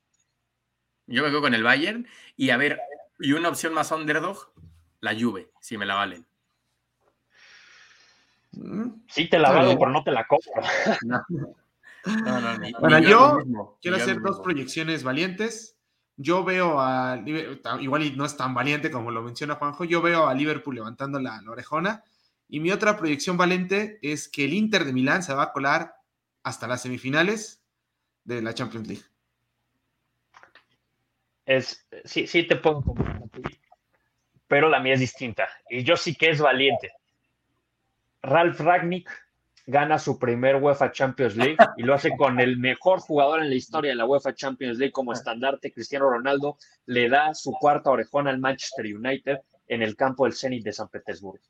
Yo 1.08 1.24
me 1.24 1.30
quedo 1.30 1.42
con 1.42 1.54
el 1.54 1.64
Bayern 1.64 2.08
y 2.36 2.50
a 2.52 2.58
ver, 2.58 2.80
y 3.20 3.32
una 3.32 3.50
opción 3.50 3.74
más 3.74 3.92
underdog, 3.92 4.54
la 5.00 5.16
Juve, 5.20 5.50
si 5.60 5.78
me 5.78 5.86
la 5.86 5.96
valen. 5.96 6.26
Mm, 8.52 9.04
Sí, 9.08 9.30
te 9.30 9.40
la 9.40 9.52
valgo, 9.52 9.80
pero 9.80 9.92
no 9.92 10.04
te 10.04 10.12
la 10.12 10.28
compro. 10.28 10.52
No, 12.06 12.42
no, 12.42 12.60
bueno, 12.82 13.00
yo 13.00 13.78
quiero 13.82 13.96
hacer 13.96 14.22
dos 14.22 14.42
proyecciones 14.42 15.06
valientes. 15.06 15.78
Yo 16.18 16.44
veo 16.44 16.82
a 16.82 17.24
igual 17.80 18.04
y 18.04 18.12
no 18.12 18.26
es 18.26 18.36
tan 18.36 18.54
valiente 18.54 18.92
como 18.92 19.10
lo 19.10 19.22
menciona 19.22 19.56
Juanjo, 19.56 19.86
yo 19.86 20.02
veo 20.02 20.28
a 20.28 20.34
Liverpool 20.34 20.76
levantando 20.76 21.20
la, 21.22 21.42
orejona. 21.48 22.04
Y 22.48 22.60
mi 22.60 22.72
otra 22.72 22.98
proyección 22.98 23.38
valiente 23.38 24.00
es 24.02 24.28
que 24.28 24.46
el 24.46 24.54
Inter 24.54 24.86
de 24.86 24.94
Milán 24.94 25.24
se 25.24 25.34
va 25.34 25.44
a 25.44 25.52
colar 25.52 25.96
hasta 26.44 26.68
las 26.68 26.82
semifinales 26.82 27.64
de 28.24 28.42
la 28.42 28.54
Champions 28.54 28.88
League. 28.88 29.04
Es, 31.46 31.86
sí, 32.06 32.28
sí 32.28 32.44
te 32.44 32.56
puedo 32.56 32.84
pero 34.54 34.70
la 34.70 34.80
mía 34.80 34.94
es 34.94 35.00
distinta. 35.00 35.50
Y 35.68 35.84
yo 35.84 35.98
sí 35.98 36.14
que 36.14 36.30
es 36.30 36.40
valiente. 36.40 36.92
Ralf 38.22 38.60
Ragnick 38.60 39.10
gana 39.66 39.98
su 39.98 40.20
primer 40.20 40.58
UEFA 40.58 40.92
Champions 40.92 41.36
League 41.36 41.58
y 41.76 41.82
lo 41.82 41.96
hace 41.96 42.16
con 42.16 42.40
el 42.40 42.58
mejor 42.58 43.00
jugador 43.00 43.42
en 43.42 43.50
la 43.50 43.56
historia 43.56 43.90
de 43.90 43.96
la 43.96 44.06
UEFA 44.06 44.36
Champions 44.36 44.78
League 44.78 44.92
como 44.92 45.12
estandarte, 45.12 45.72
Cristiano 45.72 46.08
Ronaldo, 46.08 46.58
le 46.86 47.10
da 47.10 47.34
su 47.34 47.52
cuarta 47.54 47.90
orejona 47.90 48.30
al 48.30 48.38
Manchester 48.38 48.86
United 48.86 49.40
en 49.66 49.82
el 49.82 49.96
campo 49.96 50.26
del 50.26 50.36
Zenit 50.36 50.64
de 50.64 50.74
San 50.74 50.90
Petersburgo. 50.90 51.44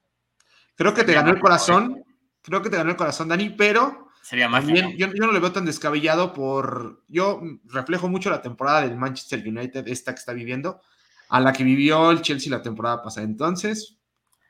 Creo 0.76 0.93
que 0.93 1.03
te 1.03 1.13
ganó 1.13 1.32
el 1.32 1.39
corazón, 1.39 2.03
creo 2.41 2.61
que 2.61 2.69
te 2.69 2.78
ganó 2.78 2.91
el 2.91 2.97
corazón, 2.97 3.30
Dani, 3.30 3.49
pero 3.51 4.03
Sería 4.24 4.47
más 4.47 4.65
bien, 4.65 4.95
yo, 4.95 5.07
no 5.07 5.34
lo 5.34 5.41
veo 5.41 5.51
tan 5.51 5.65
descabellado 5.65 6.32
por. 6.32 7.03
Yo 7.09 7.41
reflejo 7.65 8.07
mucho 8.07 8.30
la 8.30 8.41
temporada 8.41 8.84
del 8.84 8.95
Manchester 8.95 9.45
United, 9.45 9.86
esta 9.89 10.13
que 10.13 10.19
está 10.19 10.32
viviendo, 10.32 10.82
a 11.28 11.41
la 11.41 11.51
que 11.51 11.65
vivió 11.65 12.09
el 12.09 12.21
Chelsea 12.21 12.49
la 12.49 12.61
temporada 12.61 13.03
pasada. 13.03 13.26
Entonces, 13.26 13.97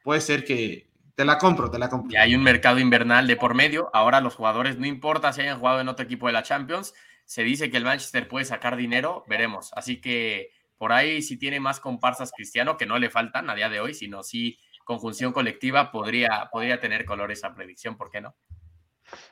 puede 0.03 0.21
ser 0.21 0.45
que 0.45 0.91
te 1.15 1.25
la 1.25 1.39
compro, 1.39 1.71
te 1.71 1.79
la 1.79 1.89
compro. 1.89 2.11
Y 2.11 2.17
hay 2.17 2.35
un 2.35 2.43
mercado 2.43 2.77
invernal 2.77 3.25
de 3.25 3.35
por 3.35 3.55
medio. 3.55 3.89
Ahora 3.93 4.21
los 4.21 4.35
jugadores, 4.35 4.77
no 4.77 4.85
importa 4.85 5.33
si 5.33 5.41
hayan 5.41 5.57
jugado 5.57 5.81
en 5.81 5.87
otro 5.87 6.05
equipo 6.05 6.27
de 6.27 6.33
la 6.33 6.43
Champions, 6.43 6.93
se 7.25 7.41
dice 7.41 7.71
que 7.71 7.77
el 7.77 7.83
Manchester 7.83 8.27
puede 8.27 8.45
sacar 8.45 8.77
dinero, 8.77 9.23
veremos. 9.27 9.71
Así 9.73 9.99
que 9.99 10.51
por 10.77 10.91
ahí 10.91 11.23
si 11.23 11.37
tiene 11.37 11.59
más 11.59 11.79
comparsas 11.79 12.31
Cristiano, 12.31 12.77
que 12.77 12.85
no 12.85 12.99
le 12.99 13.09
faltan 13.09 13.49
a 13.49 13.55
día 13.55 13.69
de 13.69 13.79
hoy, 13.79 13.95
sino 13.95 14.21
si 14.21 14.59
conjunción 14.83 15.33
colectiva 15.33 15.91
podría, 15.91 16.49
podría 16.51 16.79
tener 16.79 17.05
color 17.05 17.31
esa 17.31 17.53
predicción, 17.53 17.97
¿por 17.97 18.09
qué 18.09 18.21
no? 18.21 18.35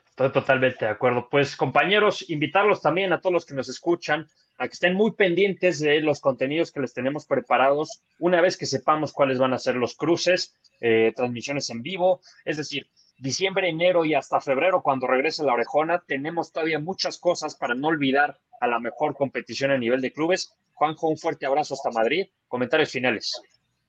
Estoy 0.09 0.31
totalmente 0.31 0.85
de 0.85 0.91
acuerdo. 0.91 1.29
Pues 1.29 1.55
compañeros, 1.55 2.29
invitarlos 2.29 2.81
también 2.81 3.13
a 3.13 3.21
todos 3.21 3.33
los 3.33 3.45
que 3.45 3.55
nos 3.55 3.69
escuchan 3.69 4.27
a 4.57 4.67
que 4.67 4.73
estén 4.73 4.93
muy 4.93 5.13
pendientes 5.13 5.79
de 5.79 6.01
los 6.01 6.19
contenidos 6.19 6.71
que 6.71 6.81
les 6.81 6.93
tenemos 6.93 7.25
preparados 7.25 8.03
una 8.19 8.41
vez 8.41 8.57
que 8.57 8.67
sepamos 8.67 9.11
cuáles 9.11 9.39
van 9.39 9.53
a 9.53 9.57
ser 9.57 9.75
los 9.75 9.95
cruces, 9.95 10.55
eh, 10.79 11.13
transmisiones 11.15 11.69
en 11.71 11.81
vivo, 11.81 12.21
es 12.45 12.57
decir, 12.57 12.87
diciembre, 13.17 13.69
enero 13.69 14.05
y 14.05 14.13
hasta 14.13 14.41
febrero, 14.41 14.83
cuando 14.83 15.07
regrese 15.07 15.43
la 15.43 15.53
orejona, 15.53 16.03
tenemos 16.05 16.51
todavía 16.51 16.79
muchas 16.79 17.17
cosas 17.17 17.55
para 17.55 17.73
no 17.73 17.87
olvidar 17.87 18.37
a 18.59 18.67
la 18.67 18.79
mejor 18.79 19.15
competición 19.15 19.71
a 19.71 19.77
nivel 19.77 20.01
de 20.01 20.11
clubes. 20.11 20.53
Juanjo, 20.73 21.07
un 21.07 21.17
fuerte 21.17 21.45
abrazo 21.45 21.73
hasta 21.73 21.89
Madrid. 21.89 22.27
Comentarios 22.47 22.91
finales. 22.91 23.41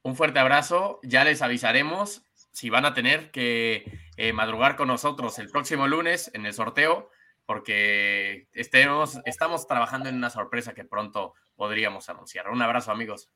Un 0.03 0.17
fuerte 0.17 0.39
abrazo, 0.39 1.01
ya 1.03 1.25
les 1.25 1.43
avisaremos 1.43 2.27
si 2.53 2.71
van 2.71 2.85
a 2.85 2.95
tener 2.95 3.31
que 3.31 3.85
eh, 4.17 4.33
madrugar 4.33 4.77
con 4.77 4.89
nosotros 4.89 5.39
el 5.39 5.49
próximo 5.49 5.87
lunes 5.87 6.31
en 6.35 6.45
el 6.45 6.53
sorteo 6.53 7.09
porque 7.47 8.49
estemos, 8.53 9.19
estamos 9.25 9.67
trabajando 9.67 10.09
en 10.09 10.17
una 10.17 10.31
sorpresa 10.31 10.75
que 10.75 10.85
pronto 10.85 11.35
podríamos 11.57 12.09
anunciar. 12.09 12.49
Un 12.49 12.63
abrazo, 12.63 12.93
amigos. 12.93 13.31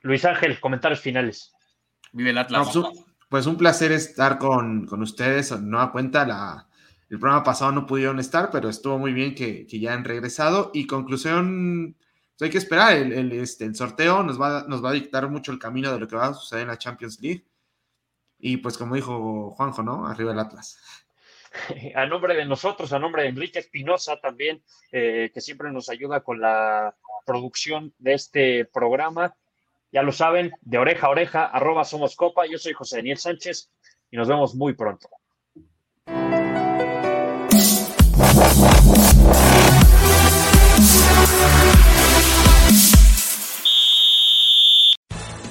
Luis 0.00 0.24
Ángel, 0.24 0.60
comentarios 0.60 1.00
finales. 1.00 1.52
Vive 2.12 2.30
el 2.30 2.38
Atlas. 2.38 2.70
Pues, 2.72 2.86
pues, 3.28 3.46
un 3.46 3.56
placer 3.56 3.92
estar 3.92 4.38
con, 4.38 4.86
con 4.86 5.02
ustedes. 5.02 5.52
No 5.60 5.80
a 5.80 5.92
cuenta, 5.92 6.26
la, 6.26 6.68
el 7.08 7.18
programa 7.18 7.44
pasado 7.44 7.72
no 7.72 7.86
pudieron 7.86 8.18
estar, 8.18 8.50
pero 8.50 8.68
estuvo 8.68 8.98
muy 8.98 9.12
bien 9.12 9.34
que, 9.34 9.66
que 9.66 9.78
ya 9.78 9.94
han 9.94 10.04
regresado. 10.04 10.70
Y 10.74 10.86
conclusión, 10.86 11.96
hay 12.40 12.50
que 12.50 12.58
esperar. 12.58 12.96
El, 12.96 13.12
el, 13.12 13.32
este, 13.32 13.64
el 13.64 13.74
sorteo 13.74 14.22
nos 14.22 14.40
va, 14.40 14.64
nos 14.68 14.84
va 14.84 14.90
a 14.90 14.94
dictar 14.94 15.28
mucho 15.28 15.52
el 15.52 15.58
camino 15.58 15.92
de 15.92 16.00
lo 16.00 16.08
que 16.08 16.16
va 16.16 16.28
a 16.28 16.34
suceder 16.34 16.62
en 16.62 16.68
la 16.68 16.78
Champions 16.78 17.20
League. 17.20 17.44
Y 18.38 18.56
pues 18.56 18.76
como 18.76 18.96
dijo 18.96 19.50
Juanjo, 19.52 19.82
¿no? 19.82 20.06
Arriba 20.06 20.32
el 20.32 20.38
Atlas. 20.38 20.78
a 21.94 22.06
nombre 22.06 22.34
de 22.34 22.44
nosotros, 22.44 22.92
a 22.92 22.98
nombre 22.98 23.22
de 23.22 23.28
Enrique 23.28 23.58
Espinosa 23.58 24.20
también, 24.20 24.62
eh, 24.90 25.30
que 25.32 25.40
siempre 25.40 25.70
nos 25.70 25.88
ayuda 25.88 26.20
con 26.20 26.40
la 26.40 26.94
producción 27.24 27.94
de 27.98 28.14
este 28.14 28.64
programa. 28.64 29.34
Ya 29.92 30.02
lo 30.02 30.12
saben, 30.12 30.52
de 30.62 30.78
oreja 30.78 31.06
a 31.06 31.10
oreja, 31.10 31.44
arroba 31.44 31.84
somos 31.84 32.16
copa. 32.16 32.46
Yo 32.46 32.58
soy 32.58 32.72
José 32.72 32.96
Daniel 32.96 33.18
Sánchez 33.18 33.70
y 34.10 34.16
nos 34.16 34.28
vemos 34.28 34.54
muy 34.54 34.74
pronto. 34.74 35.08